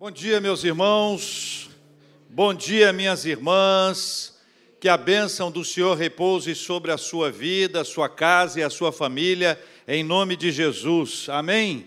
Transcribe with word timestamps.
Bom 0.00 0.10
dia, 0.10 0.40
meus 0.40 0.64
irmãos. 0.64 1.68
Bom 2.30 2.54
dia, 2.54 2.90
minhas 2.90 3.26
irmãs. 3.26 4.34
Que 4.80 4.88
a 4.88 4.96
bênção 4.96 5.50
do 5.50 5.62
Senhor 5.62 5.94
repouse 5.94 6.54
sobre 6.54 6.90
a 6.90 6.96
sua 6.96 7.30
vida, 7.30 7.82
a 7.82 7.84
sua 7.84 8.08
casa 8.08 8.58
e 8.58 8.62
a 8.62 8.70
sua 8.70 8.92
família, 8.92 9.62
em 9.86 10.02
nome 10.02 10.36
de 10.36 10.50
Jesus. 10.50 11.26
Amém. 11.28 11.86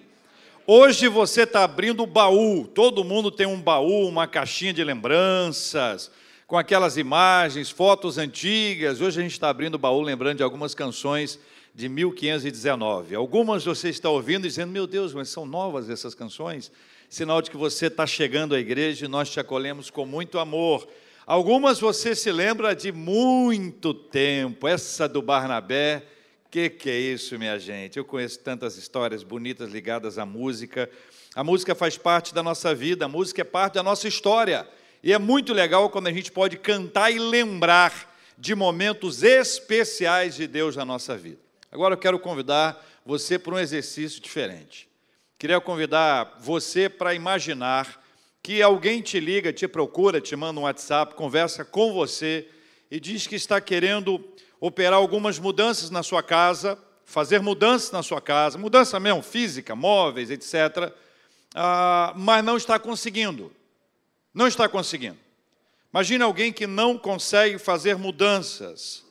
Hoje 0.68 1.08
você 1.08 1.42
está 1.42 1.64
abrindo 1.64 2.04
o 2.04 2.06
baú. 2.06 2.68
Todo 2.68 3.04
mundo 3.04 3.32
tem 3.32 3.48
um 3.48 3.60
baú, 3.60 4.08
uma 4.08 4.28
caixinha 4.28 4.72
de 4.72 4.84
lembranças, 4.84 6.12
com 6.46 6.56
aquelas 6.56 6.98
imagens, 6.98 7.72
fotos 7.72 8.20
antigas. 8.20 9.02
Hoje 9.02 9.22
a 9.22 9.24
gente 9.24 9.32
está 9.32 9.50
abrindo 9.50 9.74
o 9.74 9.80
baú, 9.80 10.02
lembrando 10.02 10.38
de 10.38 10.44
algumas 10.44 10.76
canções 10.76 11.40
de 11.74 11.90
1519. 11.90 13.16
Algumas 13.16 13.66
você 13.66 13.90
está 13.90 14.08
ouvindo 14.12 14.44
dizendo: 14.44 14.72
Meu 14.72 14.86
Deus, 14.86 15.16
mas 15.16 15.30
são 15.30 15.48
novas 15.48 15.90
essas 15.90 16.14
canções 16.14 16.72
sinal 17.14 17.44
de 17.44 17.52
que 17.52 17.58
você 17.58 17.88
está 17.88 18.08
chegando 18.08 18.56
à 18.56 18.60
igreja 18.60 19.06
e 19.06 19.08
nós 19.08 19.30
te 19.30 19.40
acolhemos 19.40 19.92
com 19.92 20.04
muito 20.04 20.40
amor. 20.40 20.88
Algumas 21.28 21.80
você 21.80 22.16
se 22.16 22.32
lembra 22.32 22.76
de 22.76 22.92
muito 22.92 23.94
tempo, 23.94 24.68
essa 24.68 25.08
do 25.08 25.22
Barnabé, 25.22 26.04
que 26.50 26.72
que 26.72 26.90
é 26.90 27.00
isso, 27.00 27.38
minha 27.38 27.60
gente? 27.60 27.98
Eu 27.98 28.06
conheço 28.06 28.40
tantas 28.40 28.78
histórias 28.78 29.22
bonitas 29.22 29.72
ligadas 29.72 30.18
à 30.18 30.26
música. 30.26 30.90
A 31.36 31.44
música 31.44 31.76
faz 31.76 32.00
parte 32.00 32.34
da 32.34 32.42
nossa 32.42 32.74
vida, 32.74 33.06
a 33.06 33.08
música 33.08 33.42
é 33.42 33.46
parte 33.46 33.76
da 33.76 33.84
nossa 33.84 34.08
história. 34.08 34.68
E 35.04 35.14
é 35.14 35.20
muito 35.20 35.54
legal 35.54 35.92
quando 35.92 36.08
a 36.08 36.12
gente 36.12 36.32
pode 36.32 36.58
cantar 36.58 37.12
e 37.12 37.20
lembrar 37.20 38.12
de 38.40 38.56
momentos 38.56 39.22
especiais 39.22 40.34
de 40.34 40.48
Deus 40.48 40.76
na 40.76 40.84
nossa 40.84 41.16
vida. 41.16 41.40
Agora 41.72 41.94
eu 41.94 42.00
quero 42.00 42.18
convidar 42.18 42.84
você 43.06 43.38
para 43.38 43.54
um 43.54 43.60
exercício 43.60 44.20
diferente. 44.20 44.92
Queria 45.44 45.60
convidar 45.60 46.38
você 46.40 46.88
para 46.88 47.14
imaginar 47.14 48.02
que 48.42 48.62
alguém 48.62 49.02
te 49.02 49.20
liga, 49.20 49.52
te 49.52 49.68
procura, 49.68 50.22
te 50.22 50.38
manda 50.38 50.58
um 50.58 50.64
WhatsApp, 50.64 51.16
conversa 51.16 51.66
com 51.66 51.92
você 51.92 52.48
e 52.90 52.98
diz 52.98 53.28
que 53.28 53.36
está 53.36 53.60
querendo 53.60 54.24
operar 54.58 54.94
algumas 54.94 55.38
mudanças 55.40 55.90
na 55.90 56.02
sua 56.02 56.24
casa, 56.24 56.80
fazer 57.04 57.42
mudanças 57.42 57.92
na 57.92 58.02
sua 58.02 58.22
casa, 58.22 58.58
mudança 58.58 58.98
mesmo 59.02 59.22
física, 59.22 59.76
móveis, 59.76 60.32
etc., 60.32 60.94
ah, 61.54 62.14
mas 62.16 62.42
não 62.42 62.56
está 62.56 62.80
conseguindo. 62.80 63.52
Não 64.34 64.48
está 64.48 64.70
conseguindo. 64.70 65.20
Imagine 65.94 66.24
alguém 66.24 66.54
que 66.54 66.66
não 66.66 66.98
consegue 66.98 67.58
fazer 67.58 67.98
mudanças. 67.98 69.04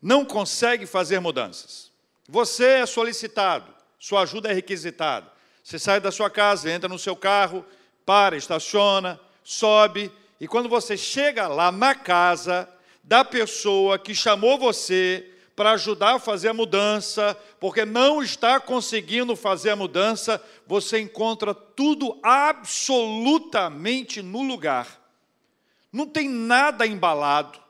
Não 0.00 0.24
consegue 0.24 0.86
fazer 0.86 1.18
mudanças. 1.18 1.90
Você 2.28 2.66
é 2.66 2.86
solicitado, 2.86 3.74
sua 3.98 4.22
ajuda 4.22 4.48
é 4.48 4.52
requisitada. 4.52 5.39
Você 5.70 5.78
sai 5.78 6.00
da 6.00 6.10
sua 6.10 6.28
casa, 6.28 6.68
entra 6.68 6.88
no 6.88 6.98
seu 6.98 7.14
carro, 7.14 7.64
para, 8.04 8.36
estaciona, 8.36 9.20
sobe, 9.44 10.10
e 10.40 10.48
quando 10.48 10.68
você 10.68 10.96
chega 10.96 11.46
lá 11.46 11.70
na 11.70 11.94
casa 11.94 12.68
da 13.04 13.24
pessoa 13.24 13.96
que 13.96 14.12
chamou 14.12 14.58
você 14.58 15.32
para 15.54 15.70
ajudar 15.70 16.16
a 16.16 16.18
fazer 16.18 16.48
a 16.48 16.52
mudança, 16.52 17.38
porque 17.60 17.84
não 17.84 18.20
está 18.20 18.58
conseguindo 18.58 19.36
fazer 19.36 19.70
a 19.70 19.76
mudança, 19.76 20.44
você 20.66 20.98
encontra 20.98 21.54
tudo 21.54 22.18
absolutamente 22.20 24.22
no 24.22 24.42
lugar. 24.42 25.00
Não 25.92 26.04
tem 26.04 26.28
nada 26.28 26.84
embalado, 26.84 27.60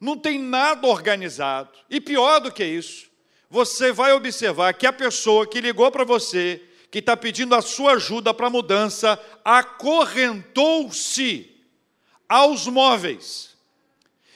não 0.00 0.16
tem 0.16 0.38
nada 0.38 0.86
organizado. 0.86 1.76
E 1.90 2.00
pior 2.00 2.38
do 2.38 2.52
que 2.52 2.64
isso, 2.64 3.10
você 3.50 3.90
vai 3.90 4.12
observar 4.12 4.74
que 4.74 4.86
a 4.86 4.92
pessoa 4.92 5.44
que 5.44 5.60
ligou 5.60 5.90
para 5.90 6.04
você 6.04 6.68
que 6.90 6.98
está 6.98 7.16
pedindo 7.16 7.54
a 7.54 7.62
sua 7.62 7.92
ajuda 7.92 8.34
para 8.34 8.48
a 8.48 8.50
mudança, 8.50 9.18
acorrentou-se 9.44 11.48
aos 12.28 12.66
móveis. 12.66 13.50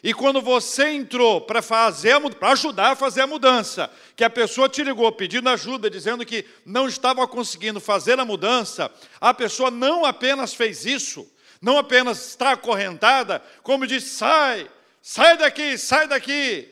E 0.03 0.13
quando 0.13 0.43
você 0.43 0.91
entrou 0.91 1.41
para 1.41 1.63
fazer 1.63 2.15
para 2.39 2.53
ajudar 2.53 2.93
a 2.93 2.97
fazer 2.97 3.23
a 3.23 3.27
mudança, 3.27 3.91
que 4.15 4.23
a 4.23 4.29
pessoa 4.29 4.69
te 4.69 4.85
ligou 4.85 5.11
pedindo 5.11 5.49
ajuda, 5.49 5.89
dizendo 5.89 6.27
que 6.27 6.45
não 6.65 6.87
estava 6.87 7.27
conseguindo 7.27 7.81
fazer 7.81 8.21
a 8.21 8.25
mudança, 8.25 8.93
a 9.19 9.33
pessoa 9.33 9.71
não 9.71 10.05
apenas 10.05 10.53
fez 10.53 10.85
isso, 10.85 11.27
não 11.61 11.79
apenas 11.79 12.29
está 12.29 12.53
acorrentada, 12.53 13.43
como 13.63 13.87
diz: 13.87 14.05
sai, 14.05 14.71
sai 15.01 15.39
daqui, 15.39 15.79
sai 15.79 16.07
daqui. 16.07 16.69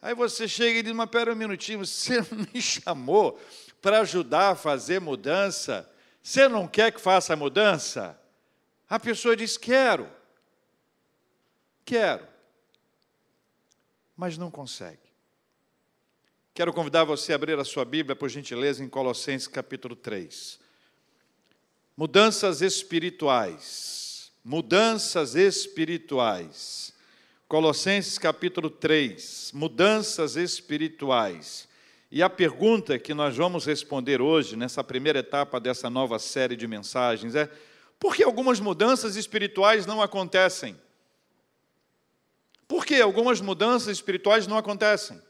Aí 0.00 0.14
você 0.14 0.46
chega 0.46 0.78
e 0.78 0.82
diz: 0.84 0.92
Mas 0.92 1.10
pera 1.10 1.32
um 1.32 1.36
minutinho, 1.36 1.84
você 1.84 2.24
me 2.54 2.62
chamou 2.62 3.36
para 3.80 4.00
ajudar 4.00 4.50
a 4.50 4.56
fazer 4.56 5.00
mudança. 5.00 5.88
Você 6.22 6.48
não 6.48 6.66
quer 6.66 6.92
que 6.92 7.00
faça 7.00 7.36
mudança? 7.36 8.18
A 8.88 8.98
pessoa 8.98 9.36
diz: 9.36 9.56
Quero. 9.56 10.08
Quero. 11.84 12.26
Mas 14.16 14.36
não 14.36 14.50
consegue. 14.50 15.08
Quero 16.52 16.72
convidar 16.72 17.04
você 17.04 17.32
a 17.32 17.36
abrir 17.36 17.56
a 17.58 17.64
sua 17.64 17.84
Bíblia, 17.84 18.16
por 18.16 18.28
gentileza, 18.28 18.82
em 18.82 18.88
Colossenses 18.88 19.46
capítulo 19.46 19.94
3. 19.94 20.58
Mudanças 21.96 22.62
espirituais. 22.62 24.32
Mudanças 24.44 25.36
espirituais. 25.36 26.92
Colossenses 27.46 28.18
capítulo 28.18 28.70
3. 28.70 29.52
Mudanças 29.54 30.36
espirituais. 30.36 31.67
E 32.10 32.22
a 32.22 32.30
pergunta 32.30 32.98
que 32.98 33.12
nós 33.12 33.36
vamos 33.36 33.66
responder 33.66 34.22
hoje, 34.22 34.56
nessa 34.56 34.82
primeira 34.82 35.18
etapa 35.18 35.60
dessa 35.60 35.90
nova 35.90 36.18
série 36.18 36.56
de 36.56 36.66
mensagens, 36.66 37.34
é: 37.34 37.50
por 37.98 38.16
que 38.16 38.22
algumas 38.22 38.60
mudanças 38.60 39.14
espirituais 39.14 39.84
não 39.84 40.00
acontecem? 40.00 40.78
Por 42.66 42.84
que 42.84 43.00
algumas 43.00 43.40
mudanças 43.40 43.88
espirituais 43.88 44.46
não 44.46 44.56
acontecem? 44.56 45.20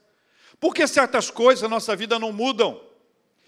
Por 0.59 0.73
que 0.73 0.85
certas 0.87 1.29
coisas 1.29 1.61
na 1.63 1.69
nossa 1.69 1.95
vida 1.95 2.17
não 2.17 2.31
mudam? 2.31 2.81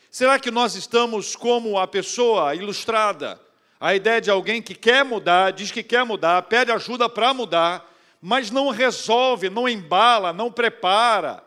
Será 0.09 0.37
que 0.37 0.51
nós 0.51 0.75
estamos 0.75 1.35
como 1.35 1.79
a 1.79 1.87
pessoa 1.87 2.53
ilustrada? 2.55 3.39
A 3.79 3.95
ideia 3.95 4.21
de 4.21 4.29
alguém 4.29 4.61
que 4.61 4.75
quer 4.75 5.03
mudar, 5.03 5.51
diz 5.51 5.71
que 5.71 5.83
quer 5.83 6.05
mudar, 6.05 6.41
pede 6.43 6.71
ajuda 6.71 7.09
para 7.09 7.33
mudar, 7.33 7.89
mas 8.21 8.51
não 8.51 8.69
resolve, 8.69 9.49
não 9.49 9.67
embala, 9.67 10.31
não 10.31 10.51
prepara, 10.51 11.43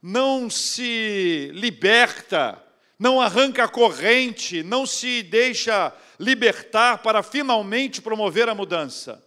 não 0.00 0.48
se 0.48 1.50
liberta, 1.52 2.62
não 2.98 3.20
arranca 3.20 3.64
a 3.64 3.68
corrente, 3.68 4.62
não 4.62 4.86
se 4.86 5.22
deixa 5.22 5.94
libertar 6.18 6.98
para 6.98 7.22
finalmente 7.22 8.00
promover 8.00 8.48
a 8.48 8.54
mudança. 8.54 9.24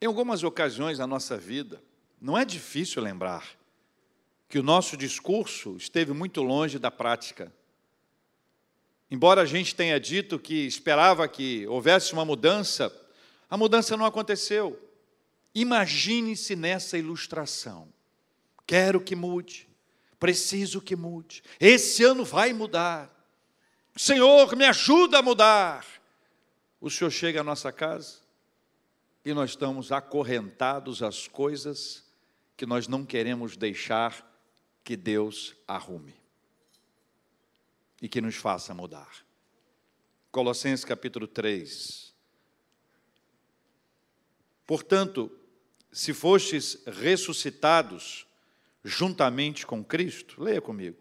Em 0.00 0.06
algumas 0.06 0.42
ocasiões 0.42 0.98
na 0.98 1.06
nossa 1.06 1.36
vida, 1.36 1.82
não 2.20 2.36
é 2.36 2.44
difícil 2.44 3.02
lembrar 3.02 3.46
que 4.48 4.58
o 4.58 4.62
nosso 4.62 4.96
discurso 4.96 5.76
esteve 5.78 6.12
muito 6.12 6.42
longe 6.42 6.78
da 6.78 6.90
prática. 6.90 7.52
Embora 9.10 9.42
a 9.42 9.46
gente 9.46 9.74
tenha 9.74 9.98
dito 9.98 10.38
que 10.38 10.66
esperava 10.66 11.26
que 11.26 11.66
houvesse 11.66 12.12
uma 12.12 12.24
mudança, 12.24 12.92
a 13.54 13.56
mudança 13.56 13.96
não 13.96 14.04
aconteceu. 14.04 14.76
Imagine-se 15.54 16.56
nessa 16.56 16.98
ilustração. 16.98 17.88
Quero 18.66 19.00
que 19.00 19.14
mude, 19.14 19.68
preciso 20.18 20.80
que 20.80 20.96
mude. 20.96 21.40
Esse 21.60 22.02
ano 22.02 22.24
vai 22.24 22.52
mudar. 22.52 23.08
Senhor, 23.94 24.56
me 24.56 24.64
ajuda 24.64 25.20
a 25.20 25.22
mudar. 25.22 25.86
O 26.80 26.90
Senhor 26.90 27.12
chega 27.12 27.42
à 27.42 27.44
nossa 27.44 27.70
casa 27.70 28.18
e 29.24 29.32
nós 29.32 29.50
estamos 29.50 29.92
acorrentados 29.92 31.00
às 31.00 31.28
coisas 31.28 32.02
que 32.56 32.66
nós 32.66 32.88
não 32.88 33.06
queremos 33.06 33.56
deixar 33.56 34.36
que 34.82 34.96
Deus 34.96 35.54
arrume 35.68 36.16
e 38.02 38.08
que 38.08 38.20
nos 38.20 38.34
faça 38.34 38.74
mudar. 38.74 39.14
Colossenses 40.32 40.84
capítulo 40.84 41.28
3, 41.28 42.03
Portanto, 44.66 45.30
se 45.92 46.12
fostes 46.12 46.78
ressuscitados 46.86 48.26
juntamente 48.82 49.66
com 49.66 49.84
Cristo, 49.84 50.42
leia 50.42 50.60
comigo. 50.60 50.98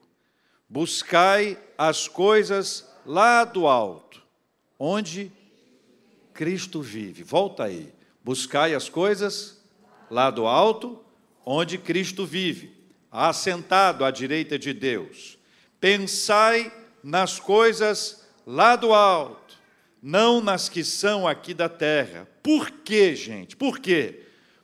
Buscai 0.69 1.57
as 1.77 2.07
coisas 2.07 2.87
lá 3.05 3.43
do 3.43 3.67
alto, 3.67 4.21
onde 4.79 5.31
Cristo 6.33 6.81
vive. 6.81 7.23
Volta 7.23 7.65
aí. 7.65 7.93
Buscai 8.23 8.73
as 8.73 8.89
coisas 8.89 9.61
lá 10.09 10.29
do 10.29 10.45
alto, 10.45 11.03
onde 11.45 11.77
Cristo 11.77 12.25
vive, 12.25 12.73
assentado 13.11 14.05
à 14.05 14.11
direita 14.11 14.57
de 14.57 14.73
Deus. 14.73 15.37
Pensai 15.79 16.71
nas 17.03 17.39
coisas 17.39 18.25
lá 18.45 18.75
do 18.75 18.93
alto 18.93 19.42
não 20.05 20.41
nas 20.41 20.67
que 20.67 20.83
são 20.83 21.25
aqui 21.25 21.53
da 21.53 21.69
terra. 21.69 22.27
Por 22.43 22.69
quê, 22.69 23.15
gente? 23.15 23.55
Por 23.55 23.79
quê? 23.79 24.23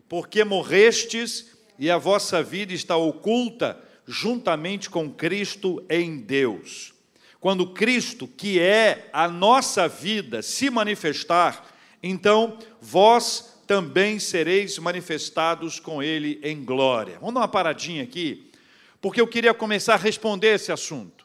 Porque 0.09 0.43
morrestes 0.43 1.57
e 1.77 1.89
a 1.89 1.97
vossa 1.97 2.43
vida 2.43 2.73
está 2.73 2.97
oculta 2.97 3.81
juntamente 4.05 4.89
com 4.89 5.09
Cristo 5.09 5.81
em 5.89 6.17
Deus. 6.17 6.93
Quando 7.39 7.67
Cristo, 7.67 8.27
que 8.27 8.59
é 8.59 9.09
a 9.13 9.29
nossa 9.29 9.87
vida, 9.87 10.41
se 10.41 10.69
manifestar, 10.69 11.65
então 12.03 12.59
vós 12.81 13.61
também 13.65 14.19
sereis 14.19 14.77
manifestados 14.77 15.79
com 15.79 16.03
Ele 16.03 16.37
em 16.43 16.65
glória. 16.65 17.17
Vamos 17.19 17.35
dar 17.35 17.41
uma 17.41 17.47
paradinha 17.47 18.03
aqui, 18.03 18.51
porque 18.99 19.21
eu 19.21 19.27
queria 19.27 19.53
começar 19.53 19.93
a 19.93 19.97
responder 19.97 20.55
esse 20.55 20.69
assunto. 20.69 21.18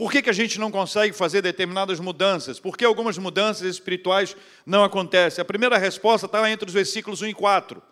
Por 0.00 0.10
que, 0.10 0.22
que 0.22 0.30
a 0.30 0.32
gente 0.32 0.58
não 0.58 0.70
consegue 0.70 1.14
fazer 1.14 1.42
determinadas 1.42 2.00
mudanças? 2.00 2.58
Por 2.58 2.74
que 2.74 2.86
algumas 2.86 3.18
mudanças 3.18 3.68
espirituais 3.68 4.34
não 4.64 4.82
acontecem? 4.82 5.42
A 5.42 5.44
primeira 5.44 5.76
resposta 5.76 6.24
está 6.24 6.50
entre 6.50 6.66
os 6.66 6.72
versículos 6.72 7.20
1 7.20 7.26
e 7.26 7.34
4. 7.34 7.82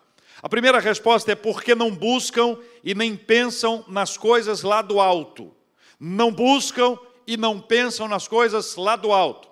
A 0.41 0.49
primeira 0.49 0.79
resposta 0.79 1.31
é 1.31 1.35
porque 1.35 1.75
não 1.75 1.91
buscam 1.91 2.57
e 2.83 2.95
nem 2.95 3.15
pensam 3.15 3.85
nas 3.87 4.17
coisas 4.17 4.63
lá 4.63 4.81
do 4.81 4.99
alto. 4.99 5.55
Não 5.99 6.31
buscam 6.31 6.97
e 7.27 7.37
não 7.37 7.61
pensam 7.61 8.07
nas 8.07 8.27
coisas 8.27 8.75
lá 8.75 8.95
do 8.95 9.13
alto. 9.13 9.47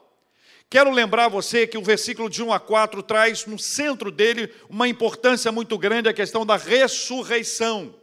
Quero 0.67 0.89
lembrar 0.89 1.27
você 1.27 1.67
que 1.67 1.77
o 1.77 1.83
versículo 1.83 2.27
de 2.27 2.41
1 2.41 2.51
a 2.51 2.59
4 2.59 3.03
traz 3.03 3.45
no 3.45 3.59
centro 3.59 4.09
dele 4.09 4.51
uma 4.67 4.87
importância 4.87 5.51
muito 5.51 5.77
grande 5.77 6.09
a 6.09 6.13
questão 6.13 6.43
da 6.43 6.57
ressurreição. 6.57 7.93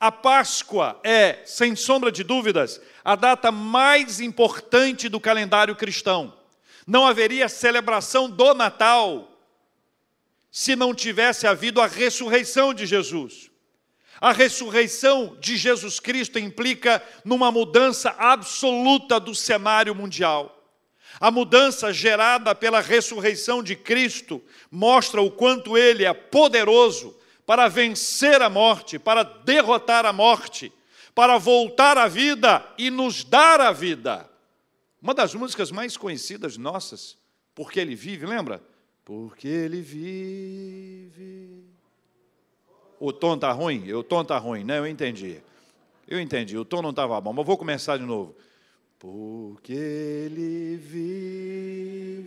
A 0.00 0.12
Páscoa 0.12 1.00
é, 1.02 1.40
sem 1.44 1.74
sombra 1.74 2.12
de 2.12 2.22
dúvidas, 2.22 2.80
a 3.04 3.16
data 3.16 3.50
mais 3.50 4.20
importante 4.20 5.08
do 5.08 5.18
calendário 5.18 5.74
cristão. 5.74 6.32
Não 6.86 7.04
haveria 7.04 7.48
celebração 7.48 8.30
do 8.30 8.54
Natal 8.54 9.28
se 10.52 10.76
não 10.76 10.94
tivesse 10.94 11.46
havido 11.46 11.80
a 11.80 11.86
ressurreição 11.86 12.72
de 12.72 12.86
Jesus. 12.86 13.50
A 14.20 14.32
ressurreição 14.32 15.36
de 15.40 15.56
Jesus 15.56 15.98
Cristo 15.98 16.38
implica 16.38 17.02
numa 17.24 17.50
mudança 17.50 18.14
absoluta 18.18 19.18
do 19.18 19.34
cenário 19.34 19.94
mundial. 19.94 20.54
A 21.20 21.30
mudança 21.30 21.92
gerada 21.92 22.54
pela 22.54 22.80
ressurreição 22.80 23.64
de 23.64 23.74
Cristo 23.74 24.40
mostra 24.70 25.20
o 25.20 25.30
quanto 25.30 25.76
ele 25.76 26.04
é 26.04 26.12
poderoso 26.12 27.17
para 27.48 27.66
vencer 27.66 28.42
a 28.42 28.50
morte, 28.50 28.98
para 28.98 29.22
derrotar 29.22 30.04
a 30.04 30.12
morte, 30.12 30.70
para 31.14 31.38
voltar 31.38 31.96
à 31.96 32.06
vida 32.06 32.62
e 32.76 32.90
nos 32.90 33.24
dar 33.24 33.58
a 33.58 33.72
vida. 33.72 34.28
Uma 35.00 35.14
das 35.14 35.32
músicas 35.32 35.70
mais 35.70 35.96
conhecidas 35.96 36.58
nossas, 36.58 37.16
porque 37.54 37.80
ele 37.80 37.94
vive, 37.94 38.26
lembra? 38.26 38.62
Porque 39.02 39.48
ele 39.48 39.80
vive. 39.80 41.64
O 43.00 43.14
tom 43.14 43.36
está 43.36 43.50
ruim? 43.50 43.90
O 43.94 44.02
tom 44.02 44.20
está 44.20 44.36
ruim, 44.36 44.62
né? 44.62 44.78
Eu 44.78 44.86
entendi. 44.86 45.40
Eu 46.06 46.20
entendi, 46.20 46.58
o 46.58 46.66
tom 46.66 46.82
não 46.82 46.90
estava 46.90 47.18
bom, 47.18 47.32
mas 47.32 47.46
vou 47.46 47.56
começar 47.56 47.96
de 47.96 48.04
novo. 48.04 48.36
Porque 48.98 49.72
ele 49.72 50.76
vive 50.76 52.18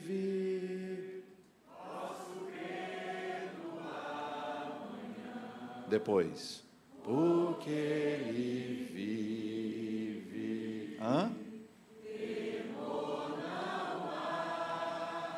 depois. 5.91 6.63
Porque 7.03 7.69
ele 7.69 8.89
vive. 8.93 10.97
Hã? 10.99 11.31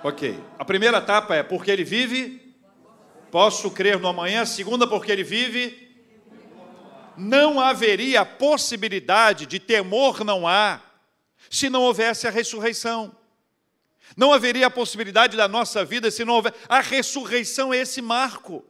Ok. 0.04 0.40
A 0.60 0.66
primeira 0.66 1.00
etapa 1.00 1.36
é 1.36 1.44
porque 1.44 1.72
ele 1.72 1.84
vive. 1.84 2.56
Posso 3.32 3.72
crer 3.72 4.00
no 4.00 4.08
amanhã. 4.08 4.44
A 4.44 4.46
segunda, 4.46 4.86
porque 4.86 5.12
ele 5.12 5.24
vive. 5.24 5.82
Não 7.18 7.60
haveria 7.60 8.24
possibilidade 8.26 9.46
de 9.46 9.60
temor, 9.60 10.24
não 10.24 10.48
há, 10.48 10.82
se 11.50 11.70
não 11.70 11.84
houvesse 11.84 12.28
a 12.28 12.32
ressurreição. 12.32 13.16
Não 14.18 14.34
haveria 14.34 14.68
a 14.68 14.72
possibilidade 14.72 15.38
da 15.38 15.48
nossa 15.48 15.86
vida 15.86 16.12
se 16.12 16.26
não 16.26 16.36
houver. 16.36 16.54
A 16.68 16.82
ressurreição 16.82 17.74
é 17.74 17.78
esse 17.78 18.02
marco. 18.02 18.66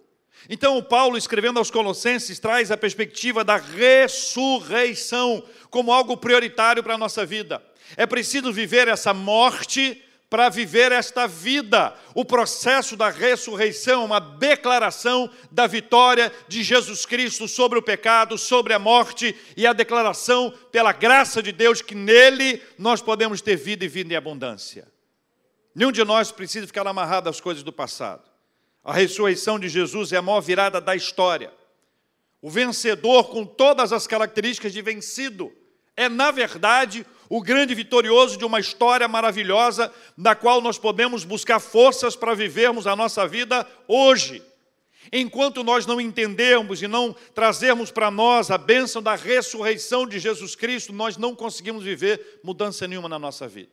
Então, 0.50 0.82
Paulo, 0.82 1.18
escrevendo 1.18 1.58
aos 1.58 1.72
Colossenses, 1.72 2.40
traz 2.40 2.72
a 2.72 2.78
perspectiva 2.78 3.44
da 3.44 3.58
ressurreição 3.58 5.44
como 5.70 5.92
algo 5.92 6.18
prioritário 6.18 6.84
para 6.84 6.96
a 6.96 6.98
nossa 6.98 7.26
vida. 7.26 7.64
É 7.96 8.06
preciso 8.06 8.52
viver 8.52 8.88
essa 8.88 9.14
morte 9.14 10.02
para 10.34 10.50
viver 10.50 10.92
esta 10.92 11.28
vida. 11.28 11.94
O 12.16 12.26
processo 12.26 12.98
da 12.98 13.10
ressurreição, 13.10 14.02
é 14.02 14.06
uma 14.06 14.20
declaração 14.20 15.30
da 15.52 15.68
vitória 15.68 16.34
de 16.48 16.64
Jesus 16.64 17.06
Cristo 17.06 17.48
sobre 17.48 17.78
o 17.78 17.84
pecado, 17.84 18.36
sobre 18.36 18.74
a 18.74 18.80
morte 18.80 19.36
e 19.56 19.68
a 19.68 19.74
declaração 19.74 20.52
pela 20.72 20.92
graça 20.92 21.42
de 21.44 21.52
Deus 21.52 21.84
que 21.84 21.94
nele 21.94 22.60
nós 22.80 23.00
podemos 23.00 23.42
ter 23.42 23.56
vida 23.56 23.86
e 23.86 23.88
vida 23.88 24.12
em 24.12 24.18
abundância. 24.18 24.92
Nenhum 25.76 25.92
de 25.92 26.04
nós 26.04 26.32
precisa 26.32 26.66
ficar 26.66 26.88
amarrado 26.88 27.30
às 27.30 27.40
coisas 27.40 27.62
do 27.62 27.72
passado. 27.72 28.33
A 28.84 28.92
ressurreição 28.92 29.58
de 29.58 29.70
Jesus 29.70 30.12
é 30.12 30.18
a 30.18 30.22
maior 30.22 30.42
virada 30.42 30.82
da 30.82 30.96
história. 30.96 31.54
O 32.42 32.50
vencedor, 32.50 33.30
com 33.30 33.46
todas 33.46 33.94
as 33.94 34.06
características 34.06 34.74
de 34.74 34.82
vencido, 34.82 35.52
é, 35.96 36.10
na 36.10 36.32
verdade, 36.32 37.06
o 37.30 37.42
grande 37.42 37.74
vitorioso 37.74 38.38
de 38.38 38.44
uma 38.44 38.60
história 38.60 39.08
maravilhosa, 39.08 39.94
da 40.18 40.36
qual 40.36 40.60
nós 40.60 40.78
podemos 40.78 41.24
buscar 41.24 41.60
forças 41.60 42.16
para 42.16 42.34
vivermos 42.34 42.86
a 42.86 42.96
nossa 42.96 43.26
vida 43.26 43.66
hoje. 43.88 44.44
Enquanto 45.12 45.64
nós 45.64 45.86
não 45.86 46.02
entendermos 46.02 46.82
e 46.82 46.88
não 46.88 47.16
trazermos 47.34 47.92
para 47.92 48.12
nós 48.12 48.52
a 48.52 48.58
bênção 48.58 49.02
da 49.02 49.16
ressurreição 49.16 50.08
de 50.08 50.20
Jesus 50.20 50.56
Cristo, 50.56 50.92
nós 50.92 51.18
não 51.18 51.36
conseguimos 51.36 51.84
viver 51.84 52.40
mudança 52.44 52.88
nenhuma 52.88 53.08
na 53.08 53.20
nossa 53.20 53.48
vida. 53.48 53.72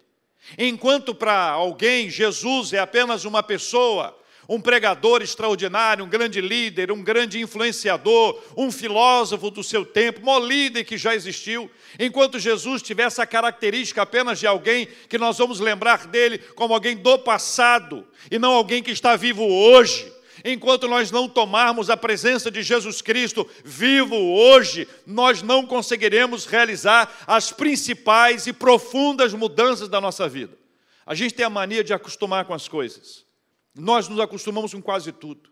Enquanto 0.56 1.14
para 1.14 1.50
alguém 1.50 2.08
Jesus 2.08 2.72
é 2.72 2.78
apenas 2.78 3.24
uma 3.24 3.42
pessoa, 3.42 4.16
um 4.50 4.60
pregador 4.60 5.22
extraordinário, 5.22 6.04
um 6.04 6.08
grande 6.08 6.40
líder, 6.40 6.90
um 6.90 7.00
grande 7.00 7.40
influenciador, 7.40 8.36
um 8.56 8.72
filósofo 8.72 9.48
do 9.48 9.62
seu 9.62 9.84
tempo, 9.84 10.28
um 10.28 10.38
líder 10.40 10.82
que 10.82 10.98
já 10.98 11.14
existiu. 11.14 11.70
Enquanto 11.96 12.36
Jesus 12.36 12.82
tivesse 12.82 13.22
a 13.22 13.26
característica 13.26 14.02
apenas 14.02 14.40
de 14.40 14.48
alguém 14.48 14.88
que 15.08 15.16
nós 15.18 15.38
vamos 15.38 15.60
lembrar 15.60 16.08
dele 16.08 16.38
como 16.56 16.74
alguém 16.74 16.96
do 16.96 17.16
passado 17.16 18.04
e 18.28 18.40
não 18.40 18.50
alguém 18.50 18.82
que 18.82 18.90
está 18.90 19.14
vivo 19.14 19.44
hoje. 19.44 20.12
Enquanto 20.44 20.88
nós 20.88 21.12
não 21.12 21.28
tomarmos 21.28 21.88
a 21.88 21.96
presença 21.96 22.50
de 22.50 22.60
Jesus 22.60 23.00
Cristo 23.00 23.48
vivo 23.64 24.16
hoje, 24.16 24.88
nós 25.06 25.42
não 25.42 25.64
conseguiremos 25.64 26.44
realizar 26.44 27.08
as 27.24 27.52
principais 27.52 28.48
e 28.48 28.52
profundas 28.52 29.32
mudanças 29.32 29.88
da 29.88 30.00
nossa 30.00 30.28
vida. 30.28 30.58
A 31.06 31.14
gente 31.14 31.34
tem 31.34 31.46
a 31.46 31.50
mania 31.50 31.84
de 31.84 31.92
acostumar 31.92 32.44
com 32.46 32.54
as 32.54 32.66
coisas. 32.66 33.29
Nós 33.80 34.08
nos 34.08 34.20
acostumamos 34.20 34.74
com 34.74 34.82
quase 34.82 35.10
tudo. 35.10 35.50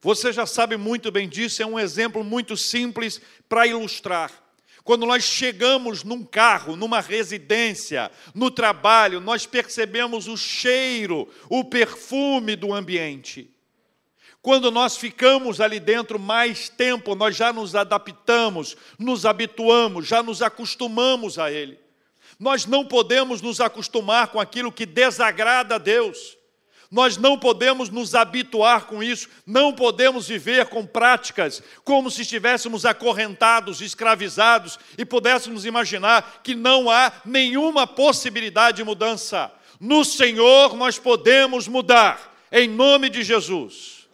Você 0.00 0.32
já 0.32 0.46
sabe 0.46 0.76
muito 0.76 1.10
bem 1.10 1.28
disso, 1.28 1.62
é 1.62 1.66
um 1.66 1.78
exemplo 1.78 2.24
muito 2.24 2.56
simples 2.56 3.20
para 3.48 3.66
ilustrar. 3.66 4.32
Quando 4.82 5.04
nós 5.04 5.24
chegamos 5.24 6.02
num 6.02 6.24
carro, 6.24 6.76
numa 6.76 7.00
residência, 7.00 8.10
no 8.34 8.50
trabalho, 8.50 9.20
nós 9.20 9.44
percebemos 9.44 10.26
o 10.26 10.36
cheiro, 10.36 11.28
o 11.50 11.64
perfume 11.64 12.56
do 12.56 12.72
ambiente. 12.72 13.50
Quando 14.40 14.70
nós 14.70 14.96
ficamos 14.96 15.60
ali 15.60 15.78
dentro 15.78 16.18
mais 16.18 16.70
tempo, 16.70 17.14
nós 17.14 17.36
já 17.36 17.52
nos 17.52 17.74
adaptamos, 17.74 18.76
nos 18.98 19.26
habituamos, 19.26 20.06
já 20.06 20.22
nos 20.22 20.40
acostumamos 20.40 21.38
a 21.38 21.52
ele. 21.52 21.78
Nós 22.38 22.64
não 22.64 22.86
podemos 22.86 23.42
nos 23.42 23.60
acostumar 23.60 24.28
com 24.28 24.40
aquilo 24.40 24.72
que 24.72 24.86
desagrada 24.86 25.74
a 25.74 25.78
Deus. 25.78 26.37
Nós 26.90 27.18
não 27.18 27.38
podemos 27.38 27.90
nos 27.90 28.14
habituar 28.14 28.86
com 28.86 29.02
isso, 29.02 29.28
não 29.46 29.74
podemos 29.74 30.26
viver 30.28 30.66
com 30.66 30.86
práticas 30.86 31.62
como 31.84 32.10
se 32.10 32.22
estivéssemos 32.22 32.86
acorrentados, 32.86 33.82
escravizados 33.82 34.78
e 34.96 35.04
pudéssemos 35.04 35.66
imaginar 35.66 36.40
que 36.42 36.54
não 36.54 36.90
há 36.90 37.12
nenhuma 37.26 37.86
possibilidade 37.86 38.78
de 38.78 38.84
mudança. 38.84 39.52
No 39.78 40.02
Senhor 40.02 40.74
nós 40.74 40.98
podemos 40.98 41.68
mudar, 41.68 42.34
em 42.50 42.66
nome 42.66 43.10
de 43.10 43.22
Jesus. 43.22 44.08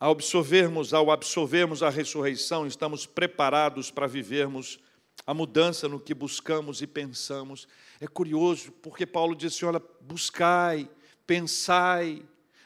Ao 0.00 0.10
absorvermos, 0.10 0.92
ao 0.92 1.12
absorvermos 1.12 1.84
a 1.84 1.88
ressurreição, 1.88 2.66
estamos 2.66 3.06
preparados 3.06 3.92
para 3.92 4.08
vivermos 4.08 4.80
a 5.24 5.32
mudança 5.32 5.88
no 5.88 6.00
que 6.00 6.12
buscamos 6.12 6.82
e 6.82 6.86
pensamos. 6.88 7.68
É 8.02 8.08
curioso, 8.08 8.72
porque 8.82 9.06
Paulo 9.06 9.32
disse: 9.32 9.64
olha, 9.64 9.80
buscai, 10.00 10.90
pensai 11.24 12.20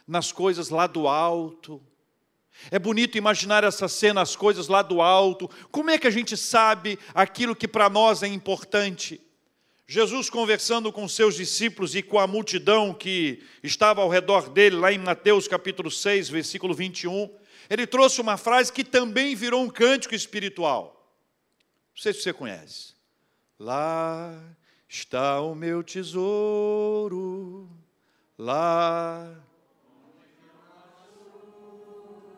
nas 0.07 0.31
coisas 0.31 0.69
lá 0.69 0.87
do 0.87 1.07
alto. 1.07 1.79
É 2.71 2.79
bonito 2.79 3.19
imaginar 3.19 3.63
essa 3.63 3.87
cena, 3.87 4.19
as 4.19 4.35
coisas 4.35 4.67
lá 4.67 4.81
do 4.81 4.99
alto. 4.99 5.47
Como 5.69 5.91
é 5.91 5.99
que 5.99 6.07
a 6.07 6.09
gente 6.09 6.35
sabe 6.35 6.97
aquilo 7.13 7.55
que 7.55 7.67
para 7.67 7.87
nós 7.87 8.23
é 8.23 8.27
importante? 8.27 9.21
Jesus 9.85 10.27
conversando 10.27 10.91
com 10.91 11.07
seus 11.07 11.35
discípulos 11.35 11.93
e 11.93 12.01
com 12.01 12.17
a 12.17 12.25
multidão 12.25 12.91
que 12.91 13.43
estava 13.61 14.01
ao 14.01 14.09
redor 14.09 14.49
dele, 14.49 14.77
lá 14.77 14.91
em 14.91 14.97
Mateus 14.97 15.47
capítulo 15.47 15.91
6, 15.91 16.29
versículo 16.29 16.73
21, 16.73 17.29
ele 17.69 17.85
trouxe 17.85 18.19
uma 18.21 18.37
frase 18.37 18.73
que 18.73 18.83
também 18.83 19.35
virou 19.35 19.61
um 19.61 19.69
cântico 19.69 20.15
espiritual. 20.15 21.15
Não 21.93 22.01
sei 22.01 22.11
se 22.11 22.23
você 22.23 22.33
conhece. 22.33 22.95
Lá 23.59 24.57
está 24.87 25.41
o 25.41 25.53
meu 25.53 25.83
tesouro, 25.83 27.69
lá. 28.37 29.35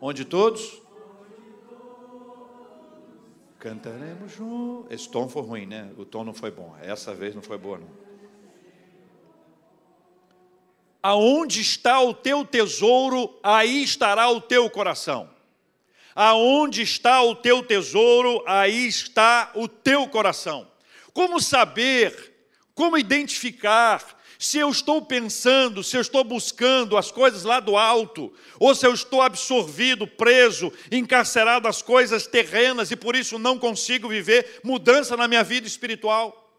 Onde 0.00 0.24
todos? 0.24 0.80
Cantaremos 3.58 4.32
juntos. 4.32 4.90
Esse 4.90 5.08
tom 5.08 5.28
foi 5.28 5.42
ruim, 5.42 5.66
né? 5.66 5.92
O 5.98 6.04
tom 6.04 6.24
não 6.24 6.32
foi 6.32 6.50
bom. 6.50 6.74
Essa 6.80 7.14
vez 7.14 7.34
não 7.34 7.42
foi 7.42 7.58
boa, 7.58 7.78
não. 7.78 7.88
Aonde 11.02 11.60
está 11.60 12.00
o 12.00 12.12
teu 12.12 12.44
tesouro, 12.44 13.38
aí 13.42 13.82
estará 13.82 14.28
o 14.30 14.40
teu 14.40 14.68
coração. 14.70 15.30
Aonde 16.14 16.82
está 16.82 17.22
o 17.22 17.34
teu 17.34 17.62
tesouro, 17.62 18.42
aí 18.46 18.86
está 18.86 19.52
o 19.54 19.68
teu 19.68 20.08
coração. 20.08 20.66
Como 21.12 21.40
saber, 21.40 22.29
como 22.80 22.96
identificar 22.96 24.18
se 24.38 24.56
eu 24.56 24.70
estou 24.70 25.02
pensando, 25.02 25.84
se 25.84 25.98
eu 25.98 26.00
estou 26.00 26.24
buscando 26.24 26.96
as 26.96 27.10
coisas 27.10 27.44
lá 27.44 27.60
do 27.60 27.76
alto, 27.76 28.32
ou 28.58 28.74
se 28.74 28.86
eu 28.86 28.94
estou 28.94 29.20
absorvido, 29.20 30.06
preso, 30.06 30.72
encarcerado 30.90 31.68
às 31.68 31.82
coisas 31.82 32.26
terrenas 32.26 32.90
e 32.90 32.96
por 32.96 33.14
isso 33.14 33.38
não 33.38 33.58
consigo 33.58 34.08
viver 34.08 34.62
mudança 34.64 35.14
na 35.14 35.28
minha 35.28 35.44
vida 35.44 35.66
espiritual. 35.66 36.50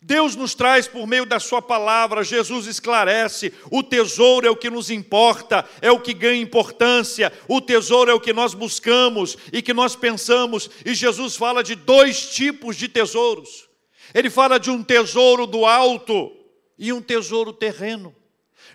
Deus 0.00 0.36
nos 0.36 0.54
traz 0.54 0.86
por 0.86 1.04
meio 1.04 1.26
da 1.26 1.40
Sua 1.40 1.60
palavra, 1.60 2.22
Jesus 2.22 2.68
esclarece: 2.68 3.52
o 3.72 3.82
tesouro 3.82 4.46
é 4.46 4.50
o 4.50 4.56
que 4.56 4.70
nos 4.70 4.88
importa, 4.88 5.68
é 5.82 5.90
o 5.90 5.98
que 5.98 6.14
ganha 6.14 6.40
importância, 6.40 7.32
o 7.48 7.60
tesouro 7.60 8.08
é 8.08 8.14
o 8.14 8.20
que 8.20 8.32
nós 8.32 8.54
buscamos 8.54 9.36
e 9.52 9.60
que 9.60 9.74
nós 9.74 9.96
pensamos, 9.96 10.70
e 10.86 10.94
Jesus 10.94 11.34
fala 11.34 11.64
de 11.64 11.74
dois 11.74 12.30
tipos 12.30 12.76
de 12.76 12.86
tesouros. 12.86 13.68
Ele 14.14 14.30
fala 14.30 14.58
de 14.58 14.70
um 14.70 14.82
tesouro 14.82 15.46
do 15.46 15.64
alto 15.64 16.32
e 16.78 16.92
um 16.92 17.00
tesouro 17.00 17.52
terreno. 17.52 18.14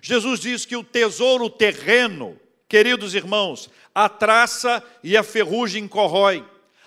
Jesus 0.01 0.39
diz 0.39 0.65
que 0.65 0.75
o 0.75 0.84
tesouro 0.84 1.50
terreno, 1.50 2.39
queridos 2.68 3.15
irmãos, 3.15 3.70
a 3.94 4.08
traça 4.08 4.84
e 5.04 5.15
a 5.15 5.24
ferrugem 5.24 5.88
corrói 5.88 6.44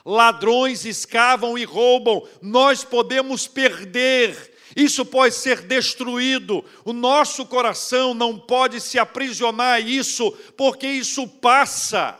ladrões 0.08 0.86
escavam 0.86 1.58
e 1.58 1.64
roubam, 1.64 2.26
nós 2.40 2.82
podemos 2.82 3.46
perder, 3.46 4.54
isso 4.74 5.04
pode 5.04 5.34
ser 5.34 5.60
destruído, 5.60 6.64
o 6.82 6.94
nosso 6.94 7.44
coração 7.44 8.14
não 8.14 8.38
pode 8.38 8.80
se 8.80 8.98
aprisionar 8.98 9.74
a 9.74 9.80
isso, 9.80 10.30
porque 10.56 10.86
isso 10.86 11.28
passa. 11.28 12.18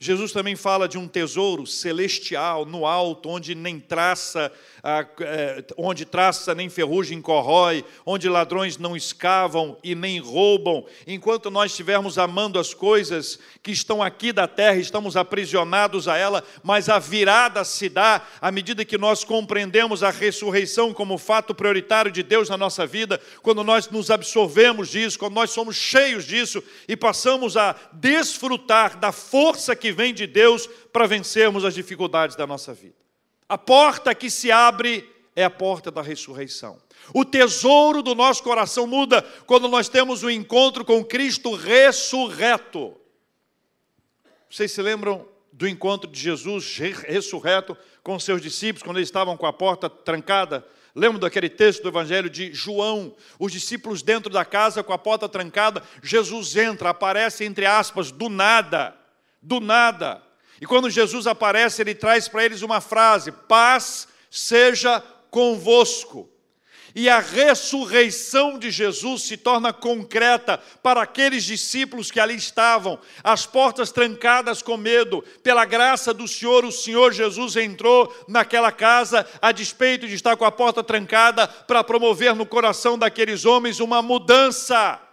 Jesus 0.00 0.30
também 0.30 0.54
fala 0.54 0.88
de 0.88 0.96
um 0.96 1.08
tesouro 1.08 1.66
celestial 1.66 2.64
no 2.64 2.86
alto, 2.86 3.28
onde 3.28 3.52
nem 3.54 3.80
traça 3.80 4.52
onde 5.76 6.04
traça 6.04 6.54
nem 6.54 6.68
ferrugem 6.68 7.20
corrói, 7.20 7.84
onde 8.04 8.28
ladrões 8.28 8.78
não 8.78 8.96
escavam 8.96 9.76
e 9.82 9.94
nem 9.94 10.18
roubam. 10.18 10.84
Enquanto 11.06 11.50
nós 11.50 11.70
estivermos 11.70 12.18
amando 12.18 12.58
as 12.58 12.72
coisas 12.72 13.38
que 13.62 13.70
estão 13.70 14.02
aqui 14.02 14.32
da 14.32 14.46
terra, 14.46 14.76
estamos 14.76 15.16
aprisionados 15.16 16.08
a 16.08 16.16
ela, 16.16 16.44
mas 16.62 16.88
a 16.88 16.98
virada 16.98 17.64
se 17.64 17.88
dá 17.88 18.22
à 18.40 18.50
medida 18.50 18.84
que 18.84 18.98
nós 18.98 19.24
compreendemos 19.24 20.02
a 20.02 20.10
ressurreição 20.10 20.92
como 20.92 21.18
fato 21.18 21.54
prioritário 21.54 22.10
de 22.10 22.22
Deus 22.22 22.48
na 22.48 22.56
nossa 22.56 22.86
vida, 22.86 23.20
quando 23.42 23.64
nós 23.64 23.88
nos 23.90 24.10
absorvemos 24.10 24.88
disso, 24.88 25.18
quando 25.18 25.34
nós 25.34 25.50
somos 25.50 25.76
cheios 25.76 26.24
disso 26.24 26.62
e 26.86 26.96
passamos 26.96 27.56
a 27.56 27.74
desfrutar 27.92 28.98
da 28.98 29.12
força 29.12 29.74
que 29.74 29.92
vem 29.92 30.14
de 30.14 30.26
Deus 30.26 30.66
para 30.92 31.06
vencermos 31.06 31.64
as 31.64 31.74
dificuldades 31.74 32.36
da 32.36 32.46
nossa 32.46 32.72
vida. 32.74 33.07
A 33.48 33.56
porta 33.56 34.14
que 34.14 34.28
se 34.28 34.52
abre 34.52 35.10
é 35.34 35.44
a 35.44 35.50
porta 35.50 35.90
da 35.90 36.02
ressurreição. 36.02 36.78
O 37.14 37.24
tesouro 37.24 38.02
do 38.02 38.14
nosso 38.14 38.42
coração 38.42 38.86
muda 38.86 39.22
quando 39.46 39.68
nós 39.68 39.88
temos 39.88 40.22
o 40.22 40.26
um 40.26 40.30
encontro 40.30 40.84
com 40.84 41.04
Cristo 41.04 41.54
ressurreto. 41.54 42.94
Vocês 44.50 44.72
se 44.72 44.82
lembram 44.82 45.26
do 45.52 45.66
encontro 45.66 46.10
de 46.10 46.20
Jesus 46.20 46.76
ressurreto 46.76 47.76
com 48.02 48.18
seus 48.18 48.42
discípulos, 48.42 48.82
quando 48.82 48.98
eles 48.98 49.08
estavam 49.08 49.36
com 49.36 49.46
a 49.46 49.52
porta 49.52 49.88
trancada? 49.88 50.66
Lembram 50.94 51.20
daquele 51.20 51.48
texto 51.48 51.82
do 51.82 51.88
Evangelho 51.88 52.28
de 52.28 52.52
João? 52.52 53.14
Os 53.38 53.52
discípulos 53.52 54.02
dentro 54.02 54.32
da 54.32 54.44
casa 54.44 54.82
com 54.82 54.92
a 54.92 54.98
porta 54.98 55.28
trancada, 55.28 55.82
Jesus 56.02 56.56
entra, 56.56 56.90
aparece 56.90 57.44
entre 57.44 57.64
aspas, 57.64 58.10
do 58.10 58.28
nada, 58.28 58.96
do 59.40 59.60
nada. 59.60 60.22
E 60.60 60.66
quando 60.66 60.90
Jesus 60.90 61.26
aparece, 61.26 61.82
ele 61.82 61.94
traz 61.94 62.28
para 62.28 62.44
eles 62.44 62.62
uma 62.62 62.80
frase: 62.80 63.32
paz 63.32 64.08
seja 64.30 65.00
convosco. 65.30 66.28
E 66.94 67.08
a 67.08 67.20
ressurreição 67.20 68.58
de 68.58 68.70
Jesus 68.70 69.22
se 69.22 69.36
torna 69.36 69.72
concreta 69.72 70.58
para 70.82 71.02
aqueles 71.02 71.44
discípulos 71.44 72.10
que 72.10 72.18
ali 72.18 72.34
estavam, 72.34 72.98
as 73.22 73.46
portas 73.46 73.92
trancadas 73.92 74.62
com 74.62 74.76
medo. 74.76 75.22
Pela 75.42 75.64
graça 75.64 76.14
do 76.14 76.26
Senhor, 76.26 76.64
o 76.64 76.72
Senhor 76.72 77.12
Jesus 77.12 77.56
entrou 77.56 78.12
naquela 78.26 78.72
casa, 78.72 79.26
a 79.40 79.52
despeito 79.52 80.08
de 80.08 80.14
estar 80.14 80.36
com 80.36 80.44
a 80.44 80.50
porta 80.50 80.82
trancada, 80.82 81.46
para 81.46 81.84
promover 81.84 82.34
no 82.34 82.46
coração 82.46 82.98
daqueles 82.98 83.44
homens 83.44 83.80
uma 83.80 84.00
mudança. 84.00 85.07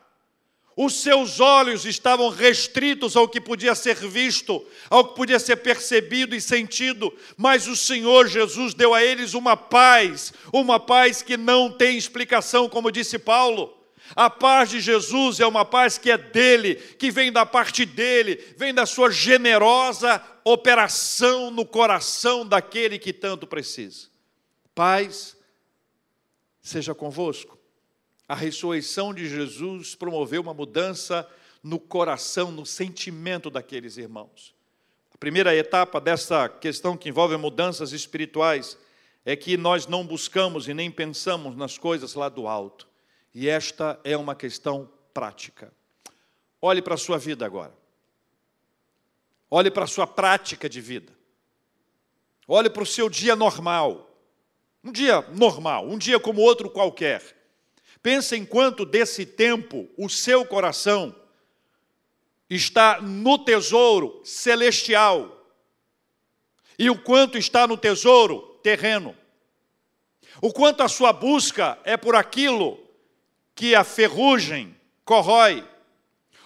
Os 0.78 0.96
seus 1.02 1.40
olhos 1.40 1.86
estavam 1.86 2.30
restritos 2.30 3.16
ao 3.16 3.30
que 3.30 3.40
podia 3.40 3.74
ser 3.74 3.96
visto, 3.96 4.66
ao 4.90 5.08
que 5.08 5.16
podia 5.16 5.40
ser 5.40 5.56
percebido 5.58 6.36
e 6.36 6.42
sentido, 6.42 7.14
mas 7.38 7.66
o 7.66 7.78
Senhor 7.78 8.28
Jesus 8.28 8.74
deu 8.74 8.94
a 8.94 9.02
eles 9.02 9.34
uma 9.34 9.56
paz, 9.56 10.34
uma 10.52 10.78
paz 10.78 11.22
que 11.22 11.38
não 11.38 11.72
tem 11.72 11.98
explicação, 11.98 12.68
como 12.68 12.92
disse 12.92 13.18
Paulo. 13.18 13.74
A 14.14 14.30
paz 14.30 14.70
de 14.70 14.82
Jesus 14.82 15.40
é 15.40 15.48
uma 15.48 15.64
paz 15.64 15.98
que 15.98 16.12
é 16.12 16.18
dele, 16.18 16.76
que 16.76 17.10
vem 17.10 17.32
da 17.32 17.46
parte 17.46 17.86
dele, 17.86 18.44
vem 18.58 18.74
da 18.74 18.86
sua 18.86 19.10
generosa 19.10 20.22
operação 20.44 21.50
no 21.50 21.66
coração 21.66 22.46
daquele 22.46 23.00
que 23.00 23.14
tanto 23.14 23.48
precisa. 23.48 24.08
Paz 24.76 25.38
seja 26.62 26.94
convosco. 26.94 27.55
A 28.28 28.34
ressurreição 28.34 29.14
de 29.14 29.28
Jesus 29.28 29.94
promoveu 29.94 30.42
uma 30.42 30.54
mudança 30.54 31.28
no 31.62 31.80
coração, 31.80 32.52
no 32.52 32.66
sentimento 32.66 33.50
daqueles 33.50 33.98
irmãos. 33.98 34.54
A 35.14 35.18
primeira 35.18 35.56
etapa 35.56 36.02
dessa 36.02 36.50
questão 36.50 36.98
que 36.98 37.10
envolve 37.10 37.38
mudanças 37.38 37.92
espirituais 37.92 38.78
é 39.26 39.36
que 39.36 39.58
nós 39.58 39.88
não 39.88 40.06
buscamos 40.06 40.68
e 40.68 40.74
nem 40.74 40.92
pensamos 40.92 41.56
nas 41.56 41.78
coisas 41.78 42.14
lá 42.14 42.30
do 42.30 42.48
alto. 42.48 42.88
E 43.34 43.50
esta 43.50 44.00
é 44.04 44.16
uma 44.16 44.36
questão 44.36 44.90
prática. 45.14 45.74
Olhe 46.62 46.82
para 46.82 46.96
a 46.96 46.98
sua 46.98 47.18
vida 47.18 47.46
agora. 47.46 47.74
Olhe 49.50 49.72
para 49.72 49.86
a 49.86 49.88
sua 49.88 50.06
prática 50.06 50.70
de 50.70 50.82
vida. 50.82 51.14
Olhe 52.48 52.70
para 52.70 52.84
o 52.84 52.86
seu 52.86 53.10
dia 53.10 53.36
normal. 53.36 54.12
Um 54.84 54.92
dia 54.92 55.22
normal, 55.34 55.88
um 55.88 55.98
dia 55.98 56.20
como 56.20 56.42
outro 56.42 56.70
qualquer. 56.70 57.35
Pensa 58.06 58.38
em 58.38 58.46
quanto 58.46 58.86
desse 58.86 59.26
tempo 59.26 59.90
o 59.98 60.08
seu 60.08 60.46
coração 60.46 61.16
está 62.48 63.02
no 63.02 63.40
tesouro 63.40 64.22
celestial 64.24 65.44
e 66.78 66.88
o 66.88 67.00
quanto 67.02 67.36
está 67.36 67.66
no 67.66 67.76
tesouro 67.76 68.60
terreno. 68.62 69.18
O 70.40 70.54
quanto 70.54 70.84
a 70.84 70.88
sua 70.88 71.12
busca 71.12 71.80
é 71.84 71.98
por 71.98 72.16
aquilo 72.16 72.80
que 73.56 73.74
a 73.74 73.84
ferrugem 73.84 74.80
corrói, 75.04 75.68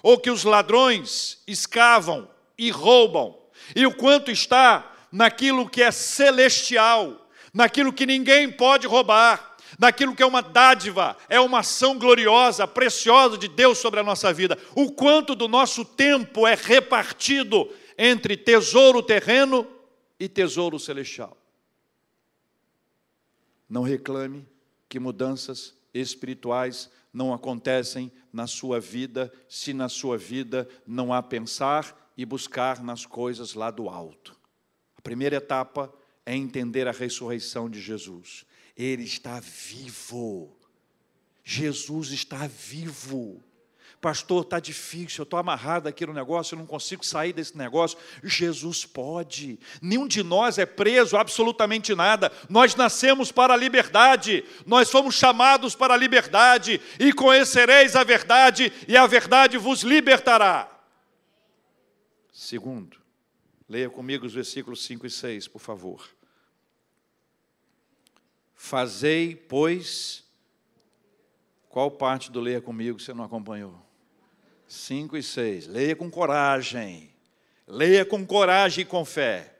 ou 0.01 0.17
que 0.17 0.31
os 0.31 0.45
ladrões 0.45 1.43
escavam 1.45 2.31
e 2.57 2.71
roubam, 2.71 3.37
e 3.75 3.85
o 3.85 3.93
quanto 3.93 4.31
está 4.31 4.95
naquilo 5.11 5.69
que 5.69 5.83
é 5.83 5.91
celestial, 5.91 7.29
naquilo 7.53 7.91
que 7.91 8.05
ninguém 8.05 8.49
pode 8.49 8.87
roubar, 8.87 9.48
naquilo 9.79 10.13
que 10.13 10.21
é 10.21 10.25
uma 10.25 10.41
dádiva, 10.41 11.15
é 11.29 11.39
uma 11.39 11.59
ação 11.59 11.97
gloriosa, 11.97 12.67
preciosa 12.67 13.37
de 13.37 13.47
Deus 13.47 13.77
sobre 13.77 14.01
a 14.01 14.03
nossa 14.03 14.33
vida. 14.33 14.57
O 14.75 14.91
quanto 14.91 15.33
do 15.33 15.47
nosso 15.47 15.85
tempo 15.85 16.45
é 16.45 16.53
repartido 16.53 17.73
entre 17.97 18.35
tesouro 18.35 19.01
terreno 19.01 19.65
e 20.19 20.27
tesouro 20.27 20.77
celestial. 20.77 21.35
Não 23.69 23.81
reclame 23.81 24.45
que 24.89 24.99
mudanças 24.99 25.73
espirituais 25.93 26.89
não 27.13 27.33
acontecem 27.33 28.11
na 28.33 28.47
sua 28.47 28.79
vida 28.79 29.31
se 29.47 29.73
na 29.73 29.87
sua 29.87 30.17
vida 30.17 30.67
não 30.85 31.13
há 31.13 31.23
pensar 31.23 32.11
e 32.17 32.25
buscar 32.25 32.83
nas 32.83 33.05
coisas 33.05 33.53
lá 33.53 33.71
do 33.71 33.87
alto. 33.87 34.35
A 34.97 35.01
primeira 35.01 35.37
etapa 35.37 35.93
é 36.25 36.35
entender 36.35 36.87
a 36.87 36.91
ressurreição 36.91 37.69
de 37.69 37.79
Jesus. 37.79 38.45
Ele 38.79 39.03
está 39.03 39.41
vivo. 39.41 40.57
Jesus 41.43 42.11
está 42.11 42.47
vivo. 42.47 43.43
Pastor, 43.99 44.43
está 44.43 44.61
difícil, 44.61 45.19
eu 45.19 45.23
estou 45.23 45.37
amarrado 45.37 45.89
aqui 45.89 46.05
no 46.05 46.13
negócio, 46.13 46.55
eu 46.55 46.59
não 46.59 46.65
consigo 46.65 47.05
sair 47.05 47.33
desse 47.33 47.57
negócio. 47.57 47.97
Jesus 48.23 48.85
pode. 48.85 49.59
Nenhum 49.81 50.07
de 50.07 50.23
nós 50.23 50.57
é 50.57 50.65
preso 50.65 51.17
absolutamente 51.17 51.93
nada. 51.93 52.31
Nós 52.47 52.73
nascemos 52.75 53.29
para 53.29 53.53
a 53.53 53.57
liberdade, 53.57 54.45
nós 54.65 54.89
fomos 54.89 55.15
chamados 55.15 55.75
para 55.75 55.95
a 55.95 55.97
liberdade, 55.97 56.79
e 56.97 57.11
conhecereis 57.11 57.97
a 57.97 58.05
verdade, 58.05 58.71
e 58.87 58.95
a 58.95 59.05
verdade 59.05 59.57
vos 59.57 59.81
libertará. 59.81 60.71
Segundo, 62.31 62.97
leia 63.67 63.89
comigo 63.89 64.25
os 64.25 64.33
versículos 64.33 64.85
5 64.85 65.05
e 65.05 65.09
6, 65.09 65.49
por 65.49 65.59
favor. 65.59 66.18
Fazei, 68.61 69.37
pois, 69.37 70.21
qual 71.69 71.89
parte 71.89 72.29
do 72.29 72.41
leia 72.41 72.59
comigo 72.59 72.99
você 72.99 73.13
não 73.13 73.23
acompanhou? 73.23 73.73
5 74.67 75.15
e 75.15 75.23
6. 75.23 75.65
Leia 75.65 75.95
com 75.95 76.11
coragem. 76.11 77.09
Leia 77.65 78.03
com 78.03 78.23
coragem 78.27 78.81
e 78.81 78.85
com 78.85 79.05
fé. 79.05 79.55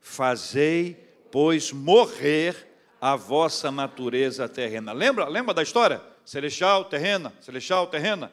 Fazei, 0.00 0.94
pois, 1.32 1.72
morrer 1.72 2.56
a 3.00 3.16
vossa 3.16 3.72
natureza 3.72 4.48
terrena. 4.48 4.92
Lembra? 4.92 5.26
Lembra 5.26 5.52
da 5.52 5.62
história? 5.62 6.00
Celestial, 6.24 6.84
terrena, 6.84 7.34
celestial, 7.40 7.88
terrena. 7.88 8.32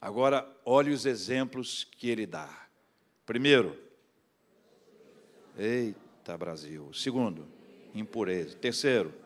Agora, 0.00 0.48
olhe 0.64 0.90
os 0.90 1.04
exemplos 1.04 1.86
que 1.98 2.08
ele 2.08 2.26
dá. 2.26 2.48
Primeiro, 3.26 3.78
eita 5.58 6.38
Brasil. 6.38 6.90
Segundo, 6.94 7.46
impureza. 7.94 8.56
Terceiro, 8.56 9.25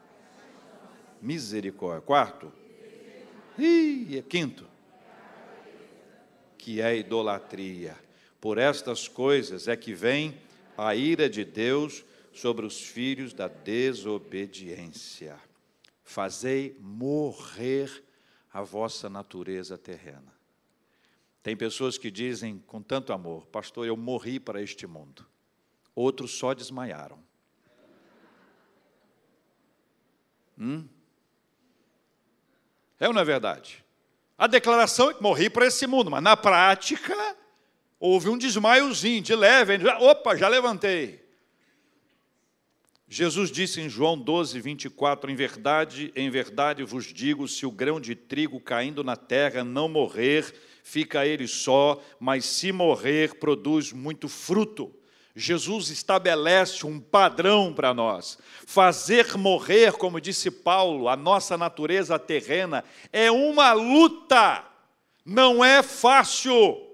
misericórdia. 1.21 2.01
Quarto, 2.01 2.53
e 3.59 4.25
quinto, 4.29 4.67
que 6.57 6.81
é 6.81 6.97
idolatria. 6.97 7.97
Por 8.41 8.59
estas 8.59 9.07
coisas 9.07 9.69
é 9.69 9.77
que 9.77 9.93
vem 9.93 10.39
a 10.77 10.95
ira 10.95 11.29
de 11.29 11.45
Deus 11.45 12.05
sobre 12.33 12.65
os 12.65 12.81
filhos 12.81 13.35
da 13.35 13.49
desobediência. 13.49 15.39
Fazei 16.03 16.77
morrer 16.81 18.03
a 18.53 18.63
vossa 18.63 19.09
natureza 19.09 19.77
terrena. 19.77 20.33
Tem 21.43 21.57
pessoas 21.57 21.97
que 21.97 22.11
dizem 22.11 22.59
com 22.67 22.83
tanto 22.83 23.13
amor, 23.13 23.47
pastor, 23.47 23.87
eu 23.87 23.97
morri 23.97 24.39
para 24.39 24.63
este 24.63 24.87
mundo. 24.87 25.27
Outros 25.95 26.33
só 26.33 26.55
desmaiaram. 26.55 27.19
Hum? 30.59 30.87
É 33.01 33.09
ou 33.09 33.15
não 33.15 33.23
é 33.23 33.25
verdade? 33.25 33.83
A 34.37 34.47
declaração 34.47 35.11
é 35.11 35.15
que 35.15 35.23
morri 35.23 35.49
para 35.51 35.67
esse 35.67 35.87
mundo, 35.87 36.11
mas 36.11 36.23
na 36.23 36.37
prática 36.37 37.17
houve 37.99 38.29
um 38.29 38.39
desmaiozinho 38.39 39.23
de 39.23 39.35
leve. 39.35 39.79
Opa, 39.99 40.37
já 40.37 40.47
levantei. 40.47 41.21
Jesus 43.09 43.51
disse 43.51 43.81
em 43.81 43.89
João 43.89 44.17
12, 44.17 44.61
24: 44.61 45.31
Em 45.31 45.35
verdade, 45.35 46.13
em 46.15 46.31
verdade 46.31 46.85
vos 46.85 47.07
digo: 47.07 47.49
se 47.49 47.67
o 47.67 47.71
grão 47.73 48.01
de 48.01 48.15
trigo 48.15 48.61
caindo 48.61 49.03
na 49.03 49.17
terra 49.17 49.65
não 49.65 49.89
morrer, 49.89 50.55
fica 50.85 51.27
ele 51.27 51.49
só, 51.49 52.01
mas 52.21 52.45
se 52.45 52.71
morrer, 52.71 53.35
produz 53.35 53.93
muito 53.93 54.29
fruto. 54.29 54.95
Jesus 55.35 55.91
estabelece 55.91 56.85
um 56.87 56.99
padrão 56.99 57.73
para 57.73 57.95
nós. 57.95 58.39
Fazer 58.67 59.37
morrer, 59.37 59.93
como 59.93 60.21
disse 60.21 60.51
Paulo, 60.51 61.09
a 61.09 61.17
nossa 61.17 61.57
natureza 61.57 62.19
terrena 62.19 62.85
é 63.13 63.31
uma 63.31 63.73
luta, 63.73 64.65
não 65.25 65.65
é 65.65 65.83
fácil. 65.83 66.87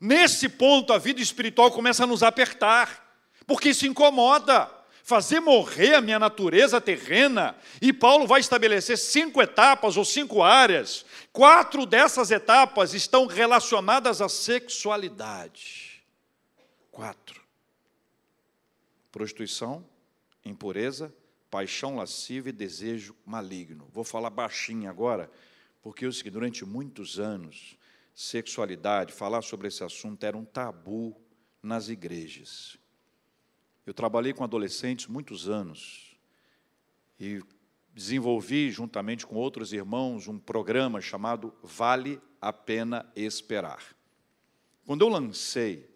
Nesse 0.00 0.48
ponto, 0.48 0.92
a 0.92 0.98
vida 0.98 1.20
espiritual 1.20 1.70
começa 1.70 2.04
a 2.04 2.06
nos 2.06 2.22
apertar, 2.22 3.16
porque 3.46 3.70
isso 3.70 3.86
incomoda. 3.86 4.70
Fazer 5.02 5.38
morrer 5.38 5.96
a 5.96 6.00
minha 6.00 6.18
natureza 6.18 6.80
terrena, 6.80 7.54
e 7.80 7.92
Paulo 7.92 8.26
vai 8.26 8.40
estabelecer 8.40 8.96
cinco 8.96 9.42
etapas 9.42 9.98
ou 9.98 10.04
cinco 10.04 10.42
áreas. 10.42 11.04
Quatro 11.30 11.84
dessas 11.84 12.30
etapas 12.30 12.94
estão 12.94 13.26
relacionadas 13.26 14.22
à 14.22 14.30
sexualidade. 14.30 16.02
Quatro: 16.90 17.33
prostituição, 19.14 19.88
impureza, 20.44 21.14
paixão 21.48 21.94
lasciva 21.94 22.48
e 22.48 22.52
desejo 22.52 23.14
maligno. 23.24 23.88
Vou 23.92 24.02
falar 24.02 24.28
baixinho 24.28 24.90
agora, 24.90 25.30
porque 25.80 26.04
eu 26.04 26.12
sei 26.12 26.24
que 26.24 26.30
durante 26.30 26.64
muitos 26.64 27.20
anos, 27.20 27.78
sexualidade, 28.12 29.12
falar 29.12 29.42
sobre 29.42 29.68
esse 29.68 29.84
assunto 29.84 30.24
era 30.24 30.36
um 30.36 30.44
tabu 30.44 31.16
nas 31.62 31.88
igrejas. 31.88 32.76
Eu 33.86 33.94
trabalhei 33.94 34.32
com 34.32 34.42
adolescentes 34.42 35.06
muitos 35.06 35.48
anos 35.48 36.18
e 37.20 37.40
desenvolvi, 37.94 38.68
juntamente 38.72 39.24
com 39.24 39.36
outros 39.36 39.72
irmãos, 39.72 40.26
um 40.26 40.40
programa 40.40 41.00
chamado 41.00 41.54
Vale 41.62 42.20
a 42.40 42.52
Pena 42.52 43.08
Esperar. 43.14 43.94
Quando 44.84 45.02
eu 45.02 45.08
lancei 45.08 45.93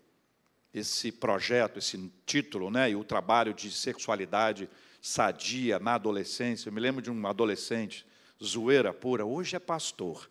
esse 0.73 1.11
projeto, 1.11 1.79
esse 1.79 2.13
título, 2.27 2.71
né, 2.71 2.91
e 2.91 2.97
o 2.97 3.05
trabalho 3.05 3.55
de 3.55 3.71
sexualidade 3.71 4.69
sadia 5.01 5.79
na 5.79 5.95
adolescência. 5.95 6.69
Eu 6.69 6.73
me 6.73 6.81
lembro 6.81 7.01
de 7.01 7.11
um 7.11 7.27
adolescente, 7.27 8.07
zoeira 8.43 8.93
pura, 8.93 9.25
hoje 9.25 9.57
é 9.57 9.59
pastor. 9.59 10.29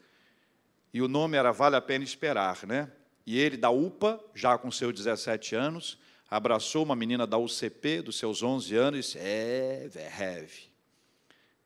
E 0.93 1.02
o 1.02 1.08
nome 1.08 1.38
era 1.38 1.52
Vale 1.52 1.76
a 1.76 1.82
Pena 1.82 2.04
Esperar, 2.04 2.65
né? 2.65 2.91
E 3.26 3.38
ele, 3.38 3.58
da 3.58 3.69
UPA, 3.69 4.23
já 4.34 4.58
com 4.58 4.71
seus 4.71 4.93
17 4.93 5.54
anos, 5.54 5.97
abraçou 6.30 6.84
uma 6.84 6.95
menina 6.95 7.28
da 7.28 7.38
UCP, 7.38 8.02
dos 8.02 8.17
seus 8.17 8.41
11 8.41 8.76
anos, 8.76 9.00
e 9.00 9.02
disse: 9.02 9.17
É, 9.19 9.89
heavy, 10.19 10.71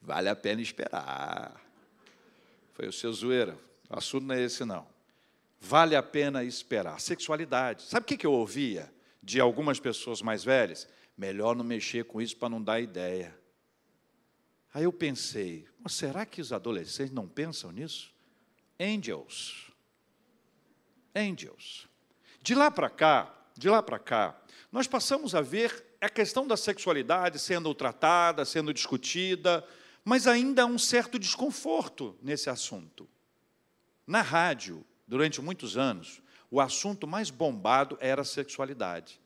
vale 0.02 0.30
a 0.30 0.36
pena 0.36 0.62
esperar. 0.62 1.62
Foi 2.74 2.88
o 2.88 2.92
seu 2.92 3.14
zoeira, 3.14 3.58
o 3.90 3.98
assunto 3.98 4.26
não 4.26 4.36
é 4.36 4.42
esse, 4.42 4.66
não. 4.66 4.90
Vale 5.63 5.95
a 5.95 6.02
pena 6.02 6.43
esperar. 6.43 7.00
Sexualidade. 7.00 7.84
Sabe 7.84 8.04
o 8.04 8.17
que 8.17 8.26
eu 8.26 8.34
ouvia 8.34 8.91
de 9.21 9.39
algumas 9.39 9.80
pessoas 9.80 10.19
mais 10.19 10.43
velhas? 10.43 10.88
Melhor 11.15 11.56
não 11.56 11.63
mexer 11.63 12.06
com 12.06 12.19
isso 12.19 12.36
para 12.36 12.50
não 12.50 12.62
dar 12.62 12.82
ideia. 12.82 13.39
Aí 14.74 14.86
eu 14.86 14.91
pensei, 14.91 15.67
será 15.88 16.26
que 16.26 16.41
os 16.41 16.52
adolescentes 16.52 17.13
não 17.13 17.28
pensam 17.28 17.71
nisso? 17.71 18.12
Angels. 18.80 19.71
Angels. 21.15 21.88
De 22.41 22.56
lá 22.56 22.71
para 22.71 22.89
cá, 22.89 23.32
de 23.56 23.69
lá 23.69 23.84
para 23.84 24.00
cá, 24.00 24.41
nós 24.71 24.88
passamos 24.88 25.36
a 25.36 25.41
ver 25.41 25.86
a 26.02 26.10
questão 26.10 26.47
da 26.47 26.58
sexualidade 26.58 27.38
sendo 27.38 27.76
tratada, 27.76 28.45
sendo 28.45 28.74
discutida, 28.74 29.63
mas 30.04 30.26
ainda 30.26 30.63
há 30.63 30.65
um 30.65 30.80
certo 30.80 31.19
desconforto 31.19 32.17
nesse 32.24 32.50
assunto. 32.50 33.08
Na 34.08 34.21
rádio, 34.21 34.84
durante 35.12 35.41
muitos 35.41 35.76
anos, 35.76 36.21
o 36.50 36.62
assunto 36.62 37.06
mais 37.06 37.30
bombado 37.30 37.97
era 38.00 38.21
a 38.21 38.26
sexualidade. 38.26 39.19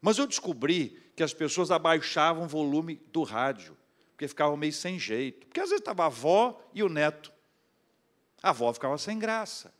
Mas 0.00 0.18
eu 0.18 0.26
descobri 0.26 1.12
que 1.14 1.22
as 1.22 1.32
pessoas 1.32 1.70
abaixavam 1.70 2.42
o 2.42 2.48
volume 2.48 3.00
do 3.12 3.22
rádio, 3.22 3.76
porque 4.10 4.26
ficavam 4.26 4.56
meio 4.56 4.72
sem 4.72 4.98
jeito. 4.98 5.46
Porque 5.46 5.60
às 5.60 5.68
vezes 5.68 5.80
estava 5.80 6.02
a 6.02 6.06
avó 6.06 6.60
e 6.74 6.82
o 6.82 6.88
neto. 6.88 7.32
A 8.42 8.50
avó 8.50 8.72
ficava 8.72 8.98
sem 8.98 9.16
graça. 9.16 9.72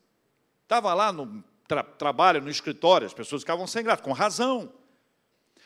Estava 0.62 0.94
lá 0.94 1.11
no 1.11 1.42
tra 1.66 1.83
trabalho, 1.83 2.40
no 2.40 2.51
escritório, 2.51 3.09
as 3.09 3.12
pessoas 3.12 3.42
ficavam 3.42 3.66
sem 3.66 3.83
graça, 3.83 4.01
com 4.01 4.12
razão. 4.12 4.73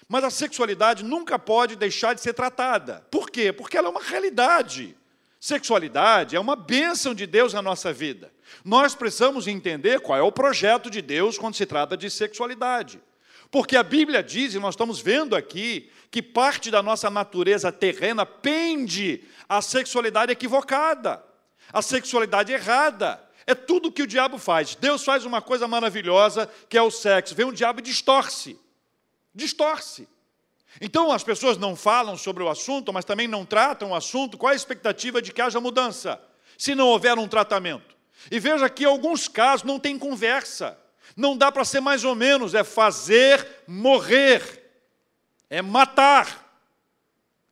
Mas 0.09 0.25
a 0.25 0.31
sexualidade 0.31 1.05
nunca 1.05 1.39
pode 1.39 1.77
deixar 1.77 2.15
de 2.15 2.23
ser 2.23 2.33
tratada. 2.33 3.07
Por 3.11 3.29
quê? 3.29 3.53
Porque 3.53 3.77
ela 3.77 3.89
é 3.89 3.91
uma 3.91 4.03
realidade. 4.03 4.97
Sexualidade 5.43 6.37
é 6.37 6.39
uma 6.39 6.55
bênção 6.55 7.13
de 7.13 7.27
Deus 7.27 7.53
na 7.53 7.61
nossa 7.61 7.93
vida. 7.93 8.33
Nós 8.65 8.95
precisamos 8.95 9.49
entender 9.49 9.99
qual 9.99 10.17
é 10.17 10.23
o 10.23 10.31
projeto 10.31 10.89
de 10.89 11.03
Deus 11.03 11.37
quando 11.37 11.57
se 11.57 11.67
trata 11.67 11.97
de 11.97 12.09
sexualidade. 12.09 13.01
Porque 13.51 13.77
a 13.77 13.83
Bíblia 13.83 14.23
diz, 14.23 14.55
e 14.55 14.61
nós 14.61 14.75
estamos 14.75 15.01
vendo 15.01 15.35
aqui, 15.35 15.91
que 16.13 16.23
parte 16.23 16.71
da 16.71 16.81
nossa 16.81 17.11
natureza 17.11 17.73
terrena 17.73 18.25
pende 18.25 19.25
à 19.49 19.61
sexualidade 19.61 20.31
equivocada, 20.31 21.21
à 21.73 21.83
sexualidade 21.83 22.53
errada. 22.53 23.21
É 23.45 23.53
tudo 23.53 23.91
que 23.91 24.05
o 24.05 24.07
diabo 24.07 24.39
faz. 24.39 24.77
Deus 24.77 25.05
faz 25.05 25.25
uma 25.25 25.43
coisa 25.43 25.67
maravilhosa, 25.67 26.49
que 26.69 26.79
é 26.79 26.83
o 26.83 26.91
sexo. 26.93 27.35
Vem 27.35 27.47
o 27.47 27.53
diabo 27.53 27.81
e 27.81 27.83
distorce. 27.83 28.57
Distorce. 29.35 30.07
Então 30.81 31.13
as 31.13 31.23
pessoas 31.23 31.59
não 31.59 31.77
falam 31.77 32.17
sobre 32.17 32.43
o 32.43 32.49
assunto, 32.49 32.93
mas 32.93 33.05
também 33.05 33.29
não 33.29 33.45
tratam 33.45 33.91
o 33.91 33.95
assunto. 33.95 34.39
Qual 34.39 34.53
a 34.53 34.57
expectativa 34.57 35.21
de 35.21 35.33
que 35.33 35.43
haja 35.43 35.61
mudança, 35.61 36.21
se 36.57 36.75
não 36.75 36.89
houver 36.89 37.19
um 37.19 37.29
tratamento? 37.29 37.97
E 38.31 38.39
veja 38.39 38.69
que 38.69 38.85
em 38.85 38.87
alguns 38.87 39.29
casos 39.29 39.65
não 39.65 39.79
tem 39.79 39.99
conversa. 39.99 40.79
Não 41.17 41.37
dá 41.37 41.53
para 41.53 41.65
ser 41.65 41.81
mais 41.81 42.05
ou 42.05 42.15
menos, 42.15 42.55
é 42.55 42.65
fazer 42.65 43.65
morrer, 43.67 44.71
é 45.51 45.61
matar 45.61 46.55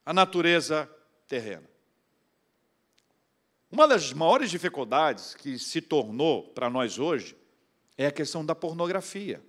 a 0.04 0.12
natureza 0.12 0.90
terrena. 1.28 1.68
Uma 3.70 3.86
das 3.86 4.12
maiores 4.12 4.50
dificuldades 4.50 5.34
que 5.34 5.58
se 5.58 5.80
tornou 5.80 6.48
para 6.48 6.68
nós 6.68 6.98
hoje 6.98 7.36
é 7.96 8.06
a 8.06 8.10
questão 8.10 8.44
da 8.44 8.54
pornografia. 8.54 9.42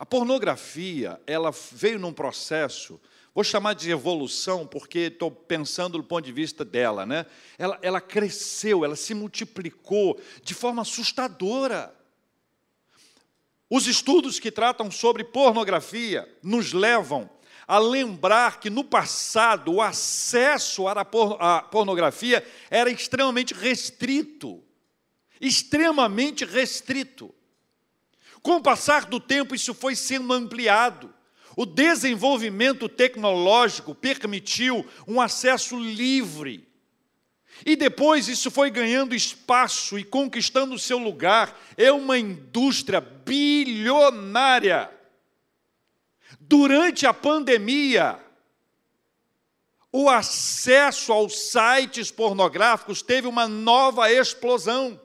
A 0.00 0.06
pornografia, 0.06 1.20
ela 1.26 1.52
veio 1.72 1.98
num 1.98 2.10
processo, 2.10 2.98
vou 3.34 3.44
chamar 3.44 3.74
de 3.74 3.90
evolução, 3.90 4.66
porque 4.66 4.98
estou 5.00 5.30
pensando 5.30 5.98
do 5.98 6.02
ponto 6.02 6.24
de 6.24 6.32
vista 6.32 6.64
dela, 6.64 7.04
né? 7.04 7.26
Ela, 7.58 7.78
ela 7.82 8.00
cresceu, 8.00 8.82
ela 8.82 8.96
se 8.96 9.12
multiplicou 9.12 10.18
de 10.42 10.54
forma 10.54 10.80
assustadora. 10.80 11.94
Os 13.68 13.86
estudos 13.86 14.40
que 14.40 14.50
tratam 14.50 14.90
sobre 14.90 15.22
pornografia 15.22 16.26
nos 16.42 16.72
levam 16.72 17.28
a 17.68 17.78
lembrar 17.78 18.58
que 18.58 18.70
no 18.70 18.82
passado 18.82 19.70
o 19.70 19.82
acesso 19.82 20.88
à 20.88 21.60
pornografia 21.60 22.42
era 22.70 22.90
extremamente 22.90 23.52
restrito. 23.52 24.64
Extremamente 25.38 26.46
restrito. 26.46 27.34
Com 28.42 28.56
o 28.56 28.62
passar 28.62 29.04
do 29.04 29.20
tempo, 29.20 29.54
isso 29.54 29.74
foi 29.74 29.94
sendo 29.94 30.32
ampliado. 30.32 31.12
O 31.56 31.66
desenvolvimento 31.66 32.88
tecnológico 32.88 33.94
permitiu 33.94 34.86
um 35.06 35.20
acesso 35.20 35.78
livre. 35.78 36.68
E 37.66 37.76
depois 37.76 38.28
isso 38.28 38.50
foi 38.50 38.70
ganhando 38.70 39.14
espaço 39.14 39.98
e 39.98 40.04
conquistando 40.04 40.78
seu 40.78 40.98
lugar. 40.98 41.58
É 41.76 41.92
uma 41.92 42.18
indústria 42.18 43.00
bilionária 43.00 44.90
Durante 46.50 47.06
a 47.06 47.14
pandemia, 47.14 48.18
o 49.92 50.08
acesso 50.08 51.12
aos 51.12 51.50
sites 51.50 52.10
pornográficos 52.10 53.02
teve 53.02 53.28
uma 53.28 53.46
nova 53.46 54.10
explosão. 54.12 55.00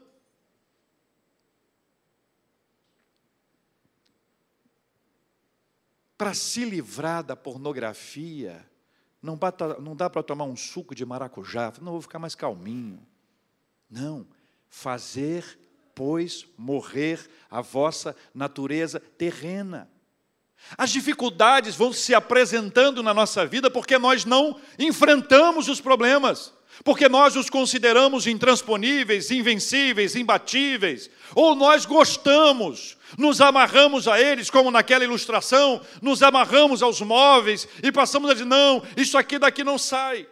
Para 6.17 6.33
se 6.33 6.63
livrar 6.63 7.23
da 7.23 7.35
pornografia, 7.35 8.65
não, 9.21 9.37
não 9.81 9.95
dá 9.95 10.09
para 10.09 10.23
tomar 10.23 10.45
um 10.45 10.55
suco 10.55 10.95
de 10.95 11.05
maracujá, 11.05 11.73
não 11.81 11.93
vou 11.93 12.01
ficar 12.01 12.19
mais 12.19 12.35
calminho. 12.35 13.05
Não, 13.89 14.25
fazer, 14.67 15.59
pois, 15.93 16.45
morrer 16.57 17.29
a 17.49 17.61
vossa 17.61 18.15
natureza 18.33 18.99
terrena. 18.99 19.89
As 20.77 20.89
dificuldades 20.89 21.75
vão 21.75 21.93
se 21.93 22.13
apresentando 22.13 23.03
na 23.03 23.13
nossa 23.13 23.45
vida 23.45 23.69
porque 23.69 23.97
nós 23.97 24.25
não 24.25 24.59
enfrentamos 24.79 25.67
os 25.67 25.81
problemas, 25.81 26.53
porque 26.83 27.09
nós 27.09 27.35
os 27.35 27.49
consideramos 27.49 28.27
intransponíveis, 28.27 29.31
invencíveis, 29.31 30.15
imbatíveis, 30.15 31.09
ou 31.33 31.55
nós 31.55 31.85
gostamos, 31.85 32.97
nos 33.17 33.41
amarramos 33.41 34.07
a 34.07 34.19
eles, 34.19 34.49
como 34.49 34.69
naquela 34.69 35.03
ilustração, 35.03 35.81
nos 36.01 36.21
amarramos 36.21 36.83
aos 36.83 37.01
móveis 37.01 37.67
e 37.81 37.91
passamos 37.91 38.29
a 38.29 38.33
dizer: 38.33 38.45
não, 38.45 38.83
isso 38.97 39.17
aqui 39.17 39.39
daqui 39.39 39.63
não 39.63 39.77
sai. 39.77 40.27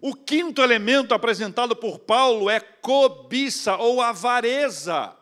O 0.00 0.14
quinto 0.14 0.62
elemento 0.62 1.14
apresentado 1.14 1.74
por 1.74 1.98
Paulo 2.00 2.50
é 2.50 2.60
cobiça 2.60 3.76
ou 3.76 4.02
avareza 4.02 5.16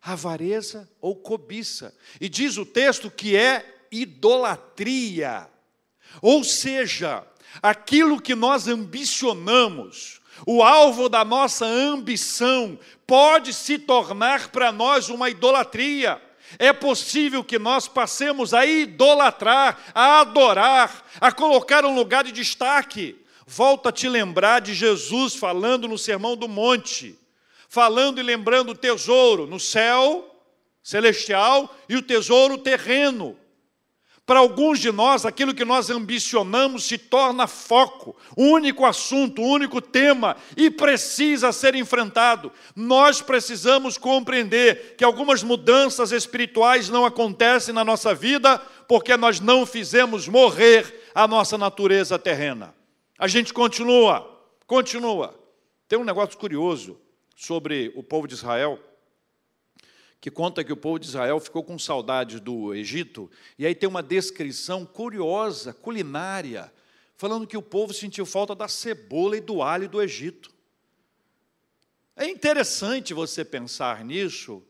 avareza 0.00 0.88
ou 1.00 1.14
cobiça. 1.14 1.94
E 2.20 2.28
diz 2.28 2.56
o 2.56 2.64
texto 2.64 3.10
que 3.10 3.36
é 3.36 3.86
idolatria. 3.90 5.48
Ou 6.22 6.42
seja, 6.42 7.26
aquilo 7.62 8.20
que 8.20 8.34
nós 8.34 8.68
ambicionamos, 8.68 10.20
o 10.46 10.62
alvo 10.62 11.08
da 11.08 11.24
nossa 11.24 11.66
ambição, 11.66 12.78
pode 13.06 13.52
se 13.52 13.78
tornar 13.78 14.48
para 14.48 14.72
nós 14.72 15.08
uma 15.08 15.28
idolatria. 15.28 16.20
É 16.58 16.72
possível 16.72 17.44
que 17.44 17.58
nós 17.58 17.86
passemos 17.86 18.52
a 18.52 18.66
idolatrar, 18.66 19.78
a 19.94 20.20
adorar, 20.20 21.04
a 21.20 21.30
colocar 21.30 21.84
um 21.84 21.94
lugar 21.94 22.24
de 22.24 22.32
destaque. 22.32 23.16
Volta 23.46 23.88
a 23.88 23.92
te 23.92 24.08
lembrar 24.08 24.60
de 24.60 24.74
Jesus 24.74 25.34
falando 25.34 25.86
no 25.86 25.98
Sermão 25.98 26.36
do 26.36 26.48
Monte 26.48 27.20
falando 27.70 28.18
e 28.18 28.22
lembrando 28.22 28.70
o 28.70 28.74
tesouro 28.74 29.46
no 29.46 29.60
céu 29.60 30.26
celestial 30.82 31.72
e 31.88 31.94
o 31.94 32.02
tesouro 32.02 32.58
terreno. 32.58 33.38
Para 34.30 34.38
alguns 34.38 34.78
de 34.78 34.92
nós, 34.92 35.26
aquilo 35.26 35.52
que 35.52 35.64
nós 35.64 35.90
ambicionamos 35.90 36.84
se 36.84 36.96
torna 36.96 37.48
foco, 37.48 38.14
único 38.36 38.86
assunto, 38.86 39.42
único 39.42 39.80
tema 39.80 40.36
e 40.56 40.70
precisa 40.70 41.50
ser 41.50 41.74
enfrentado. 41.74 42.52
Nós 42.76 43.20
precisamos 43.20 43.98
compreender 43.98 44.94
que 44.96 45.02
algumas 45.02 45.42
mudanças 45.42 46.12
espirituais 46.12 46.88
não 46.88 47.04
acontecem 47.04 47.74
na 47.74 47.84
nossa 47.84 48.14
vida 48.14 48.58
porque 48.86 49.16
nós 49.16 49.40
não 49.40 49.66
fizemos 49.66 50.28
morrer 50.28 51.08
a 51.12 51.26
nossa 51.26 51.58
natureza 51.58 52.16
terrena. 52.16 52.72
A 53.18 53.26
gente 53.26 53.52
continua, 53.52 54.40
continua. 54.64 55.34
Tem 55.88 55.98
um 55.98 56.04
negócio 56.04 56.38
curioso 56.38 57.00
sobre 57.34 57.92
o 57.96 58.02
povo 58.04 58.28
de 58.28 58.34
Israel, 58.34 58.78
que 60.20 60.30
conta 60.30 60.62
que 60.62 60.72
o 60.72 60.76
povo 60.76 60.98
de 60.98 61.06
Israel 61.06 61.40
ficou 61.40 61.64
com 61.64 61.78
saudade 61.78 62.38
do 62.38 62.74
Egito, 62.74 63.30
e 63.58 63.64
aí 63.64 63.74
tem 63.74 63.88
uma 63.88 64.02
descrição 64.02 64.84
curiosa, 64.84 65.72
culinária, 65.72 66.70
falando 67.16 67.46
que 67.46 67.56
o 67.56 67.62
povo 67.62 67.94
sentiu 67.94 68.26
falta 68.26 68.54
da 68.54 68.68
cebola 68.68 69.36
e 69.36 69.40
do 69.40 69.62
alho 69.62 69.88
do 69.88 70.00
Egito. 70.00 70.52
É 72.14 72.28
interessante 72.28 73.14
você 73.14 73.44
pensar 73.44 74.04
nisso, 74.04 74.62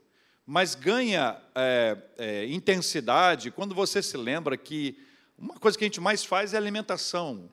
mas 0.45 0.73
ganha 0.73 1.41
é, 1.53 1.97
é, 2.17 2.45
intensidade 2.45 3.51
quando 3.51 3.75
você 3.75 4.01
se 4.01 4.15
lembra 4.15 4.55
que 4.55 4.97
uma 5.37 5.55
coisa 5.55 5.77
que 5.77 5.83
a 5.83 5.87
gente 5.87 5.99
mais 5.99 6.23
faz 6.23 6.53
é 6.53 6.57
alimentação. 6.57 7.49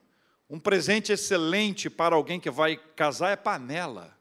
Um 0.48 0.60
presente 0.60 1.10
excelente 1.10 1.90
para 1.90 2.14
alguém 2.14 2.38
que 2.38 2.50
vai 2.50 2.76
casar 2.76 3.30
é 3.30 3.36
panela. 3.36 4.16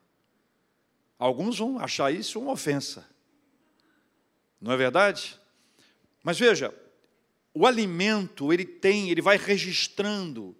Alguns 1.18 1.58
vão 1.58 1.78
achar 1.78 2.12
isso 2.12 2.40
uma 2.40 2.52
ofensa. 2.52 3.06
Não 4.60 4.72
é 4.72 4.76
verdade? 4.76 5.38
Mas 6.22 6.38
veja, 6.38 6.74
o 7.54 7.66
alimento, 7.66 8.52
ele 8.52 8.64
tem, 8.64 9.10
ele 9.10 9.22
vai 9.22 9.36
registrando 9.36 10.56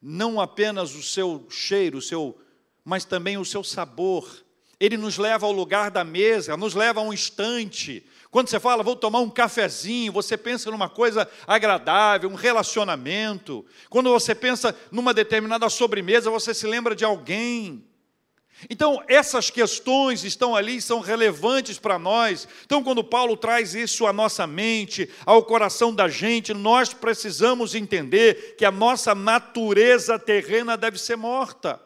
não 0.00 0.40
apenas 0.40 0.94
o 0.94 1.02
seu 1.02 1.46
cheiro, 1.50 1.98
o 1.98 2.02
seu, 2.02 2.38
mas 2.84 3.04
também 3.04 3.38
o 3.38 3.44
seu 3.44 3.64
sabor. 3.64 4.44
Ele 4.78 4.96
nos 4.96 5.16
leva 5.16 5.46
ao 5.46 5.52
lugar 5.52 5.90
da 5.90 6.04
mesa, 6.04 6.56
nos 6.56 6.74
leva 6.74 7.00
a 7.00 7.02
um 7.02 7.12
instante. 7.12 8.06
Quando 8.30 8.48
você 8.48 8.60
fala, 8.60 8.82
vou 8.82 8.94
tomar 8.94 9.20
um 9.20 9.30
cafezinho, 9.30 10.12
você 10.12 10.36
pensa 10.36 10.70
numa 10.70 10.88
coisa 10.88 11.28
agradável, 11.46 12.28
um 12.28 12.34
relacionamento. 12.34 13.64
Quando 13.88 14.10
você 14.10 14.34
pensa 14.34 14.76
numa 14.92 15.14
determinada 15.14 15.68
sobremesa, 15.70 16.30
você 16.30 16.52
se 16.52 16.66
lembra 16.66 16.94
de 16.94 17.04
alguém. 17.04 17.84
Então, 18.70 19.02
essas 19.06 19.50
questões 19.50 20.24
estão 20.24 20.56
ali, 20.56 20.80
são 20.80 21.00
relevantes 21.00 21.78
para 21.78 21.98
nós. 21.98 22.48
Então, 22.64 22.82
quando 22.82 23.04
Paulo 23.04 23.36
traz 23.36 23.74
isso 23.74 24.06
à 24.06 24.12
nossa 24.12 24.46
mente, 24.46 25.10
ao 25.26 25.44
coração 25.44 25.94
da 25.94 26.08
gente, 26.08 26.54
nós 26.54 26.94
precisamos 26.94 27.74
entender 27.74 28.56
que 28.56 28.64
a 28.64 28.70
nossa 28.70 29.14
natureza 29.14 30.18
terrena 30.18 30.76
deve 30.76 30.98
ser 30.98 31.16
morta. 31.16 31.80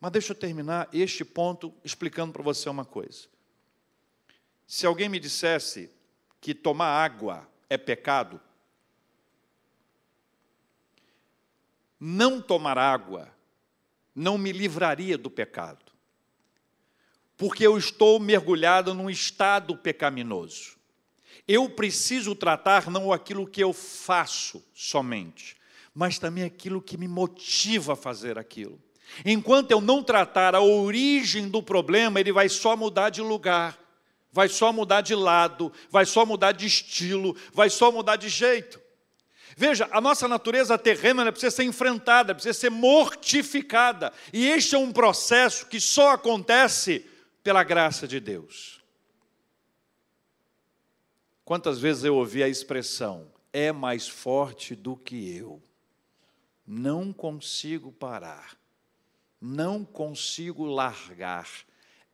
Mas 0.00 0.12
deixa 0.12 0.32
eu 0.32 0.36
terminar 0.36 0.88
este 0.92 1.24
ponto 1.24 1.72
explicando 1.84 2.32
para 2.32 2.42
você 2.42 2.68
uma 2.68 2.84
coisa. 2.84 3.28
Se 4.66 4.86
alguém 4.86 5.08
me 5.08 5.20
dissesse 5.20 5.90
que 6.40 6.52
tomar 6.52 7.04
água 7.04 7.48
é 7.70 7.78
pecado, 7.78 8.40
não 11.98 12.40
tomar 12.40 12.76
água 12.76 13.37
não 14.18 14.36
me 14.36 14.50
livraria 14.50 15.16
do 15.16 15.30
pecado, 15.30 15.84
porque 17.36 17.64
eu 17.64 17.78
estou 17.78 18.18
mergulhado 18.18 18.92
num 18.92 19.08
estado 19.08 19.76
pecaminoso. 19.76 20.76
Eu 21.46 21.70
preciso 21.70 22.34
tratar 22.34 22.90
não 22.90 23.12
aquilo 23.12 23.46
que 23.46 23.62
eu 23.62 23.72
faço 23.72 24.62
somente, 24.74 25.56
mas 25.94 26.18
também 26.18 26.42
aquilo 26.42 26.82
que 26.82 26.96
me 26.96 27.06
motiva 27.06 27.92
a 27.92 27.96
fazer 27.96 28.38
aquilo. 28.38 28.78
Enquanto 29.24 29.70
eu 29.70 29.80
não 29.80 30.02
tratar 30.02 30.54
a 30.54 30.60
origem 30.60 31.48
do 31.48 31.62
problema, 31.62 32.20
ele 32.20 32.32
vai 32.32 32.48
só 32.48 32.76
mudar 32.76 33.10
de 33.10 33.22
lugar, 33.22 33.78
vai 34.32 34.48
só 34.48 34.72
mudar 34.72 35.00
de 35.00 35.14
lado, 35.14 35.72
vai 35.90 36.04
só 36.04 36.26
mudar 36.26 36.52
de 36.52 36.66
estilo, 36.66 37.36
vai 37.52 37.70
só 37.70 37.90
mudar 37.92 38.16
de 38.16 38.28
jeito. 38.28 38.80
Veja, 39.60 39.88
a 39.90 40.00
nossa 40.00 40.28
natureza 40.28 40.78
terrena 40.78 41.32
precisa 41.32 41.50
ser 41.50 41.64
enfrentada, 41.64 42.32
precisa 42.32 42.56
ser 42.56 42.70
mortificada. 42.70 44.12
E 44.32 44.46
este 44.46 44.76
é 44.76 44.78
um 44.78 44.92
processo 44.92 45.66
que 45.66 45.80
só 45.80 46.12
acontece 46.12 47.04
pela 47.42 47.64
graça 47.64 48.06
de 48.06 48.20
Deus. 48.20 48.80
Quantas 51.44 51.80
vezes 51.80 52.04
eu 52.04 52.14
ouvi 52.14 52.40
a 52.40 52.48
expressão, 52.48 53.32
é 53.52 53.72
mais 53.72 54.06
forte 54.06 54.76
do 54.76 54.94
que 54.96 55.36
eu, 55.36 55.60
não 56.64 57.12
consigo 57.12 57.90
parar. 57.90 58.56
não 59.40 59.84
consigo 59.84 60.66
largar, 60.66 61.48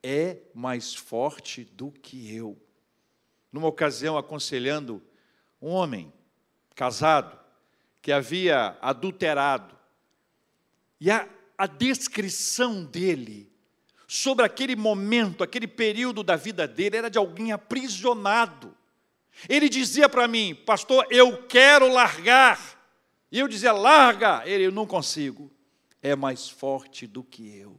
é 0.02 0.38
mais 0.54 0.94
forte 0.94 1.62
do 1.62 1.90
que 1.90 2.34
eu. 2.34 2.56
Numa 3.52 3.68
ocasião, 3.68 4.16
aconselhando 4.16 5.02
um 5.60 5.68
homem 5.68 6.10
casado 6.74 7.38
que 8.02 8.12
havia 8.12 8.76
adulterado, 8.82 9.74
e 11.00 11.10
a, 11.10 11.28
a 11.56 11.66
descrição 11.66 12.84
dele 12.84 13.50
sobre 14.06 14.44
aquele 14.44 14.76
momento, 14.76 15.42
aquele 15.42 15.66
período 15.66 16.22
da 16.22 16.36
vida 16.36 16.68
dele, 16.68 16.96
era 16.96 17.10
de 17.10 17.18
alguém 17.18 17.52
aprisionado. 17.52 18.76
Ele 19.48 19.68
dizia 19.68 20.08
para 20.08 20.28
mim, 20.28 20.54
pastor, 20.54 21.06
eu 21.10 21.46
quero 21.46 21.92
largar. 21.92 22.58
E 23.30 23.38
eu 23.38 23.48
dizia, 23.48 23.72
larga. 23.72 24.42
Ele, 24.46 24.66
eu 24.66 24.72
não 24.72 24.86
consigo. 24.86 25.50
É 26.00 26.14
mais 26.14 26.48
forte 26.48 27.06
do 27.06 27.24
que 27.24 27.56
eu. 27.56 27.78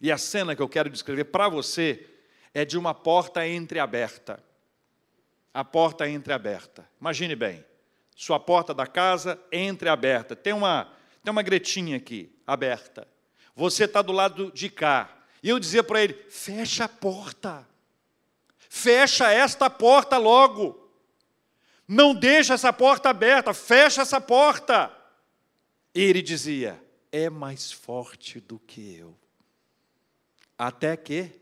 E 0.00 0.10
a 0.10 0.18
cena 0.18 0.56
que 0.56 0.62
eu 0.62 0.68
quero 0.68 0.90
descrever 0.90 1.24
para 1.24 1.48
você 1.48 2.08
é 2.52 2.64
de 2.64 2.76
uma 2.76 2.94
porta 2.94 3.46
entreaberta. 3.46 4.42
A 5.52 5.64
porta 5.64 6.08
entreaberta. 6.08 6.88
Imagine 7.00 7.36
bem, 7.36 7.64
sua 8.20 8.38
porta 8.38 8.74
da 8.74 8.86
casa 8.86 9.40
entreaberta. 9.50 10.36
Tem 10.36 10.52
uma, 10.52 10.92
tem 11.24 11.30
uma 11.30 11.40
gretinha 11.40 11.96
aqui, 11.96 12.30
aberta. 12.46 13.08
Você 13.56 13.84
está 13.84 14.02
do 14.02 14.12
lado 14.12 14.52
de 14.52 14.68
cá. 14.68 15.08
E 15.42 15.48
eu 15.48 15.58
dizia 15.58 15.82
para 15.82 16.02
ele: 16.04 16.12
fecha 16.28 16.84
a 16.84 16.88
porta. 16.88 17.66
Fecha 18.58 19.32
esta 19.32 19.70
porta 19.70 20.18
logo. 20.18 20.86
Não 21.88 22.14
deixa 22.14 22.52
essa 22.52 22.70
porta 22.74 23.08
aberta, 23.08 23.54
fecha 23.54 24.02
essa 24.02 24.20
porta. 24.20 24.94
E 25.94 26.02
ele 26.02 26.20
dizia: 26.20 26.78
é 27.10 27.30
mais 27.30 27.72
forte 27.72 28.38
do 28.38 28.58
que 28.58 28.96
eu. 28.96 29.16
Até 30.58 30.94
que 30.94 31.32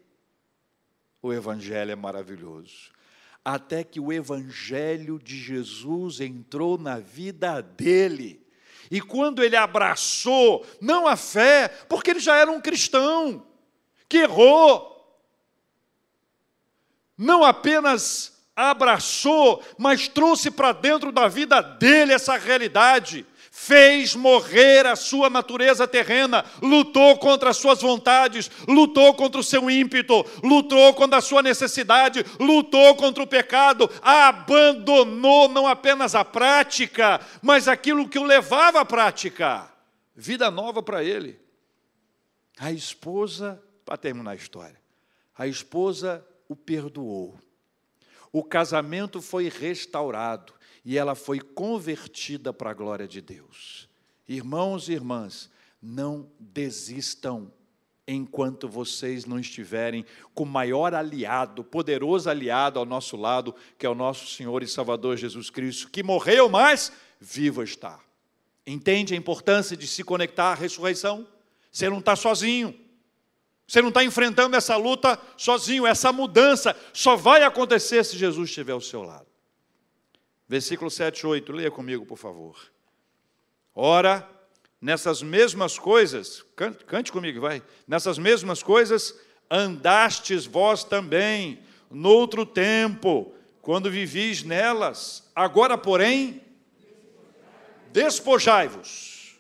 o 1.20 1.32
Evangelho 1.32 1.90
é 1.90 1.96
maravilhoso. 1.96 2.92
Até 3.48 3.82
que 3.82 3.98
o 3.98 4.12
Evangelho 4.12 5.18
de 5.18 5.34
Jesus 5.34 6.20
entrou 6.20 6.76
na 6.76 6.98
vida 6.98 7.62
dele. 7.62 8.46
E 8.90 9.00
quando 9.00 9.42
ele 9.42 9.56
abraçou, 9.56 10.66
não 10.82 11.06
a 11.06 11.16
fé, 11.16 11.68
porque 11.88 12.11
ele 12.11 12.20
já 12.20 12.37
era 12.37 12.50
um 12.50 12.61
cristão, 12.61 13.46
que 14.06 14.18
errou, 14.18 15.18
não 17.16 17.42
apenas 17.42 18.38
abraçou, 18.54 19.64
mas 19.78 20.08
trouxe 20.08 20.50
para 20.50 20.72
dentro 20.72 21.11
da 21.11 21.26
vida 21.26 21.62
dele 21.62 22.12
essa 22.12 22.37
realidade 22.37 23.24
fez 23.61 24.14
morrer 24.14 24.87
a 24.87 24.94
sua 24.94 25.29
natureza 25.29 25.87
terrena, 25.87 26.44
lutou 26.62 27.18
contra 27.18 27.51
as 27.51 27.57
suas 27.57 27.83
vontades, 27.83 28.49
lutou 28.68 29.12
contra 29.14 29.40
o 29.40 29.44
seu 29.44 29.68
ímpeto, 29.68 30.25
lutou 30.44 30.94
contra 30.94 31.18
a 31.18 31.21
sua 31.21 31.42
necessidade, 31.42 32.25
lutou 32.38 32.94
contra 32.94 33.23
o 33.23 33.27
pecado, 33.27 33.90
abandonou 34.01 35.49
não 35.49 35.66
apenas 35.66 36.14
a 36.14 36.25
prática, 36.25 37.21
mas 37.42 37.66
aquilo 37.66 38.09
que 38.09 38.18
o 38.18 38.23
levava 38.23 38.81
à 38.81 38.85
prática. 38.85 39.68
Vida 40.14 40.51
nova 40.51 40.81
para 40.81 41.03
ele. 41.03 41.38
A 42.59 42.71
esposa, 42.71 43.61
para 43.85 43.97
terminar 43.97 44.31
a 44.31 44.37
história, 44.37 44.81
a 45.37 45.49
esposa 45.49 46.25
o 46.49 46.55
perdoou. 46.55 47.37
O 48.33 48.44
casamento 48.44 49.21
foi 49.21 49.49
restaurado 49.49 50.58
e 50.84 50.96
ela 50.96 51.14
foi 51.14 51.40
convertida 51.40 52.52
para 52.52 52.70
a 52.70 52.74
glória 52.74 53.06
de 53.06 53.20
Deus. 53.20 53.88
Irmãos 54.26 54.88
e 54.88 54.92
irmãs, 54.92 55.50
não 55.80 56.30
desistam 56.38 57.52
enquanto 58.06 58.68
vocês 58.68 59.26
não 59.26 59.38
estiverem 59.38 60.04
com 60.34 60.44
o 60.44 60.46
maior 60.46 60.94
aliado, 60.94 61.62
poderoso 61.62 62.28
aliado 62.30 62.78
ao 62.78 62.86
nosso 62.86 63.16
lado, 63.16 63.54
que 63.76 63.84
é 63.84 63.88
o 63.88 63.94
nosso 63.94 64.26
Senhor 64.26 64.62
e 64.62 64.66
Salvador 64.66 65.16
Jesus 65.16 65.50
Cristo, 65.50 65.90
que 65.90 66.02
morreu, 66.02 66.48
mas 66.48 66.90
vivo 67.20 67.62
está. 67.62 68.00
Entende 68.66 69.14
a 69.14 69.16
importância 69.16 69.76
de 69.76 69.86
se 69.86 70.02
conectar 70.02 70.52
à 70.52 70.54
ressurreição? 70.54 71.26
Você 71.70 71.88
não 71.88 71.98
está 71.98 72.16
sozinho. 72.16 72.74
Você 73.66 73.82
não 73.82 73.88
está 73.88 74.02
enfrentando 74.02 74.56
essa 74.56 74.76
luta 74.76 75.20
sozinho. 75.36 75.86
Essa 75.86 76.12
mudança 76.12 76.74
só 76.92 77.14
vai 77.14 77.42
acontecer 77.42 78.04
se 78.04 78.16
Jesus 78.16 78.48
estiver 78.48 78.72
ao 78.72 78.80
seu 78.80 79.02
lado. 79.02 79.27
Versículo 80.48 80.90
7 80.90 81.26
8, 81.26 81.52
leia 81.52 81.70
comigo, 81.70 82.06
por 82.06 82.16
favor. 82.16 82.56
Ora, 83.74 84.26
nessas 84.80 85.22
mesmas 85.22 85.78
coisas, 85.78 86.42
cante, 86.56 86.84
cante 86.84 87.12
comigo, 87.12 87.40
vai. 87.40 87.62
Nessas 87.87 88.18
mesmas 88.18 88.62
coisas 88.62 89.14
andastes 89.50 90.46
vós 90.46 90.84
também, 90.84 91.61
noutro 91.90 92.46
tempo, 92.46 93.34
quando 93.61 93.90
vivis 93.90 94.42
nelas. 94.42 95.30
Agora, 95.34 95.76
porém, 95.76 96.42
despojai-vos 97.92 99.38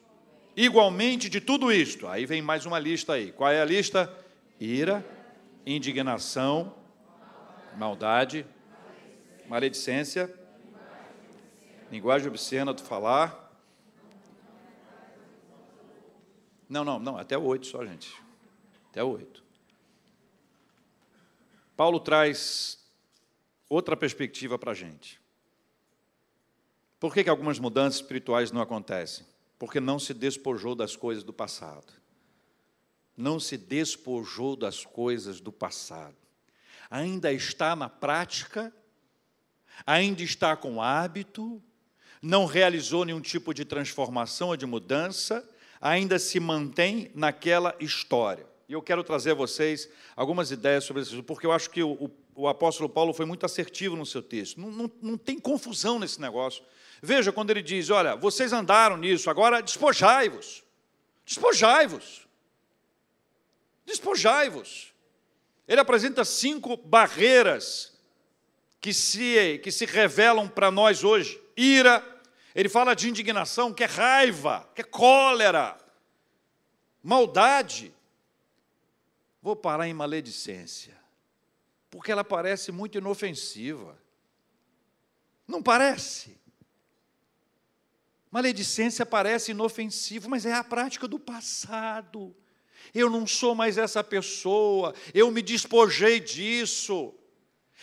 igualmente 0.54 1.28
de 1.28 1.40
tudo 1.40 1.72
isto. 1.72 2.06
Aí 2.06 2.26
vem 2.26 2.42
mais 2.42 2.66
uma 2.66 2.78
lista 2.78 3.14
aí. 3.14 3.32
Qual 3.32 3.50
é 3.50 3.62
a 3.62 3.64
lista? 3.64 4.12
Ira, 4.60 5.06
indignação, 5.64 6.74
maldade, 7.76 8.44
maledicência, 9.48 10.32
Linguagem 11.90 12.28
obscena 12.28 12.74
do 12.74 12.82
falar. 12.82 13.48
Não, 16.68 16.84
não, 16.84 16.98
não, 16.98 17.16
até 17.16 17.36
o 17.38 17.42
8 17.42 17.66
só, 17.66 17.84
gente. 17.84 18.14
Até 18.90 19.02
o 19.02 19.08
8. 19.08 19.42
Paulo 21.74 21.98
traz 21.98 22.78
outra 23.68 23.96
perspectiva 23.96 24.58
para 24.58 24.72
a 24.72 24.74
gente. 24.74 25.18
Por 27.00 27.14
que, 27.14 27.24
que 27.24 27.30
algumas 27.30 27.58
mudanças 27.58 28.00
espirituais 28.00 28.50
não 28.50 28.60
acontecem? 28.60 29.24
Porque 29.58 29.80
não 29.80 29.98
se 29.98 30.12
despojou 30.12 30.74
das 30.74 30.94
coisas 30.94 31.24
do 31.24 31.32
passado. 31.32 31.92
Não 33.16 33.40
se 33.40 33.56
despojou 33.56 34.56
das 34.56 34.84
coisas 34.84 35.40
do 35.40 35.52
passado. 35.52 36.16
Ainda 36.90 37.32
está 37.32 37.74
na 37.74 37.88
prática, 37.88 38.72
ainda 39.86 40.22
está 40.22 40.56
com 40.56 40.82
hábito, 40.82 41.62
não 42.22 42.46
realizou 42.46 43.04
nenhum 43.04 43.20
tipo 43.20 43.54
de 43.54 43.64
transformação 43.64 44.48
ou 44.48 44.56
de 44.56 44.66
mudança, 44.66 45.48
ainda 45.80 46.18
se 46.18 46.40
mantém 46.40 47.10
naquela 47.14 47.74
história. 47.80 48.46
E 48.68 48.72
eu 48.72 48.82
quero 48.82 49.02
trazer 49.02 49.30
a 49.30 49.34
vocês 49.34 49.88
algumas 50.14 50.50
ideias 50.50 50.84
sobre 50.84 51.02
isso, 51.02 51.22
porque 51.22 51.46
eu 51.46 51.52
acho 51.52 51.70
que 51.70 51.82
o, 51.82 52.10
o, 52.34 52.48
apóstolo 52.48 52.88
Paulo 52.88 53.14
foi 53.14 53.24
muito 53.24 53.46
assertivo 53.46 53.96
no 53.96 54.04
seu 54.04 54.22
texto. 54.22 54.60
Não, 54.60 54.70
não, 54.70 54.90
não 55.00 55.16
tem 55.16 55.38
confusão 55.38 55.98
nesse 55.98 56.20
negócio. 56.20 56.62
Veja 57.00 57.32
quando 57.32 57.50
ele 57.50 57.62
diz: 57.62 57.88
Olha, 57.88 58.14
vocês 58.14 58.52
andaram 58.52 58.98
nisso, 58.98 59.30
agora 59.30 59.62
despojai-vos. 59.62 60.62
Despojai-vos. 61.24 62.28
Despojai-vos. 63.86 64.92
Ele 65.66 65.80
apresenta 65.80 66.24
cinco 66.24 66.76
barreiras 66.76 67.96
que 68.80 68.92
se, 68.92 69.58
que 69.62 69.70
se 69.70 69.86
revelam 69.86 70.46
para 70.46 70.70
nós 70.70 71.04
hoje 71.04 71.40
ira, 71.58 72.04
ele 72.54 72.68
fala 72.68 72.94
de 72.94 73.08
indignação, 73.08 73.74
que 73.74 73.82
é 73.82 73.86
raiva, 73.86 74.68
que 74.74 74.80
é 74.80 74.84
cólera, 74.84 75.76
maldade. 77.02 77.92
Vou 79.42 79.56
parar 79.56 79.88
em 79.88 79.94
maledicência, 79.94 80.96
porque 81.90 82.12
ela 82.12 82.24
parece 82.24 82.70
muito 82.70 82.96
inofensiva. 82.96 83.98
Não 85.46 85.62
parece? 85.62 86.38
Maledicência 88.30 89.04
parece 89.06 89.50
inofensivo, 89.50 90.28
mas 90.28 90.46
é 90.46 90.52
a 90.52 90.62
prática 90.62 91.08
do 91.08 91.18
passado. 91.18 92.36
Eu 92.94 93.10
não 93.10 93.26
sou 93.26 93.54
mais 93.54 93.78
essa 93.78 94.04
pessoa, 94.04 94.94
eu 95.12 95.30
me 95.30 95.42
despojei 95.42 96.20
disso. 96.20 97.14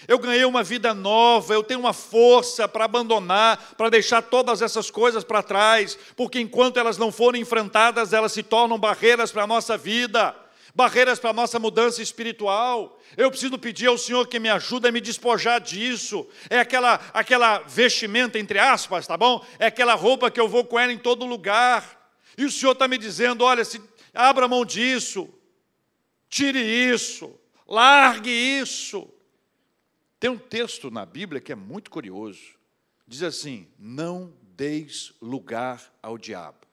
Eu 0.08 0.19
ganhei 0.19 0.43
uma 0.43 0.62
vida 0.62 0.93
nova, 0.93 1.53
eu 1.53 1.63
tenho 1.63 1.79
uma 1.79 1.93
força 1.93 2.67
para 2.67 2.86
abandonar, 2.86 3.75
para 3.77 3.89
deixar 3.89 4.21
todas 4.21 4.62
essas 4.62 4.91
coisas 4.91 5.23
para 5.23 5.41
trás, 5.41 5.97
porque 6.15 6.39
enquanto 6.39 6.77
elas 6.77 6.97
não 6.97 7.12
forem 7.12 7.41
enfrentadas, 7.41 8.12
elas 8.12 8.34
se 8.34 8.43
tornam 8.43 8.77
barreiras 8.77 9.31
para 9.31 9.43
a 9.43 9.47
nossa 9.47 9.77
vida, 9.77 10.36
barreiras 10.75 11.17
para 11.17 11.29
a 11.29 11.34
nossa 11.34 11.58
mudança 11.58 12.01
espiritual. 12.01 12.99
Eu 13.15 13.31
preciso 13.31 13.58
pedir 13.58 13.88
ao 13.88 13.97
Senhor 13.97 14.27
que 14.27 14.38
me 14.38 14.49
ajude 14.49 14.89
a 14.89 14.91
me 14.91 14.99
despojar 14.99 15.62
disso. 15.62 16.27
É 16.49 16.60
aquela, 16.60 16.99
aquela 17.13 17.60
vestimenta, 17.60 18.38
entre 18.38 18.60
aspas, 18.60 19.08
tá 19.08 19.15
bom? 19.15 19.43
É 19.58 19.67
aquela 19.67 19.95
roupa 19.95 20.29
que 20.29 20.39
eu 20.39 20.49
vou 20.49 20.65
com 20.65 20.77
ela 20.77 20.91
em 20.91 20.97
todo 20.97 21.25
lugar. 21.25 22.12
E 22.38 22.43
o 22.43 22.51
Senhor 22.51 22.73
está 22.73 22.88
me 22.88 22.97
dizendo: 22.97 23.45
olha, 23.45 23.63
se, 23.63 23.81
abra 24.13 24.49
mão 24.49 24.65
disso, 24.65 25.29
tire 26.29 26.60
isso, 26.60 27.34
largue 27.65 28.29
isso. 28.29 29.10
Tem 30.25 30.31
um 30.31 30.39
texto 30.39 30.89
na 30.89 31.05
Bíblia 31.05 31.39
que 31.39 31.51
é 31.51 31.55
muito 31.55 31.91
curioso. 31.91 32.57
Diz 33.05 33.21
assim: 33.21 33.67
Não 33.77 34.33
deis 34.57 35.13
lugar 35.21 35.93
ao 36.01 36.17
diabo. 36.17 36.65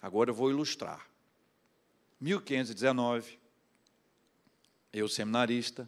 Agora 0.00 0.30
eu 0.30 0.34
vou 0.34 0.48
ilustrar. 0.48 1.06
1519, 2.18 3.38
eu 4.90 5.06
seminarista, 5.06 5.86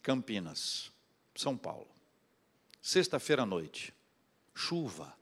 Campinas, 0.00 0.90
São 1.34 1.54
Paulo. 1.54 1.90
Sexta-feira 2.80 3.42
à 3.42 3.46
noite, 3.46 3.92
chuva, 4.54 5.14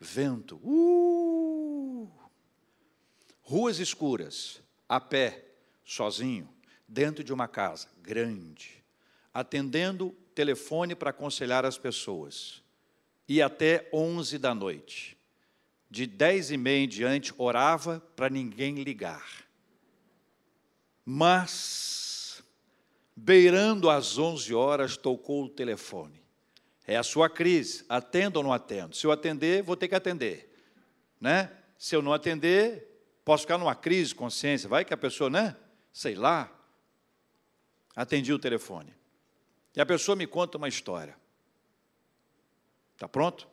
vento, 0.00 0.56
uh, 0.64 2.10
ruas 3.40 3.78
escuras, 3.78 4.60
a 4.88 4.98
pé, 4.98 5.49
sozinho, 5.90 6.48
dentro 6.86 7.24
de 7.24 7.32
uma 7.32 7.48
casa 7.48 7.88
grande, 8.00 8.80
atendendo 9.34 10.14
telefone 10.36 10.94
para 10.94 11.10
aconselhar 11.10 11.66
as 11.66 11.76
pessoas, 11.76 12.62
e 13.28 13.42
até 13.42 13.88
11 13.92 14.38
da 14.38 14.54
noite. 14.54 15.18
De 15.90 16.06
dez 16.06 16.52
e 16.52 16.56
meia 16.56 16.84
em 16.84 16.88
diante, 16.88 17.34
orava 17.36 18.00
para 18.14 18.30
ninguém 18.30 18.76
ligar. 18.76 19.44
Mas, 21.04 22.40
beirando 23.16 23.90
às 23.90 24.16
11 24.16 24.54
horas, 24.54 24.96
tocou 24.96 25.44
o 25.44 25.48
telefone. 25.48 26.22
É 26.86 26.96
a 26.96 27.02
sua 27.02 27.28
crise, 27.28 27.84
atendo 27.88 28.38
ou 28.38 28.44
não 28.44 28.52
atendo? 28.52 28.94
Se 28.94 29.04
eu 29.04 29.10
atender, 29.10 29.64
vou 29.64 29.76
ter 29.76 29.88
que 29.88 29.96
atender. 29.96 30.56
Né? 31.20 31.50
Se 31.76 31.96
eu 31.96 32.02
não 32.02 32.12
atender, 32.12 33.04
posso 33.24 33.42
ficar 33.42 33.58
numa 33.58 33.74
crise 33.74 34.10
de 34.10 34.14
consciência. 34.14 34.68
Vai 34.68 34.84
que 34.84 34.94
a 34.94 34.96
pessoa, 34.96 35.28
né? 35.28 35.56
Sei 35.92 36.14
lá. 36.14 36.50
Atendi 37.94 38.32
o 38.32 38.38
telefone. 38.38 38.94
E 39.74 39.80
a 39.80 39.86
pessoa 39.86 40.16
me 40.16 40.26
conta 40.26 40.58
uma 40.58 40.68
história. 40.68 41.16
Está 42.94 43.08
pronto? 43.08 43.48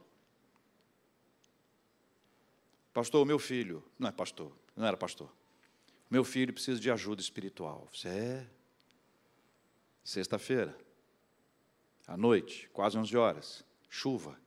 Pastor, 2.94 3.26
meu 3.26 3.38
filho, 3.38 3.84
não 3.98 4.10
é 4.10 4.12
pastor, 4.12 4.52
não 4.76 4.86
era 4.86 4.98
pastor. 4.98 5.32
Meu 6.10 6.24
filho 6.24 6.54
precisa 6.54 6.80
de 6.80 6.90
ajuda 6.90 7.22
espiritual. 7.22 7.88
Você 7.94 8.10
é? 8.10 8.48
Sexta-feira, 10.04 10.76
à 12.08 12.16
noite, 12.16 12.70
quase 12.74 12.98
11 12.98 13.16
horas, 13.18 13.66
chuva, 13.90 14.40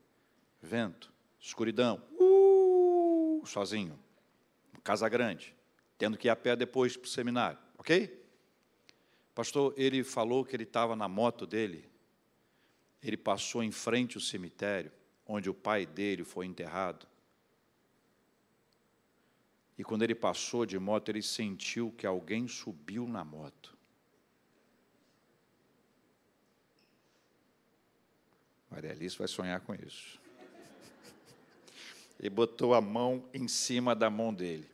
vento, 0.60 1.12
escuridão, 1.38 2.02
uh, 2.18 3.42
sozinho, 3.46 3.98
casa 4.82 5.08
grande, 5.08 5.54
tendo 5.98 6.16
que 6.16 6.28
ir 6.28 6.30
a 6.30 6.36
pé 6.36 6.56
depois 6.56 6.96
para 6.96 7.06
o 7.06 7.10
seminário, 7.10 7.58
ok? 7.80 8.22
Pastor, 9.34 9.72
ele 9.74 10.04
falou 10.04 10.44
que 10.44 10.54
ele 10.54 10.64
estava 10.64 10.94
na 10.94 11.08
moto 11.08 11.46
dele, 11.46 11.88
ele 13.02 13.16
passou 13.16 13.62
em 13.62 13.72
frente 13.72 14.18
ao 14.18 14.20
cemitério, 14.20 14.92
onde 15.26 15.48
o 15.48 15.54
pai 15.54 15.86
dele 15.86 16.22
foi 16.22 16.44
enterrado. 16.44 17.06
E 19.78 19.82
quando 19.82 20.02
ele 20.02 20.14
passou 20.14 20.66
de 20.66 20.78
moto, 20.78 21.08
ele 21.08 21.22
sentiu 21.22 21.90
que 21.96 22.06
alguém 22.06 22.46
subiu 22.46 23.08
na 23.08 23.24
moto. 23.24 23.74
Maria 28.70 28.90
Alice 28.90 29.16
vai 29.16 29.26
sonhar 29.26 29.58
com 29.62 29.74
isso. 29.74 30.20
E 32.22 32.28
botou 32.28 32.74
a 32.74 32.80
mão 32.82 33.26
em 33.32 33.48
cima 33.48 33.96
da 33.96 34.10
mão 34.10 34.34
dele. 34.34 34.68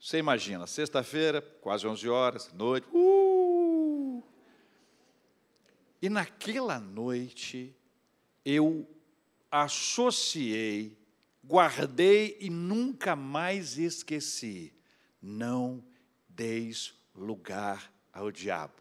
Você 0.00 0.16
imagina, 0.16 0.66
sexta-feira, 0.66 1.42
quase 1.60 1.86
11 1.86 2.08
horas, 2.08 2.52
noite. 2.54 2.88
Uh! 2.90 4.24
E 6.00 6.08
naquela 6.08 6.80
noite, 6.80 7.76
eu 8.42 8.88
associei, 9.50 10.98
guardei 11.44 12.38
e 12.40 12.48
nunca 12.48 13.14
mais 13.14 13.76
esqueci. 13.76 14.72
Não 15.20 15.84
deis 16.26 16.94
lugar 17.14 17.92
ao 18.10 18.32
diabo. 18.32 18.72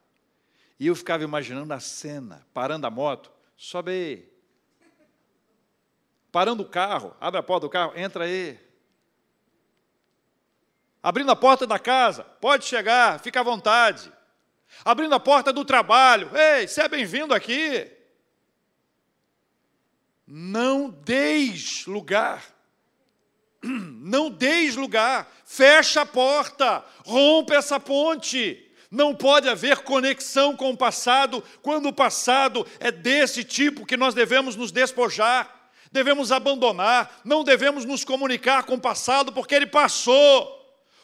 E 0.79 0.88
eu 0.88 0.95
ficava 0.95 1.21
imaginando 1.21 1.73
a 1.73 1.82
cena, 1.82 2.47
parando 2.53 2.88
a 2.88 2.89
moto, 2.89 3.29
sobe 3.58 3.91
aí. 3.91 4.34
Parando 6.32 6.63
o 6.63 6.69
carro, 6.69 7.13
abre 7.19 7.41
a 7.41 7.43
porta 7.43 7.67
do 7.67 7.69
carro, 7.69 7.91
entra 7.97 8.23
aí. 8.23 8.68
Abrindo 11.01 11.31
a 11.31 11.35
porta 11.35 11.65
da 11.65 11.79
casa, 11.79 12.23
pode 12.23 12.65
chegar, 12.65 13.19
fica 13.19 13.39
à 13.39 13.43
vontade. 13.43 14.12
Abrindo 14.83 15.15
a 15.15 15.19
porta 15.19 15.51
do 15.53 15.63
trabalho, 15.63 16.29
ei, 16.35 16.67
você 16.67 16.81
é 16.81 16.88
bem-vindo 16.88 17.33
aqui. 17.33 17.89
Não 20.27 20.89
deis 20.89 21.85
lugar. 21.85 22.43
Não 23.63 24.29
deis 24.29 24.75
lugar. 24.75 25.27
Fecha 25.45 26.01
a 26.01 26.05
porta, 26.05 26.85
rompe 27.05 27.53
essa 27.53 27.79
ponte. 27.79 28.69
Não 28.91 29.15
pode 29.15 29.47
haver 29.47 29.79
conexão 29.79 30.55
com 30.55 30.71
o 30.71 30.77
passado, 30.77 31.43
quando 31.62 31.89
o 31.89 31.93
passado 31.93 32.65
é 32.79 32.91
desse 32.91 33.43
tipo 33.43 33.85
que 33.85 33.95
nós 33.95 34.15
devemos 34.15 34.55
nos 34.55 34.71
despojar, 34.71 35.69
devemos 35.91 36.31
abandonar, 36.31 37.21
não 37.23 37.43
devemos 37.43 37.85
nos 37.85 38.03
comunicar 38.03 38.63
com 38.63 38.75
o 38.75 38.81
passado, 38.81 39.31
porque 39.31 39.53
ele 39.53 39.67
passou, 39.67 40.59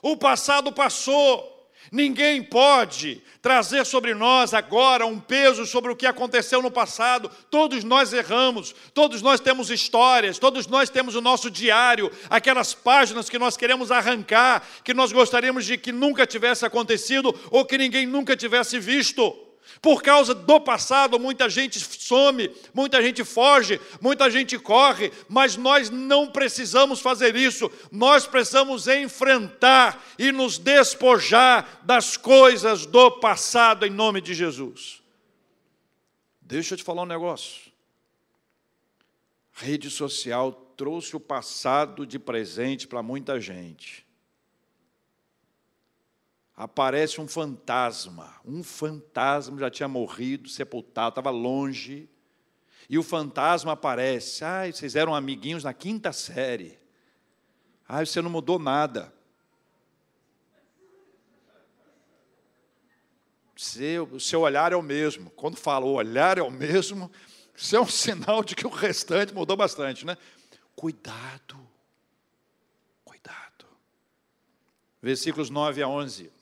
o 0.06 0.15
passado 0.15 0.72
passou. 0.72 1.52
Ninguém 1.91 2.44
pode 2.44 3.24
trazer 3.41 3.84
sobre 3.86 4.13
nós 4.13 4.54
agora 4.54 5.04
um 5.04 5.20
peso 5.20 5.65
sobre 5.65 5.91
o 5.91 5.96
que 5.96 6.06
aconteceu 6.06 6.62
no 6.62 6.70
passado. 6.70 7.28
Todos 7.50 7.84
nós 7.84 8.13
erramos, 8.13 8.76
todos 8.94 9.24
nós 9.24 9.39
temos 9.39 9.72
histórias, 9.72 10.38
todos 10.38 10.68
nós 10.68 10.91
temos 10.91 11.15
o 11.15 11.22
nosso 11.22 11.50
diário, 11.50 12.12
aquelas 12.30 12.72
páginas 12.72 13.32
que 13.32 13.39
nós 13.39 13.58
queremos 13.58 13.91
arrancar, 13.91 14.63
que 14.84 14.94
nós 14.94 15.12
gostaríamos 15.12 15.65
de 15.65 15.76
que 15.76 15.91
nunca 15.91 16.28
tivesse 16.28 16.63
acontecido 16.63 17.34
ou 17.50 17.65
que 17.65 17.76
ninguém 17.76 18.06
nunca 18.06 18.38
tivesse 18.38 18.80
visto. 18.80 19.44
Por 19.86 20.02
causa 20.02 20.34
do 20.34 20.60
passado, 20.60 21.19
muita 21.19 21.48
gente 21.48 21.80
some, 21.80 22.50
muita 22.74 23.04
gente 23.04 23.24
foge, 23.24 23.80
muita 24.02 24.32
gente 24.32 24.58
corre, 24.58 25.12
mas 25.30 25.58
nós 25.58 25.91
não 25.91 26.26
precisamos 26.26 27.00
fazer 27.00 27.36
isso. 27.36 27.71
Nós 27.91 28.26
precisamos 28.26 28.88
enfrentar 28.88 30.04
e 30.17 30.32
nos 30.32 30.58
despojar 30.58 31.82
das 31.84 32.17
coisas 32.17 32.88
do 32.88 33.12
passado 33.19 33.86
em 33.86 33.91
nome 33.91 34.21
de 34.21 34.34
Jesus. 34.34 35.04
Deixa 36.41 36.74
eu 36.74 36.80
te 36.80 36.84
falar 36.84 37.04
um 37.04 37.06
negócio. 37.06 37.71
rede 39.54 39.91
social 39.91 40.52
trouxe 40.76 41.15
o 41.15 41.19
passado 41.19 42.08
de 42.08 42.17
presente 42.17 42.88
para 42.88 43.04
muita 43.04 43.39
gente 43.39 44.05
aparece 46.56 47.20
um 47.20 47.28
fantasma. 47.28 48.34
Um 48.46 48.63
fantasma 48.63 49.60
já 49.60 49.70
tinha 49.70 49.88
morrido, 49.88 50.48
sepultado, 50.48 51.10
estava 51.10 51.30
longe. 51.30 52.10
E 52.89 52.98
o 52.98 53.04
fantasma 53.04 53.74
aparece. 53.74 54.44
Ai, 54.44 54.72
vocês 54.72 54.96
eram 54.96 55.13
amiguinhos 55.13 55.63
na 55.63 55.74
quinta 55.74 56.13
série. 56.13 56.80
Ai, 57.88 58.06
você 58.06 58.22
não 58.22 58.30
mudou 58.30 58.58
nada. 58.58 59.13
Seu, 63.58 64.06
o 64.06 64.20
seu 64.20 64.41
olhar 64.41 64.72
é 64.72 64.76
o 64.76 64.82
mesmo. 64.82 65.30
Quando 65.32 65.58
fala 65.58 65.86
o 65.86 65.94
olhar 65.94 66.38
é 66.38 66.41
o 66.41 66.52
mesmo, 66.52 67.12
isso 67.56 67.76
é 67.76 67.82
um 67.82 67.88
sinal 67.88 68.44
de 68.44 68.56
que 68.56 68.65
o 68.65 68.70
restante 68.70 69.34
mudou 69.34 69.58
bastante, 69.58 70.06
né? 70.06 70.18
Cuidado. 70.76 71.58
Cuidado. 73.04 73.65
Versículos 75.02 75.50
9 75.50 75.82
a 75.82 75.88
11 75.88 76.35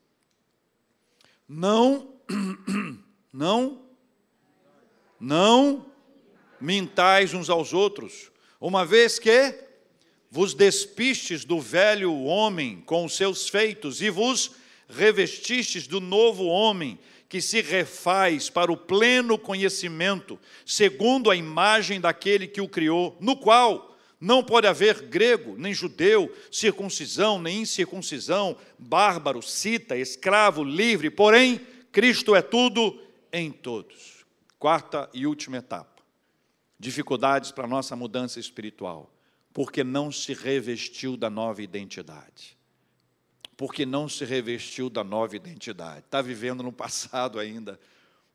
não, 1.47 2.13
não, 3.31 3.81
não 5.19 5.85
mintais 6.59 7.33
uns 7.33 7.49
aos 7.49 7.73
outros, 7.73 8.31
uma 8.59 8.85
vez 8.85 9.19
que 9.19 9.53
vos 10.31 10.53
despistes 10.53 11.45
do 11.45 11.59
velho 11.59 12.13
homem 12.23 12.81
com 12.85 13.05
os 13.05 13.15
seus 13.15 13.47
feitos 13.47 14.01
e 14.01 14.09
vos 14.09 14.51
revestistes 14.89 15.87
do 15.87 15.99
novo 15.99 16.45
homem, 16.45 16.97
que 17.29 17.41
se 17.41 17.61
refaz 17.61 18.49
para 18.49 18.71
o 18.71 18.77
pleno 18.77 19.37
conhecimento, 19.37 20.39
segundo 20.65 21.29
a 21.29 21.35
imagem 21.35 21.99
daquele 21.99 22.47
que 22.47 22.61
o 22.61 22.67
criou, 22.69 23.17
no 23.19 23.35
qual 23.35 23.92
não 24.23 24.41
pode 24.41 24.65
haver 24.65 25.01
grego, 25.01 25.57
nem 25.57 25.73
judeu, 25.73 26.33
circuncisão, 26.49 27.41
nem 27.41 27.63
incircuncisão, 27.63 28.57
bárbaro, 28.79 29.41
cita, 29.41 29.97
escravo, 29.97 30.63
livre, 30.63 31.09
porém, 31.09 31.59
Cristo 31.91 32.33
é 32.33 32.41
tudo 32.41 32.97
em 33.33 33.51
todos. 33.51 34.25
Quarta 34.57 35.09
e 35.13 35.27
última 35.27 35.57
etapa. 35.57 36.01
Dificuldades 36.79 37.51
para 37.51 37.65
a 37.65 37.67
nossa 37.67 37.97
mudança 37.97 38.39
espiritual, 38.39 39.13
porque 39.51 39.83
não 39.83 40.09
se 40.09 40.33
revestiu 40.33 41.17
da 41.17 41.29
nova 41.29 41.61
identidade. 41.61 42.57
Porque 43.57 43.85
não 43.85 44.07
se 44.07 44.23
revestiu 44.23 44.89
da 44.89 45.03
nova 45.03 45.35
identidade. 45.35 45.99
Está 46.05 46.21
vivendo 46.21 46.63
no 46.63 46.71
passado 46.71 47.39
ainda 47.39 47.77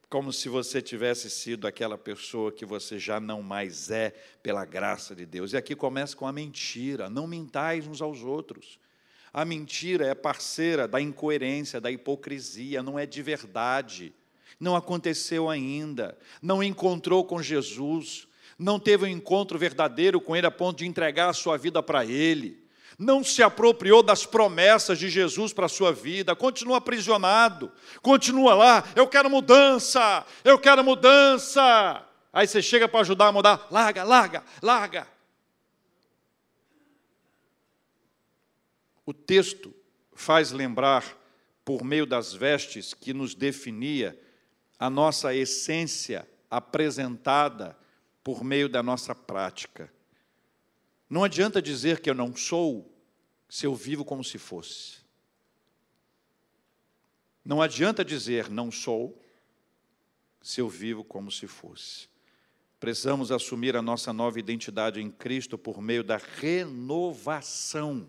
como 0.09 0.33
se 0.33 0.49
você 0.49 0.81
tivesse 0.81 1.29
sido 1.29 1.67
aquela 1.67 1.99
pessoa 1.99 2.51
que 2.51 2.65
você 2.65 2.99
já 2.99 3.21
não 3.21 3.43
mais 3.43 3.91
é 3.91 4.15
pela 4.43 4.65
graça 4.65 5.15
de 5.15 5.27
Deus. 5.27 5.53
E 5.53 5.57
aqui 5.57 5.77
começa 5.77 6.17
com 6.17 6.27
a 6.27 6.33
mentira: 6.33 7.11
não 7.11 7.27
mintais 7.27 7.87
uns 7.87 8.01
aos 8.01 8.23
outros. 8.23 8.79
A 9.33 9.45
mentira 9.45 10.07
é 10.07 10.15
parceira 10.15 10.89
da 10.89 11.01
incoerência, 11.01 11.81
da 11.81 11.91
hipocrisia, 11.91 12.83
não 12.83 12.99
é 12.99 13.05
de 13.05 13.23
verdade. 13.23 14.15
Não 14.59 14.75
aconteceu 14.75 15.49
ainda, 15.49 16.19
não 16.43 16.63
encontrou 16.63 17.25
com 17.25 17.41
Jesus, 17.41 18.27
não 18.59 18.81
teve 18.81 19.05
um 19.05 19.09
encontro 19.09 19.57
verdadeiro 19.57 20.21
com 20.21 20.35
Ele 20.35 20.47
a 20.47 20.51
ponto 20.51 20.79
de 20.79 20.87
entregar 20.87 21.29
a 21.29 21.35
sua 21.35 21.57
vida 21.57 21.81
para 21.81 22.05
Ele, 22.05 22.61
não 22.99 23.23
se 23.23 23.43
apropriou 23.45 24.03
das 24.03 24.27
promessas 24.27 24.99
de 24.99 25.09
Jesus 25.09 25.53
para 25.53 25.67
a 25.67 25.69
sua 25.69 25.93
vida, 25.93 26.35
continua 26.35 26.79
aprisionado, 26.79 27.71
continua 28.03 28.55
lá, 28.55 28.85
eu 28.97 29.07
quero 29.07 29.31
mudança, 29.31 30.27
eu 30.43 30.59
quero 30.59 30.83
mudança. 30.83 32.05
Aí 32.33 32.47
você 32.49 32.61
chega 32.61 32.89
para 32.89 33.01
ajudar 33.01 33.29
a 33.29 33.33
mudar, 33.33 33.69
larga, 33.71 34.03
larga, 34.03 34.45
larga. 34.61 35.07
O 39.07 39.15
texto 39.15 39.73
faz 40.13 40.51
lembrar, 40.51 41.17
por 41.65 41.85
meio 41.85 42.05
das 42.05 42.33
vestes 42.33 42.93
que 42.93 43.15
nos 43.15 43.35
definia, 43.35 44.19
a 44.79 44.91
nossa 44.91 45.35
essência 45.35 46.29
apresentada 46.51 47.79
por 48.25 48.43
meio 48.43 48.69
da 48.69 48.83
nossa 48.83 49.15
prática. 49.15 49.91
Não 51.09 51.25
adianta 51.25 51.63
dizer 51.63 52.01
que 52.01 52.11
eu 52.11 52.15
não 52.15 52.37
sou 52.37 52.95
se 53.49 53.67
eu 53.67 53.75
vivo 53.75 54.05
como 54.05 54.23
se 54.23 54.39
fosse. 54.39 54.99
Não 57.45 57.63
adianta 57.63 58.05
dizer 58.05 58.51
não 58.51 58.71
sou 58.71 59.19
se 60.43 60.61
eu 60.61 60.69
vivo 60.69 61.03
como 61.03 61.31
se 61.31 61.47
fosse. 61.47 62.09
Precisamos 62.79 63.33
assumir 63.33 63.75
a 63.75 63.83
nossa 63.83 64.13
nova 64.13 64.39
identidade 64.39 65.01
em 65.01 65.11
Cristo 65.11 65.57
por 65.57 65.81
meio 65.81 66.05
da 66.05 66.17
renovação. 66.17 68.09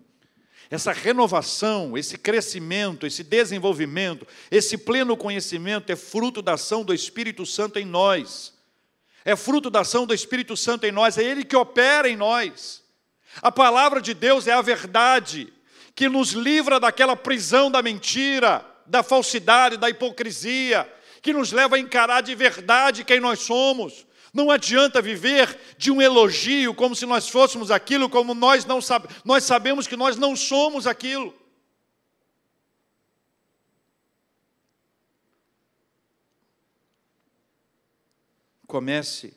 Essa 0.69 0.91
renovação, 0.91 1.97
esse 1.97 2.17
crescimento, 2.17 3.07
esse 3.07 3.23
desenvolvimento, 3.23 4.27
esse 4.51 4.77
pleno 4.77 5.17
conhecimento 5.17 5.91
é 5.91 5.95
fruto 5.95 6.41
da 6.41 6.53
ação 6.53 6.83
do 6.83 6.93
Espírito 6.93 7.45
Santo 7.45 7.79
em 7.79 7.85
nós 7.85 8.53
é 9.25 9.35
fruto 9.35 9.69
da 9.69 9.81
ação 9.81 10.05
do 10.05 10.13
Espírito 10.13 10.55
Santo 10.55 10.85
em 10.85 10.91
nós, 10.91 11.17
é 11.17 11.23
Ele 11.23 11.43
que 11.43 11.55
opera 11.55 12.09
em 12.09 12.15
nós. 12.15 12.83
A 13.41 13.51
palavra 13.51 14.01
de 14.01 14.13
Deus 14.13 14.47
é 14.47 14.53
a 14.53 14.61
verdade 14.61 15.53
que 15.95 16.09
nos 16.09 16.31
livra 16.31 16.79
daquela 16.79 17.15
prisão 17.15 17.69
da 17.69 17.81
mentira, 17.81 18.65
da 18.85 19.03
falsidade, 19.03 19.77
da 19.77 19.89
hipocrisia, 19.89 20.91
que 21.21 21.33
nos 21.33 21.51
leva 21.51 21.75
a 21.75 21.79
encarar 21.79 22.21
de 22.21 22.33
verdade 22.33 23.03
quem 23.03 23.19
nós 23.19 23.39
somos. 23.39 24.05
Não 24.33 24.51
adianta 24.51 25.01
viver 25.01 25.59
de 25.77 25.91
um 25.91 26.01
elogio 26.01 26.73
como 26.73 26.95
se 26.95 27.05
nós 27.05 27.27
fôssemos 27.29 27.71
aquilo, 27.71 28.09
como 28.09 28.33
nós 28.33 28.65
não 28.65 28.81
sabemos, 28.81 29.15
nós 29.25 29.43
sabemos 29.43 29.87
que 29.87 29.95
nós 29.95 30.17
não 30.17 30.35
somos 30.35 30.85
aquilo. 30.85 31.33
Comece 38.67 39.35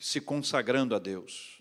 se 0.00 0.22
consagrando 0.22 0.94
a 0.94 0.98
Deus. 0.98 1.53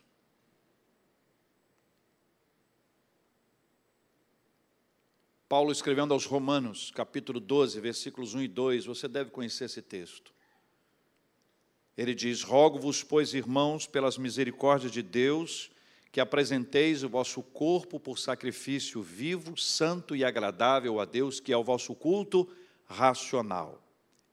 Paulo 5.53 5.71
escrevendo 5.71 6.15
aos 6.15 6.25
Romanos, 6.25 6.91
capítulo 6.95 7.39
12, 7.39 7.79
versículos 7.79 8.33
1 8.33 8.41
e 8.41 8.47
2, 8.47 8.85
você 8.87 9.07
deve 9.07 9.29
conhecer 9.29 9.65
esse 9.65 9.83
texto. 9.83 10.33
Ele 11.95 12.15
diz: 12.15 12.41
Rogo-vos, 12.41 13.03
pois, 13.03 13.35
irmãos, 13.35 13.85
pelas 13.85 14.17
misericórdias 14.17 14.91
de 14.91 15.03
Deus, 15.03 15.69
que 16.11 16.19
apresenteis 16.19 17.03
o 17.03 17.09
vosso 17.09 17.43
corpo 17.43 17.99
por 17.99 18.17
sacrifício 18.17 18.99
vivo, 19.03 19.55
santo 19.55 20.15
e 20.15 20.25
agradável 20.25 20.99
a 20.99 21.05
Deus, 21.05 21.39
que 21.39 21.53
é 21.53 21.55
o 21.55 21.63
vosso 21.63 21.93
culto 21.93 22.49
racional. 22.87 23.79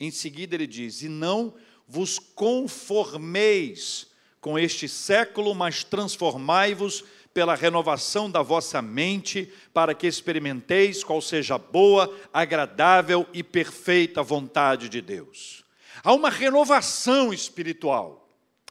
Em 0.01 0.11
seguida 0.11 0.55
ele 0.55 0.67
diz: 0.67 1.03
E 1.03 1.09
não 1.11 1.53
vos 1.87 2.19
conformeis 2.19 4.07
com 4.41 4.59
este 4.59 4.89
século, 4.89 5.55
mas 5.55 5.85
transformai-vos 5.85 7.05
pela 7.33 7.55
renovação 7.55 8.31
da 8.31 8.43
vossa 8.43 8.83
mente, 8.83 9.53
para 9.73 9.95
que 9.95 10.07
experimenteis 10.07 11.05
qual 11.05 11.21
seja 11.21 11.55
a 11.55 11.59
boa, 11.59 12.13
agradável 12.33 13.27
e 13.33 13.43
perfeita 13.43 14.23
vontade 14.23 14.89
de 14.89 15.01
Deus. 15.01 15.65
Há 16.03 16.13
uma 16.13 16.31
renovação 16.31 17.33
espiritual. 17.33 18.21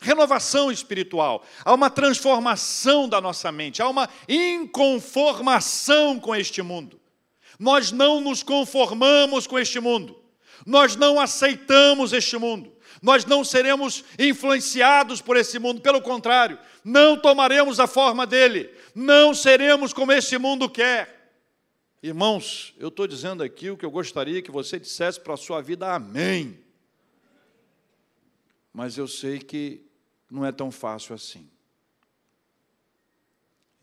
Renovação 0.02 0.72
espiritual, 0.72 1.44
há 1.66 1.74
uma 1.74 1.90
transformação 1.90 3.10
da 3.10 3.20
nossa 3.20 3.52
mente, 3.52 3.82
há 3.82 3.90
uma 3.90 4.08
inconformação 4.30 6.18
com 6.18 6.34
este 6.34 6.62
mundo. 6.62 6.98
Nós 7.60 7.92
não 7.92 8.22
nos 8.22 8.42
conformamos 8.42 9.46
com 9.46 9.60
este 9.60 9.78
mundo, 9.82 10.18
nós 10.66 10.96
não 10.96 11.20
aceitamos 11.20 12.14
este 12.14 12.38
mundo, 12.38 12.72
nós 13.02 13.26
não 13.26 13.44
seremos 13.44 14.04
influenciados 14.18 15.22
por 15.22 15.38
esse 15.38 15.58
mundo, 15.60 15.82
pelo 15.82 16.02
contrário, 16.02 16.60
não 16.84 17.20
tomaremos 17.20 17.80
a 17.80 17.88
forma 17.88 18.26
dele, 18.26 18.74
não 18.94 19.34
seremos 19.34 19.94
como 19.94 20.12
esse 20.12 20.38
mundo 20.38 20.70
quer. 20.70 21.20
Irmãos, 22.02 22.74
eu 22.78 22.88
estou 22.88 23.06
dizendo 23.08 23.44
aqui 23.44 23.70
o 23.70 23.78
que 23.78 23.86
eu 23.86 23.92
gostaria 23.92 24.42
que 24.42 24.52
você 24.52 24.80
dissesse 24.80 25.20
para 25.20 25.34
a 25.34 25.38
sua 25.38 25.62
vida, 25.62 25.94
amém. 25.94 26.60
Mas 28.74 28.98
eu 28.98 29.08
sei 29.08 29.40
que 29.40 29.86
não 30.30 30.46
é 30.46 30.52
tão 30.52 30.72
fácil 30.72 31.14
assim. 31.14 31.50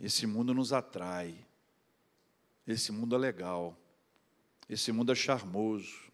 Esse 0.00 0.26
mundo 0.26 0.54
nos 0.54 0.72
atrai, 0.72 1.34
esse 2.66 2.92
mundo 2.92 3.14
é 3.14 3.18
legal, 3.18 3.76
esse 4.68 4.92
mundo 4.92 5.12
é 5.12 5.14
charmoso, 5.14 6.05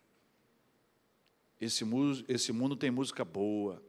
esse, 1.63 1.85
esse 2.27 2.53
mundo 2.53 2.75
tem 2.75 2.91
música 2.91 3.25
boa. 3.25 3.81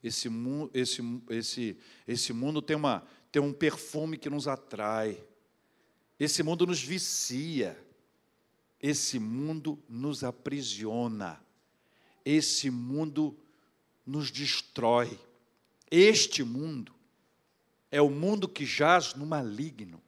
Esse, 0.00 0.28
esse, 0.72 1.22
esse, 1.28 1.76
esse 2.06 2.32
mundo 2.32 2.62
tem, 2.62 2.76
uma, 2.76 3.04
tem 3.32 3.42
um 3.42 3.52
perfume 3.52 4.16
que 4.16 4.30
nos 4.30 4.46
atrai. 4.46 5.20
Esse 6.20 6.44
mundo 6.44 6.64
nos 6.68 6.80
vicia. 6.80 7.76
Esse 8.80 9.18
mundo 9.18 9.76
nos 9.88 10.22
aprisiona. 10.22 11.44
Esse 12.24 12.70
mundo 12.70 13.36
nos 14.06 14.30
destrói. 14.30 15.18
Este 15.90 16.44
mundo 16.44 16.94
é 17.90 18.00
o 18.00 18.08
mundo 18.08 18.48
que 18.48 18.64
jaz 18.64 19.14
no 19.14 19.26
maligno, 19.26 20.00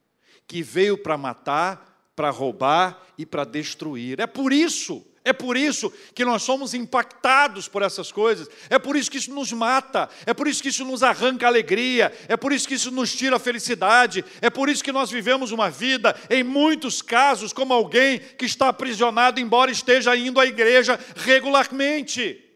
que 0.47 0.63
veio 0.63 0.97
para 0.97 1.19
matar, 1.19 2.13
para 2.15 2.31
roubar 2.31 3.05
e 3.19 3.27
para 3.27 3.45
destruir. 3.45 4.21
É 4.21 4.27
por 4.27 4.53
isso 4.53 5.05
é 5.25 5.33
por 5.33 5.57
isso 5.57 5.93
que 6.15 6.25
nós 6.25 6.43
somos 6.43 6.75
impactados 6.75 7.69
por 7.69 7.83
essas 7.83 8.11
coisas, 8.11 8.49
é 8.71 8.79
por 8.79 8.97
isso 8.97 9.11
que 9.11 9.19
isso 9.19 9.33
nos 9.33 9.53
mata, 9.53 10.09
é 10.25 10.33
por 10.33 10.49
isso 10.49 10.63
que 10.63 10.69
isso 10.69 10.85
nos 10.85 11.03
arranca 11.03 11.47
alegria, 11.47 12.13
é 12.29 12.37
por 12.37 12.53
isso 12.53 12.67
que 12.67 12.75
isso 12.75 12.91
nos 12.91 13.15
tira 13.15 13.37
a 13.37 13.41
felicidade, 13.41 14.25
é 14.41 14.49
por 14.49 14.69
isso 14.69 14.83
que 14.83 14.93
nós 14.93 15.11
vivemos 15.11 15.53
uma 15.53 15.71
vida, 15.71 16.19
em 16.31 16.43
muitos 16.43 17.03
casos, 17.03 17.53
como 17.53 17.75
alguém 17.75 18.19
que 18.19 18.47
está 18.47 18.69
aprisionado, 18.69 19.41
embora 19.41 19.71
esteja 19.71 20.17
indo 20.17 20.41
à 20.41 20.47
igreja 20.47 20.99
regularmente 21.17 22.48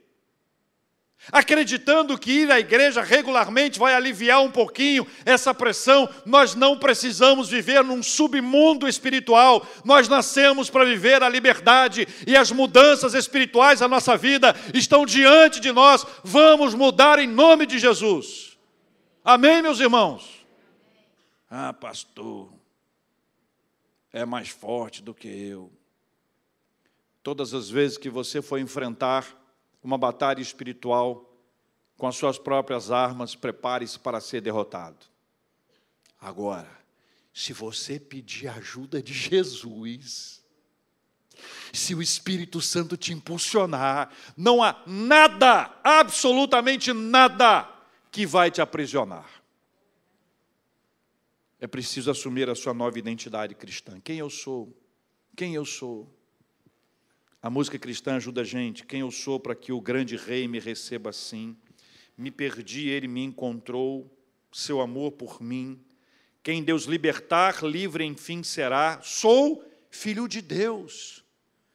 acreditando 1.31 2.19
que 2.19 2.33
ir 2.33 2.51
à 2.51 2.59
igreja 2.59 3.03
regularmente 3.03 3.79
vai 3.79 3.95
aliviar 3.95 4.41
um 4.43 4.51
pouquinho 4.51 5.07
essa 5.25 5.55
pressão. 5.55 6.09
Nós 6.27 6.55
não 6.55 6.79
precisamos 6.79 7.49
viver 7.49 7.85
num 7.85 8.03
submundo 8.03 8.89
espiritual, 8.89 9.67
nós 9.85 10.09
nascemos 10.09 10.71
para 10.71 10.85
viver 10.85 11.23
a 11.23 11.29
liberdade 11.29 12.09
e 12.27 12.37
as 12.37 12.51
mudanças 12.51 13.15
espirituais 13.15 13.81
da 13.81 13.89
nossa 13.89 14.17
vida 14.17 14.55
estão 14.75 15.07
diante 15.07 15.61
de 15.61 15.71
nós. 15.71 16.05
Vamos 16.25 16.75
mudar 16.75 17.19
em 17.19 17.29
nome 17.29 17.67
de 17.67 17.79
Jesus. 17.79 18.59
Amém, 19.25 19.63
meus 19.63 19.79
irmãos? 19.79 20.45
Ah, 21.49 21.73
pastor, 21.73 22.51
é 24.13 24.25
mais 24.25 24.49
forte 24.49 25.03
do 25.03 25.15
que 25.15 25.29
eu. 25.29 25.71
Todas 27.23 27.55
as 27.55 27.71
vezes 27.71 27.97
que 27.97 28.11
você 28.11 28.43
for 28.43 28.59
enfrentar 28.59 29.42
uma 29.83 29.99
batalha 29.99 30.41
espiritual 30.41 31.29
com 31.97 32.07
as 32.07 32.17
suas 32.17 32.39
próprias 32.39 32.91
armas, 32.91 33.35
prepare-se 33.35 33.99
para 33.99 34.21
ser 34.21 34.41
derrotado. 34.41 35.07
Agora, 36.21 36.71
se 37.33 37.53
você 37.53 37.99
pedir 37.99 38.49
ajuda 38.49 39.03
de 39.03 39.13
Jesus, 39.13 40.43
se 41.73 41.95
o 41.95 42.03
Espírito 42.03 42.61
Santo 42.61 42.97
te 42.97 43.13
impulsionar, 43.13 44.13
não 44.37 44.63
há 44.63 44.83
nada, 44.87 45.75
absolutamente 45.83 46.93
nada, 46.93 47.69
que 48.11 48.27
vai 48.27 48.51
te 48.51 48.61
aprisionar. 48.61 49.43
É 51.59 51.67
preciso 51.67 52.11
assumir 52.11 52.51
a 52.51 52.55
sua 52.55 52.75
nova 52.75 52.99
identidade 52.99 53.55
cristã. 53.55 54.01
Quem 54.01 54.19
eu 54.19 54.29
sou? 54.29 54.77
Quem 55.37 55.55
eu 55.55 55.65
sou? 55.65 56.13
A 57.43 57.51
música 57.51 57.77
cristã 57.77 58.15
ajuda 58.15 58.43
a 58.43 58.45
gente. 58.45 58.87
Quem 58.87 59.01
eu 59.01 59.11
sou 59.11 59.41
para 59.41 59.57
que 59.57 59.73
o 59.73 59.81
grande 59.81 60.17
rei 60.17 60.47
me 60.47 60.61
receba 60.61 61.11
assim? 61.11 61.57
Me 62.17 62.31
perdi, 62.31 62.89
ele 62.89 63.09
me 63.09 63.25
encontrou, 63.25 64.09
seu 64.53 64.81
amor 64.81 65.11
por 65.11 65.43
mim. 65.43 65.81
Quem 66.41 66.63
Deus 66.63 66.85
libertar, 66.85 67.65
livre 67.65 68.05
enfim 68.05 68.45
será. 68.45 69.01
Sou 69.03 69.65
filho 69.91 70.29
de 70.29 70.41
Deus. 70.41 71.25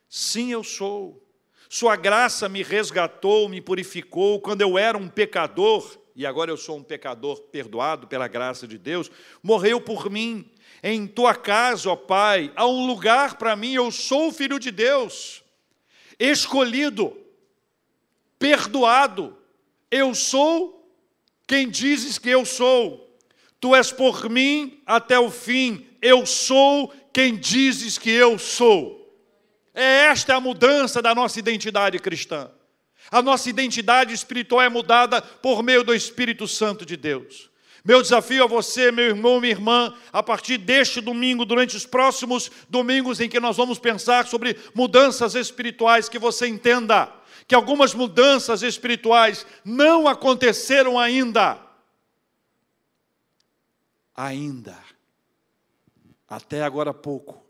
Sim, 0.07 0.53
eu 0.53 0.63
sou. 0.63 1.21
Sua 1.67 1.97
graça 1.97 2.47
me 2.47 2.63
resgatou, 2.63 3.49
me 3.49 3.59
purificou. 3.59 4.39
Quando 4.39 4.61
eu 4.61 4.77
era 4.77 4.97
um 4.97 5.09
pecador, 5.09 5.99
e 6.15 6.25
agora 6.25 6.49
eu 6.49 6.55
sou 6.55 6.77
um 6.77 6.83
pecador 6.83 7.41
perdoado 7.41 8.07
pela 8.07 8.29
graça 8.29 8.65
de 8.65 8.77
Deus, 8.77 9.11
morreu 9.43 9.81
por 9.81 10.09
mim. 10.09 10.49
Em 10.81 11.05
tua 11.05 11.35
casa, 11.35 11.89
ó 11.89 11.95
Pai, 11.97 12.53
há 12.55 12.65
um 12.65 12.87
lugar 12.87 13.37
para 13.37 13.53
mim, 13.53 13.73
eu 13.73 13.91
sou 13.91 14.31
filho 14.31 14.59
de 14.59 14.71
Deus, 14.71 15.43
escolhido, 16.19 17.15
perdoado, 18.39 19.37
eu 19.89 20.13
sou 20.13 20.77
quem 21.45 21.69
dizes 21.69 22.17
que 22.17 22.29
eu 22.29 22.45
sou. 22.45 23.17
Tu 23.59 23.75
és 23.75 23.91
por 23.91 24.29
mim 24.29 24.81
até 24.85 25.17
o 25.17 25.31
fim, 25.31 25.87
eu 26.01 26.25
sou 26.25 26.93
quem 27.13 27.35
dizes 27.35 27.97
que 27.97 28.09
eu 28.09 28.37
sou. 28.37 28.97
É 29.73 30.05
esta 30.05 30.35
a 30.35 30.41
mudança 30.41 31.01
da 31.01 31.13
nossa 31.15 31.39
identidade 31.39 31.99
cristã. 31.99 32.51
A 33.09 33.21
nossa 33.21 33.49
identidade 33.49 34.13
espiritual 34.13 34.61
é 34.61 34.69
mudada 34.69 35.21
por 35.21 35.63
meio 35.63 35.83
do 35.83 35.93
Espírito 35.93 36.47
Santo 36.47 36.85
de 36.85 36.97
Deus. 36.97 37.49
Meu 37.87 38.01
desafio 38.01 38.43
a 38.43 38.47
você, 38.47 38.91
meu 38.91 39.05
irmão, 39.05 39.39
minha 39.39 39.53
irmã, 39.53 39.95
a 40.11 40.21
partir 40.21 40.57
deste 40.57 40.99
domingo, 40.99 41.45
durante 41.45 41.77
os 41.77 41.85
próximos 41.85 42.51
domingos 42.67 43.21
em 43.21 43.29
que 43.29 43.39
nós 43.39 43.55
vamos 43.55 43.79
pensar 43.79 44.27
sobre 44.27 44.59
mudanças 44.75 45.35
espirituais, 45.35 46.09
que 46.09 46.19
você 46.19 46.47
entenda 46.47 47.09
que 47.47 47.55
algumas 47.55 47.93
mudanças 47.93 48.61
espirituais 48.61 49.47
não 49.63 50.05
aconteceram 50.05 50.99
ainda. 50.99 51.57
Ainda. 54.13 54.77
Até 56.27 56.63
agora 56.63 56.89
há 56.89 56.93
pouco. 56.93 57.41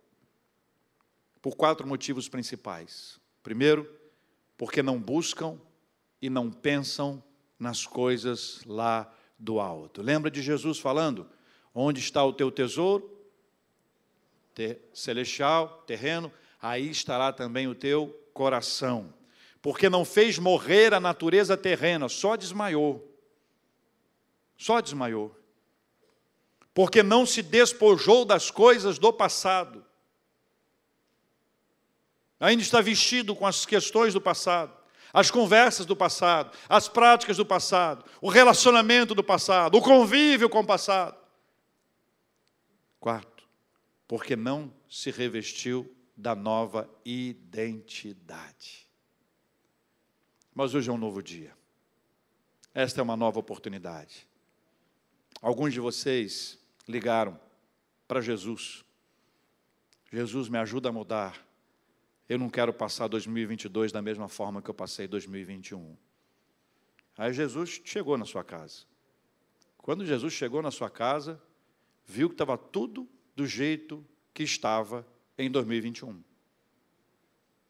Por 1.42 1.56
quatro 1.56 1.88
motivos 1.88 2.30
principais. 2.30 3.20
Primeiro, 3.42 3.92
porque 4.56 4.84
não 4.84 5.00
buscam 5.00 5.60
e 6.22 6.30
não 6.30 6.52
pensam 6.52 7.24
nas 7.58 7.88
coisas 7.88 8.62
lá 8.68 9.12
do 9.38 9.60
alto. 9.60 10.02
Lembra 10.02 10.32
de 10.32 10.42
Jesus 10.42 10.80
falando: 10.80 11.30
Onde 11.74 12.00
está 12.00 12.24
o 12.24 12.34
teu 12.34 12.52
tesouro? 12.52 13.16
Ter, 14.54 14.90
celestial, 14.94 15.84
terreno, 15.86 16.32
aí 16.62 16.90
estará 16.90 17.32
também 17.32 17.68
o 17.68 17.76
teu 17.76 18.08
coração. 18.34 19.14
Porque 19.62 19.90
não 19.90 20.04
fez 20.04 20.40
morrer 20.40 20.94
a 20.94 21.00
natureza 21.00 21.56
terrena, 21.56 22.10
só 22.10 22.36
desmaiou. 22.36 23.04
Só 24.58 24.82
desmaiou. 24.82 25.36
Porque 26.74 27.04
não 27.04 27.26
se 27.26 27.42
despojou 27.42 28.24
das 28.24 28.50
coisas 28.50 28.98
do 28.98 29.12
passado. 29.12 29.86
Ainda 32.40 32.62
está 32.62 32.82
vestido 32.82 33.36
com 33.36 33.46
as 33.46 33.66
questões 33.66 34.14
do 34.14 34.22
passado 34.22 34.76
as 35.14 35.32
conversas 35.32 35.86
do 35.86 35.95
passado, 35.95 36.55
as 36.68 36.88
práticas 36.88 37.38
do 37.38 37.45
passado, 37.45 38.05
o 38.22 38.30
relacionamento 38.30 39.16
do 39.16 39.24
passado, 39.24 39.78
o 39.78 39.82
convívio 39.82 40.49
com 40.49 40.60
o 40.60 40.66
passado. 40.66 41.18
Quarto, 42.99 43.47
porque 44.08 44.36
não 44.36 44.74
se 44.89 45.12
revestiu 45.12 45.93
da 46.16 46.36
nova 46.36 46.89
identidade. 47.05 48.88
Mas 50.53 50.74
hoje 50.74 50.89
é 50.89 50.93
um 50.93 50.97
novo 50.97 51.22
dia. 51.22 51.55
Esta 52.74 53.01
é 53.01 53.03
uma 53.03 53.16
nova 53.16 53.39
oportunidade. 53.39 54.28
Alguns 55.41 55.74
de 55.74 55.80
vocês 55.80 56.60
ligaram 56.88 57.39
para 58.08 58.22
Jesus. 58.22 58.84
Jesus 60.12 60.49
me 60.49 60.58
ajuda 60.58 60.89
a 60.89 60.91
mudar. 60.91 61.47
Eu 62.30 62.38
não 62.38 62.49
quero 62.49 62.73
passar 62.73 63.07
2022 63.07 63.91
da 63.91 64.01
mesma 64.01 64.28
forma 64.28 64.61
que 64.61 64.69
eu 64.69 64.73
passei 64.73 65.07
2021. 65.07 65.95
Aí 67.17 67.34
Jesus 67.34 67.82
chegou 67.86 68.17
na 68.17 68.25
sua 68.25 68.43
casa. 68.43 68.84
Quando 69.78 70.05
Jesus 70.05 70.34
chegou 70.34 70.61
na 70.61 70.69
sua 70.69 70.89
casa, 70.89 71.41
viu 72.05 72.28
que 72.28 72.34
estava 72.36 72.57
tudo 72.57 73.07
do 73.36 73.47
jeito 73.47 74.05
que 74.34 74.43
estava 74.43 75.07
em 75.38 75.49
2021. 75.49 76.21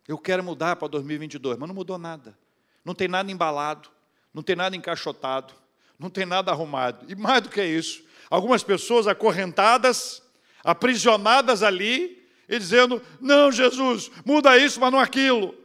Eu 0.07 0.17
quero 0.17 0.43
mudar 0.43 0.75
para 0.77 0.87
2022, 0.87 1.57
mas 1.57 1.67
não 1.67 1.75
mudou 1.75 1.97
nada. 1.97 2.37
Não 2.83 2.95
tem 2.95 3.07
nada 3.07 3.31
embalado, 3.31 3.89
não 4.33 4.41
tem 4.41 4.55
nada 4.55 4.75
encaixotado, 4.75 5.53
não 5.99 6.09
tem 6.09 6.25
nada 6.25 6.51
arrumado. 6.51 7.05
E 7.11 7.15
mais 7.15 7.41
do 7.41 7.49
que 7.49 7.63
isso, 7.63 8.03
algumas 8.29 8.63
pessoas 8.63 9.07
acorrentadas, 9.07 10.23
aprisionadas 10.63 11.61
ali, 11.61 12.26
e 12.47 12.57
dizendo: 12.57 13.01
Não, 13.19 13.51
Jesus, 13.51 14.09
muda 14.25 14.57
isso, 14.57 14.79
mas 14.79 14.91
não 14.91 14.99
aquilo. 14.99 15.55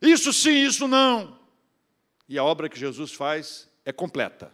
Isso 0.00 0.32
sim, 0.32 0.64
isso 0.64 0.88
não. 0.88 1.38
E 2.28 2.38
a 2.38 2.44
obra 2.44 2.68
que 2.68 2.78
Jesus 2.78 3.12
faz 3.12 3.68
é 3.84 3.92
completa, 3.92 4.52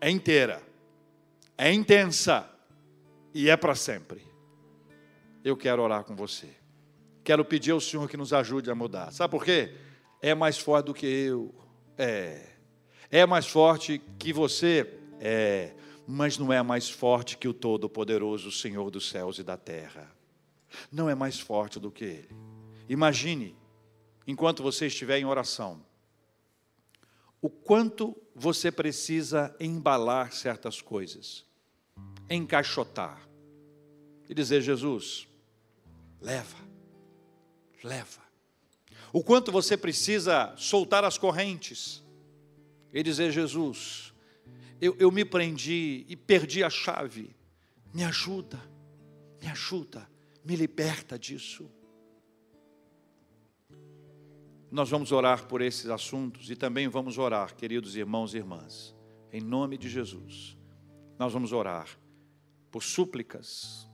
é 0.00 0.10
inteira, 0.10 0.62
é 1.56 1.72
intensa 1.72 2.48
e 3.32 3.48
é 3.48 3.56
para 3.56 3.74
sempre. 3.74 4.26
Eu 5.44 5.56
quero 5.56 5.82
orar 5.82 6.04
com 6.04 6.14
você. 6.14 6.48
Quero 7.24 7.44
pedir 7.44 7.70
ao 7.70 7.80
Senhor 7.80 8.08
que 8.08 8.16
nos 8.16 8.32
ajude 8.32 8.70
a 8.70 8.74
mudar. 8.74 9.12
Sabe 9.12 9.30
por 9.30 9.44
quê? 9.44 9.74
É 10.20 10.34
mais 10.34 10.58
forte 10.58 10.86
do 10.86 10.94
que 10.94 11.06
eu. 11.06 11.54
É. 11.96 12.46
É 13.10 13.24
mais 13.24 13.46
forte 13.46 14.00
que 14.18 14.32
você. 14.32 14.94
É 15.20 15.72
mas 16.10 16.38
não 16.38 16.50
é 16.50 16.62
mais 16.62 16.88
forte 16.88 17.36
que 17.36 17.46
o 17.46 17.52
Todo-Poderoso 17.52 18.50
Senhor 18.50 18.90
dos 18.90 19.10
céus 19.10 19.38
e 19.38 19.42
da 19.42 19.58
terra. 19.58 20.10
Não 20.90 21.10
é 21.10 21.14
mais 21.14 21.38
forte 21.38 21.78
do 21.78 21.90
que 21.90 22.02
Ele. 22.02 22.30
Imagine, 22.88 23.54
enquanto 24.26 24.62
você 24.62 24.86
estiver 24.86 25.18
em 25.18 25.26
oração, 25.26 25.84
o 27.42 27.50
quanto 27.50 28.16
você 28.34 28.72
precisa 28.72 29.54
embalar 29.60 30.32
certas 30.32 30.80
coisas, 30.80 31.44
encaixotar 32.30 33.28
e 34.30 34.34
dizer: 34.34 34.62
Jesus, 34.62 35.28
leva, 36.22 36.56
leva. 37.84 38.22
O 39.12 39.22
quanto 39.22 39.52
você 39.52 39.76
precisa 39.76 40.54
soltar 40.56 41.04
as 41.04 41.18
correntes 41.18 42.02
e 42.94 43.02
dizer: 43.02 43.30
Jesus, 43.30 44.07
eu, 44.80 44.96
eu 44.98 45.10
me 45.10 45.24
prendi 45.24 46.04
e 46.08 46.16
perdi 46.16 46.62
a 46.62 46.70
chave. 46.70 47.36
Me 47.92 48.04
ajuda, 48.04 48.60
me 49.40 49.48
ajuda, 49.48 50.08
me 50.44 50.54
liberta 50.54 51.18
disso. 51.18 51.70
Nós 54.70 54.90
vamos 54.90 55.12
orar 55.12 55.46
por 55.46 55.62
esses 55.62 55.88
assuntos 55.88 56.50
e 56.50 56.56
também 56.56 56.88
vamos 56.88 57.16
orar, 57.16 57.56
queridos 57.56 57.96
irmãos 57.96 58.34
e 58.34 58.36
irmãs, 58.36 58.94
em 59.32 59.40
nome 59.40 59.78
de 59.78 59.88
Jesus. 59.88 60.56
Nós 61.18 61.32
vamos 61.32 61.52
orar 61.52 61.88
por 62.70 62.82
súplicas, 62.82 63.88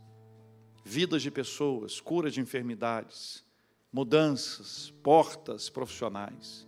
vidas 0.84 1.22
de 1.22 1.30
pessoas, 1.30 2.00
curas 2.00 2.34
de 2.34 2.40
enfermidades, 2.40 3.44
mudanças, 3.92 4.92
portas 5.02 5.70
profissionais. 5.70 6.66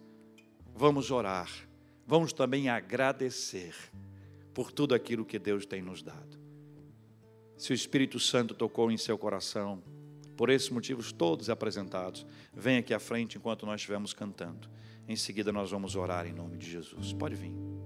Vamos 0.72 1.10
orar, 1.10 1.50
vamos 2.06 2.32
também 2.32 2.68
agradecer 2.68 3.74
por 4.56 4.72
tudo 4.72 4.94
aquilo 4.94 5.22
que 5.22 5.38
Deus 5.38 5.66
tem 5.66 5.82
nos 5.82 6.02
dado. 6.02 6.40
Se 7.58 7.72
o 7.72 7.74
Espírito 7.74 8.18
Santo 8.18 8.54
tocou 8.54 8.90
em 8.90 8.96
seu 8.96 9.18
coração, 9.18 9.82
por 10.34 10.48
esses 10.48 10.70
motivos 10.70 11.12
todos 11.12 11.50
apresentados, 11.50 12.24
vem 12.54 12.78
aqui 12.78 12.94
à 12.94 12.98
frente 12.98 13.36
enquanto 13.36 13.66
nós 13.66 13.82
estivermos 13.82 14.14
cantando. 14.14 14.66
Em 15.06 15.14
seguida 15.14 15.52
nós 15.52 15.70
vamos 15.70 15.94
orar 15.94 16.26
em 16.26 16.32
nome 16.32 16.56
de 16.56 16.70
Jesus. 16.70 17.12
Pode 17.12 17.34
vir. 17.34 17.85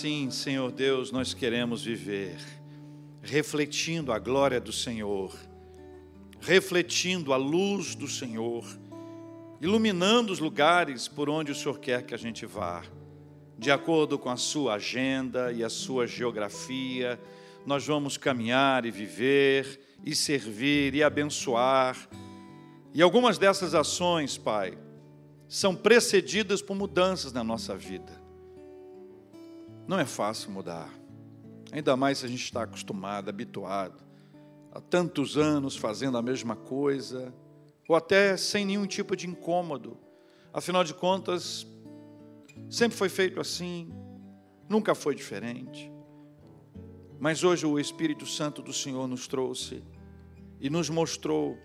Assim, 0.00 0.30
Senhor 0.30 0.72
Deus, 0.72 1.12
nós 1.12 1.34
queremos 1.34 1.84
viver 1.84 2.38
refletindo 3.20 4.14
a 4.14 4.18
glória 4.18 4.58
do 4.58 4.72
Senhor, 4.72 5.30
refletindo 6.40 7.34
a 7.34 7.36
luz 7.36 7.94
do 7.94 8.08
Senhor, 8.08 8.64
iluminando 9.60 10.32
os 10.32 10.38
lugares 10.38 11.06
por 11.06 11.28
onde 11.28 11.52
o 11.52 11.54
Senhor 11.54 11.78
quer 11.78 12.02
que 12.02 12.14
a 12.14 12.16
gente 12.16 12.46
vá, 12.46 12.82
de 13.58 13.70
acordo 13.70 14.18
com 14.18 14.30
a 14.30 14.38
sua 14.38 14.76
agenda 14.76 15.52
e 15.52 15.62
a 15.62 15.68
sua 15.68 16.06
geografia, 16.06 17.20
nós 17.66 17.86
vamos 17.86 18.16
caminhar 18.16 18.86
e 18.86 18.90
viver 18.90 19.98
e 20.02 20.14
servir 20.14 20.94
e 20.94 21.02
abençoar. 21.02 22.08
E 22.94 23.02
algumas 23.02 23.36
dessas 23.36 23.74
ações, 23.74 24.38
Pai, 24.38 24.78
são 25.46 25.76
precedidas 25.76 26.62
por 26.62 26.74
mudanças 26.74 27.34
na 27.34 27.44
nossa 27.44 27.76
vida. 27.76 28.19
Não 29.90 29.98
é 29.98 30.06
fácil 30.06 30.52
mudar. 30.52 30.88
Ainda 31.72 31.96
mais 31.96 32.18
se 32.18 32.24
a 32.24 32.28
gente 32.28 32.44
está 32.44 32.62
acostumado, 32.62 33.28
habituado, 33.28 34.00
há 34.70 34.80
tantos 34.80 35.36
anos 35.36 35.74
fazendo 35.74 36.16
a 36.16 36.22
mesma 36.22 36.54
coisa, 36.54 37.34
ou 37.88 37.96
até 37.96 38.36
sem 38.36 38.64
nenhum 38.64 38.86
tipo 38.86 39.16
de 39.16 39.26
incômodo. 39.26 39.98
Afinal 40.52 40.84
de 40.84 40.94
contas, 40.94 41.66
sempre 42.70 42.96
foi 42.96 43.08
feito 43.08 43.40
assim, 43.40 43.92
nunca 44.68 44.94
foi 44.94 45.12
diferente. 45.12 45.90
Mas 47.18 47.42
hoje 47.42 47.66
o 47.66 47.76
Espírito 47.76 48.26
Santo 48.26 48.62
do 48.62 48.72
Senhor 48.72 49.08
nos 49.08 49.26
trouxe 49.26 49.82
e 50.60 50.70
nos 50.70 50.88
mostrou 50.88 51.58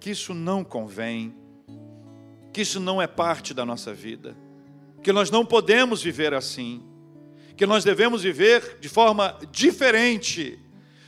que 0.00 0.08
isso 0.08 0.32
não 0.32 0.64
convém, 0.64 1.36
que 2.54 2.62
isso 2.62 2.80
não 2.80 3.02
é 3.02 3.06
parte 3.06 3.52
da 3.52 3.66
nossa 3.66 3.92
vida, 3.92 4.34
que 5.02 5.12
nós 5.12 5.30
não 5.30 5.44
podemos 5.44 6.02
viver 6.02 6.32
assim 6.32 6.95
que 7.56 7.66
nós 7.66 7.82
devemos 7.82 8.22
viver 8.22 8.76
de 8.80 8.88
forma 8.88 9.36
diferente, 9.50 10.58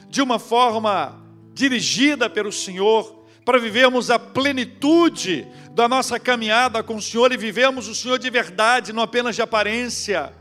de 0.08 0.22
uma 0.22 0.38
forma 0.38 1.22
dirigida 1.52 2.30
pelo 2.30 2.50
Senhor, 2.50 3.26
para 3.44 3.58
vivermos 3.58 4.10
a 4.10 4.18
plenitude 4.18 5.46
da 5.72 5.88
nossa 5.88 6.18
caminhada 6.18 6.82
com 6.82 6.96
o 6.96 7.02
Senhor 7.02 7.32
e 7.32 7.36
vivemos 7.36 7.86
o 7.86 7.94
Senhor 7.94 8.18
de 8.18 8.30
verdade, 8.30 8.92
não 8.92 9.02
apenas 9.02 9.34
de 9.34 9.42
aparência, 9.42 10.32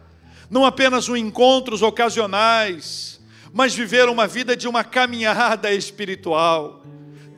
não 0.49 0.65
apenas 0.65 1.09
um 1.09 1.15
encontros 1.15 1.81
ocasionais, 1.81 3.19
mas 3.53 3.73
viver 3.73 4.07
uma 4.07 4.27
vida 4.27 4.55
de 4.55 4.67
uma 4.67 4.83
caminhada 4.83 5.73
espiritual. 5.73 6.83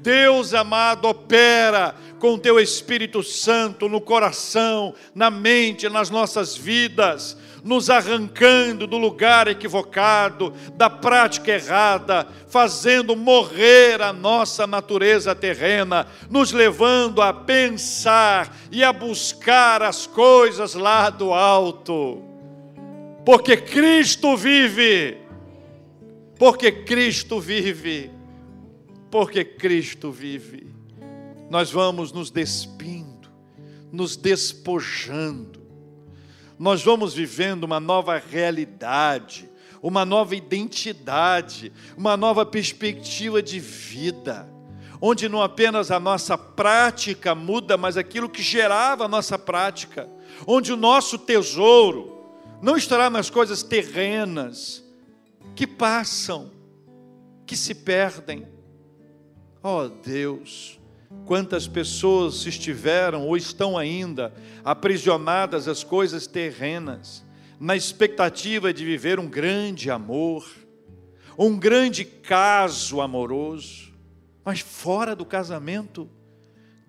Deus 0.02 0.54
amado, 0.54 1.08
opera 1.08 1.96
com 2.20 2.34
o 2.34 2.40
teu 2.40 2.60
Espírito 2.60 3.22
Santo 3.24 3.90
no 3.90 4.00
coração, 4.00 4.94
na 5.14 5.30
mente, 5.30 5.90
nas 5.90 6.10
nossas 6.10 6.56
vidas 6.56 7.36
nos 7.64 7.89
arrancando 7.89 8.88
do 8.88 8.97
lugar 8.97 9.47
equivocado, 9.47 10.53
da 10.76 10.89
prática 10.89 11.51
errada, 11.51 12.28
fazendo 12.47 13.16
morrer 13.16 14.01
a 14.01 14.14
nossa 14.14 14.66
natureza 14.66 15.36
terrena, 15.36 16.07
nos 16.30 16.51
levando 16.51 17.22
a 17.22 17.34
pensar 17.34 18.55
e 18.72 18.84
a 18.84 18.93
buscar 18.93 19.82
as 19.82 20.07
coisas 20.07 20.74
lá 20.74 21.10
do 21.10 21.34
alto. 21.34 22.24
Porque 23.26 23.57
Cristo 23.57 24.36
vive. 24.38 25.18
Porque 26.38 26.72
Cristo 26.72 27.39
vive. 27.39 28.12
Porque 29.12 29.43
Cristo 29.43 30.12
vive. 30.12 30.68
Nós 31.49 31.72
vamos 31.72 32.12
nos 32.12 32.30
despindo, 32.30 33.28
nos 33.91 34.16
despojando 34.16 35.59
nós 36.60 36.84
vamos 36.84 37.14
vivendo 37.14 37.64
uma 37.64 37.80
nova 37.80 38.18
realidade, 38.18 39.49
uma 39.82 40.03
nova 40.03 40.36
identidade, 40.36 41.72
uma 41.95 42.18
nova 42.18 42.45
perspectiva 42.45 43.41
de 43.41 43.62
vida, 43.62 44.45
onde 44.99 45.30
não 45.30 45.41
apenas 45.41 45.89
a 45.89 45.99
nossa 46.01 46.38
prática 46.38 47.34
muda, 47.34 47.78
mas 47.78 47.95
aquilo 47.95 48.28
que 48.28 48.41
gerava 48.41 49.05
a 49.05 49.07
nossa 49.07 49.39
prática, 49.39 50.10
onde 50.45 50.74
o 50.74 50.78
nosso 50.78 51.18
tesouro 51.18 52.26
não 52.62 52.76
estará 52.76 53.10
nas 53.10 53.30
coisas 53.30 53.64
terrenas 53.64 54.84
que 55.55 55.66
passam, 55.66 56.51
que 57.45 57.55
se 57.55 57.74
perdem. 57.74 58.45
Oh, 59.64 59.88
Deus, 59.88 60.79
Quantas 61.26 61.68
pessoas 61.68 62.45
estiveram 62.45 63.28
ou 63.28 63.36
estão 63.36 63.78
ainda 63.78 64.34
aprisionadas 64.64 65.68
às 65.68 65.84
coisas 65.84 66.28
terrenas, 66.28 67.26
na 67.60 67.76
expectativa 67.76 68.74
de 68.74 68.86
viver 68.86 69.20
um 69.20 69.28
grande 69.28 69.91
amor, 69.91 70.47
um 71.38 71.57
grande 71.57 72.05
caso 72.05 73.01
amoroso, 73.01 73.93
mas 74.43 74.60
fora 74.60 75.16
do 75.16 75.26
casamento, 75.26 76.10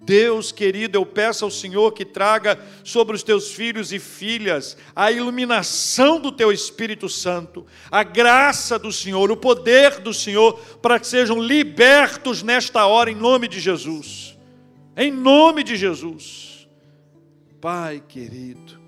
Deus 0.03 0.51
querido, 0.51 0.97
eu 0.97 1.05
peço 1.05 1.45
ao 1.45 1.51
Senhor 1.51 1.93
que 1.93 2.07
traga 2.07 2.59
sobre 2.83 3.15
os 3.15 3.23
teus 3.23 3.51
filhos 3.53 3.93
e 3.93 3.99
filhas 3.99 4.77
a 4.97 5.13
iluminação 5.13 6.19
do 6.19 6.33
teu 6.33 6.51
Espírito 6.51 7.07
Santo, 7.07 7.67
a 7.91 8.03
graça 8.03 8.79
do 8.79 8.91
Senhor, 8.91 9.31
o 9.31 9.37
poder 9.37 10.01
do 10.01 10.15
Senhor, 10.15 10.59
para 10.81 10.99
que 10.99 11.07
sejam 11.07 11.39
libertos 11.39 12.43
nesta 12.43 12.87
hora, 12.87 13.11
em 13.11 13.15
nome 13.15 13.47
de 13.47 13.61
Jesus. 13.61 14.39
Em 14.97 15.13
nome 15.13 15.63
de 15.63 15.77
Jesus. 15.77 16.67
Pai 17.61 18.03
querido, 18.09 18.81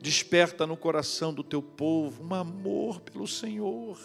desperta 0.00 0.68
no 0.68 0.76
coração 0.76 1.34
do 1.34 1.42
teu 1.42 1.60
povo 1.60 2.22
um 2.22 2.32
amor 2.32 3.00
pelo 3.00 3.26
Senhor, 3.26 3.98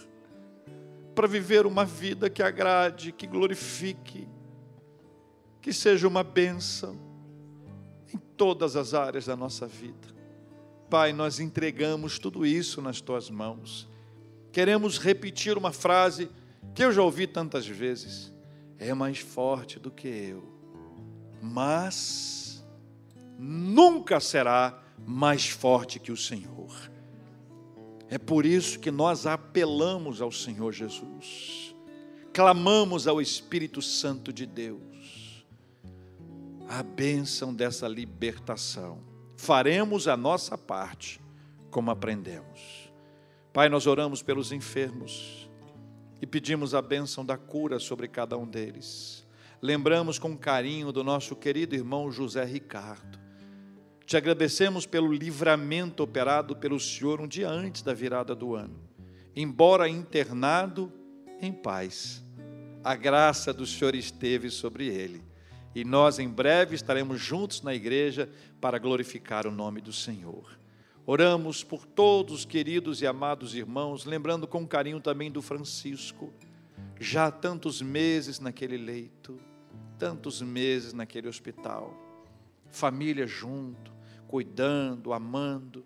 para 1.13 1.27
viver 1.27 1.67
uma 1.67 1.85
vida 1.85 2.27
que 2.27 2.41
agrade, 2.41 3.11
que 3.11 3.27
glorifique 3.27 4.27
que 5.63 5.71
seja 5.71 6.05
uma 6.09 6.25
bênção 6.25 6.99
em 8.13 8.17
todas 8.17 8.75
as 8.75 8.93
áreas 8.93 9.25
da 9.25 9.35
nossa 9.35 9.65
vida. 9.65 10.09
Pai, 10.89 11.13
nós 11.13 11.39
entregamos 11.39 12.19
tudo 12.19 12.45
isso 12.45 12.81
nas 12.81 12.99
tuas 12.99 13.29
mãos. 13.29 13.87
Queremos 14.51 14.97
repetir 14.97 15.57
uma 15.57 15.71
frase 15.71 16.29
que 16.75 16.83
eu 16.83 16.91
já 16.91 17.01
ouvi 17.01 17.25
tantas 17.25 17.65
vezes: 17.65 18.33
é 18.77 18.93
mais 18.93 19.19
forte 19.19 19.79
do 19.79 19.89
que 19.89 20.09
eu, 20.09 20.43
mas 21.41 22.61
nunca 23.39 24.19
será 24.19 24.83
mais 25.07 25.47
forte 25.47 25.97
que 25.97 26.11
o 26.11 26.17
Senhor. 26.17 26.91
É 28.09 28.17
por 28.17 28.45
isso 28.45 28.79
que 28.79 28.91
nós 28.91 29.25
apelamos 29.25 30.21
ao 30.21 30.31
Senhor 30.31 30.73
Jesus, 30.73 31.73
clamamos 32.33 33.07
ao 33.07 33.21
Espírito 33.21 33.81
Santo 33.81 34.33
de 34.33 34.45
Deus 34.45 34.92
a 36.73 36.81
bênção 36.81 37.53
dessa 37.53 37.87
libertação. 37.87 38.99
Faremos 39.37 40.07
a 40.07 40.17
nossa 40.17 40.57
parte, 40.57 41.21
como 41.69 41.91
aprendemos. 41.91 42.91
Pai, 43.53 43.69
nós 43.69 43.85
oramos 43.85 44.23
pelos 44.23 44.51
enfermos 44.51 45.47
e 46.19 46.25
pedimos 46.25 46.73
a 46.73 46.81
bênção 46.81 47.23
da 47.23 47.37
cura 47.37 47.77
sobre 47.77 48.07
cada 48.07 48.35
um 48.39 48.47
deles. 48.47 49.23
Lembramos 49.61 50.17
com 50.17 50.35
carinho 50.35 50.91
do 50.91 51.03
nosso 51.03 51.35
querido 51.35 51.75
irmão 51.75 52.11
José 52.11 52.43
Ricardo. 52.43 53.19
Te 54.03 54.17
agradecemos 54.17 54.87
pelo 54.87 55.13
livramento 55.13 56.01
operado 56.01 56.55
pelo 56.55 56.79
Senhor 56.79 57.21
um 57.21 57.27
dia 57.27 57.51
antes 57.51 57.83
da 57.83 57.93
virada 57.93 58.33
do 58.33 58.55
ano. 58.55 58.79
Embora 59.35 59.87
internado, 59.87 60.91
em 61.39 61.53
paz, 61.53 62.23
a 62.83 62.95
graça 62.95 63.53
do 63.53 63.63
Senhor 63.63 63.93
esteve 63.93 64.49
sobre 64.49 64.87
ele 64.87 65.32
e 65.75 65.83
nós 65.83 66.19
em 66.19 66.29
breve 66.29 66.75
estaremos 66.75 67.19
juntos 67.19 67.61
na 67.61 67.73
igreja 67.73 68.29
para 68.61 68.77
glorificar 68.77 69.47
o 69.47 69.51
nome 69.51 69.81
do 69.81 69.91
Senhor. 69.91 70.59
Oramos 71.05 71.63
por 71.63 71.85
todos, 71.85 72.45
queridos 72.45 73.01
e 73.01 73.07
amados 73.07 73.55
irmãos, 73.55 74.05
lembrando 74.05 74.47
com 74.47 74.65
carinho 74.65 75.01
também 75.01 75.29
do 75.29 75.41
Francisco, 75.41 76.31
já 76.99 77.27
há 77.27 77.31
tantos 77.31 77.81
meses 77.81 78.39
naquele 78.39 78.77
leito, 78.77 79.37
tantos 79.97 80.41
meses 80.41 80.93
naquele 80.93 81.27
hospital, 81.27 81.93
família 82.69 83.27
junto, 83.27 83.91
cuidando, 84.27 85.11
amando. 85.11 85.85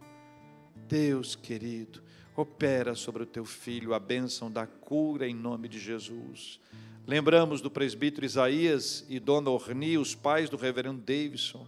Deus 0.87 1.35
querido, 1.35 2.01
opera 2.35 2.93
sobre 2.93 3.23
o 3.23 3.25
teu 3.25 3.43
filho 3.43 3.93
a 3.93 3.99
bênção 3.99 4.51
da 4.51 4.67
cura 4.67 5.27
em 5.27 5.33
nome 5.33 5.67
de 5.67 5.79
Jesus. 5.79 6.59
Lembramos 7.07 7.61
do 7.61 7.71
presbítero 7.71 8.25
Isaías 8.25 9.05
e 9.07 9.17
Dona 9.17 9.49
Orni, 9.49 9.97
os 9.97 10.13
pais 10.13 10.49
do 10.49 10.57
reverendo 10.57 10.99
Davidson, 10.99 11.65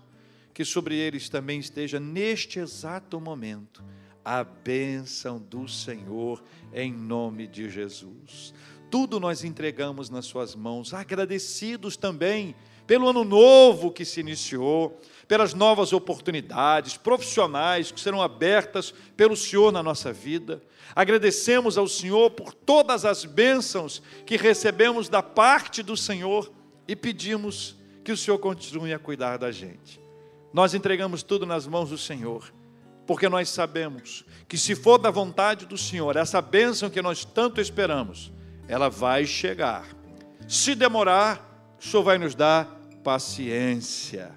que 0.54 0.66
sobre 0.66 0.96
eles 0.96 1.30
também 1.30 1.62
esteja 1.62 1.98
neste 1.98 2.60
exato 2.60 3.22
momento 3.22 3.82
a 4.24 4.44
bênção 4.44 5.40
do 5.40 5.66
Senhor 5.66 6.44
em 6.74 6.92
nome 6.92 7.48
de 7.48 7.70
Jesus. 7.70 8.54
Tudo 8.92 9.18
nós 9.18 9.46
entregamos 9.46 10.10
nas 10.10 10.26
suas 10.26 10.56
mãos, 10.56 10.94
agradecidos 10.94 11.96
também 11.96 12.54
pelo 12.90 13.08
ano 13.08 13.24
novo 13.24 13.92
que 13.92 14.04
se 14.04 14.20
iniciou, 14.20 15.00
pelas 15.28 15.54
novas 15.54 15.94
oportunidades 15.94 16.98
profissionais 16.98 17.92
que 17.92 18.00
serão 18.00 18.20
abertas 18.20 18.92
pelo 19.16 19.38
Senhor 19.38 19.72
na 19.72 19.84
nossa 19.84 20.12
vida. 20.12 20.60
Agradecemos 20.96 21.78
ao 21.78 21.88
Senhor 21.88 22.32
por 22.32 22.52
todas 22.52 23.06
as 23.06 23.26
bênçãos 23.26 24.02
que 24.26 24.38
recebemos 24.38 25.08
da 25.08 25.22
parte 25.22 25.84
do 25.84 25.96
Senhor 25.96 26.52
e 26.88 26.96
pedimos 26.96 27.76
que 28.04 28.12
o 28.12 28.18
Senhor 28.18 28.40
continue 28.40 28.92
a 28.92 28.98
cuidar 28.98 29.38
da 29.38 29.52
gente. 29.52 30.02
Nós 30.52 30.74
entregamos 30.74 31.22
tudo 31.22 31.46
nas 31.46 31.68
mãos 31.68 31.92
do 31.92 31.98
Senhor, 31.98 32.52
porque 33.06 33.30
nós 33.30 33.50
sabemos 33.50 34.26
que 34.48 34.58
se 34.58 34.74
for 34.74 34.98
da 34.98 35.12
vontade 35.12 35.68
do 35.68 35.78
Senhor, 35.78 36.16
essa 36.16 36.42
bênção 36.42 36.90
que 36.90 37.04
nós 37.04 37.24
tanto 37.24 37.62
esperamos, 37.62 38.32
ela 38.68 38.90
vai 38.90 39.28
chegar. 39.28 39.86
Se 40.48 40.74
demorar, 40.74 41.78
o 41.80 41.84
Senhor 41.84 42.02
vai 42.02 42.18
nos 42.18 42.34
dar 42.34 42.79
paciência. 43.10 44.32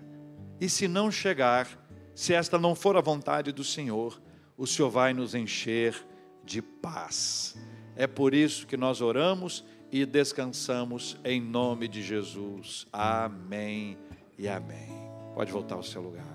E 0.59 0.67
se 0.67 0.89
não 0.89 1.11
chegar, 1.11 1.69
se 2.15 2.33
esta 2.33 2.59
não 2.59 2.75
for 2.75 2.97
a 2.97 3.03
vontade 3.03 3.53
do 3.53 3.63
Senhor, 3.63 4.19
o 4.57 4.67
Senhor 4.67 4.89
vai 4.89 5.13
nos 5.13 5.35
encher 5.35 5.95
de 6.43 6.63
paz. 6.63 7.55
É 7.95 8.07
por 8.07 8.33
isso 8.33 8.67
que 8.67 8.79
nós 8.79 9.03
oramos 9.03 9.63
e 9.91 10.07
descansamos 10.07 11.19
em 11.23 11.39
nome 11.39 11.87
de 11.87 12.03
Jesus. 12.03 12.87
Amém 12.91 13.99
e 14.39 14.49
amém. 14.49 14.89
Pode 15.35 15.53
voltar 15.53 15.75
ao 15.75 15.83
seu 15.83 16.01
lugar. 16.01 16.32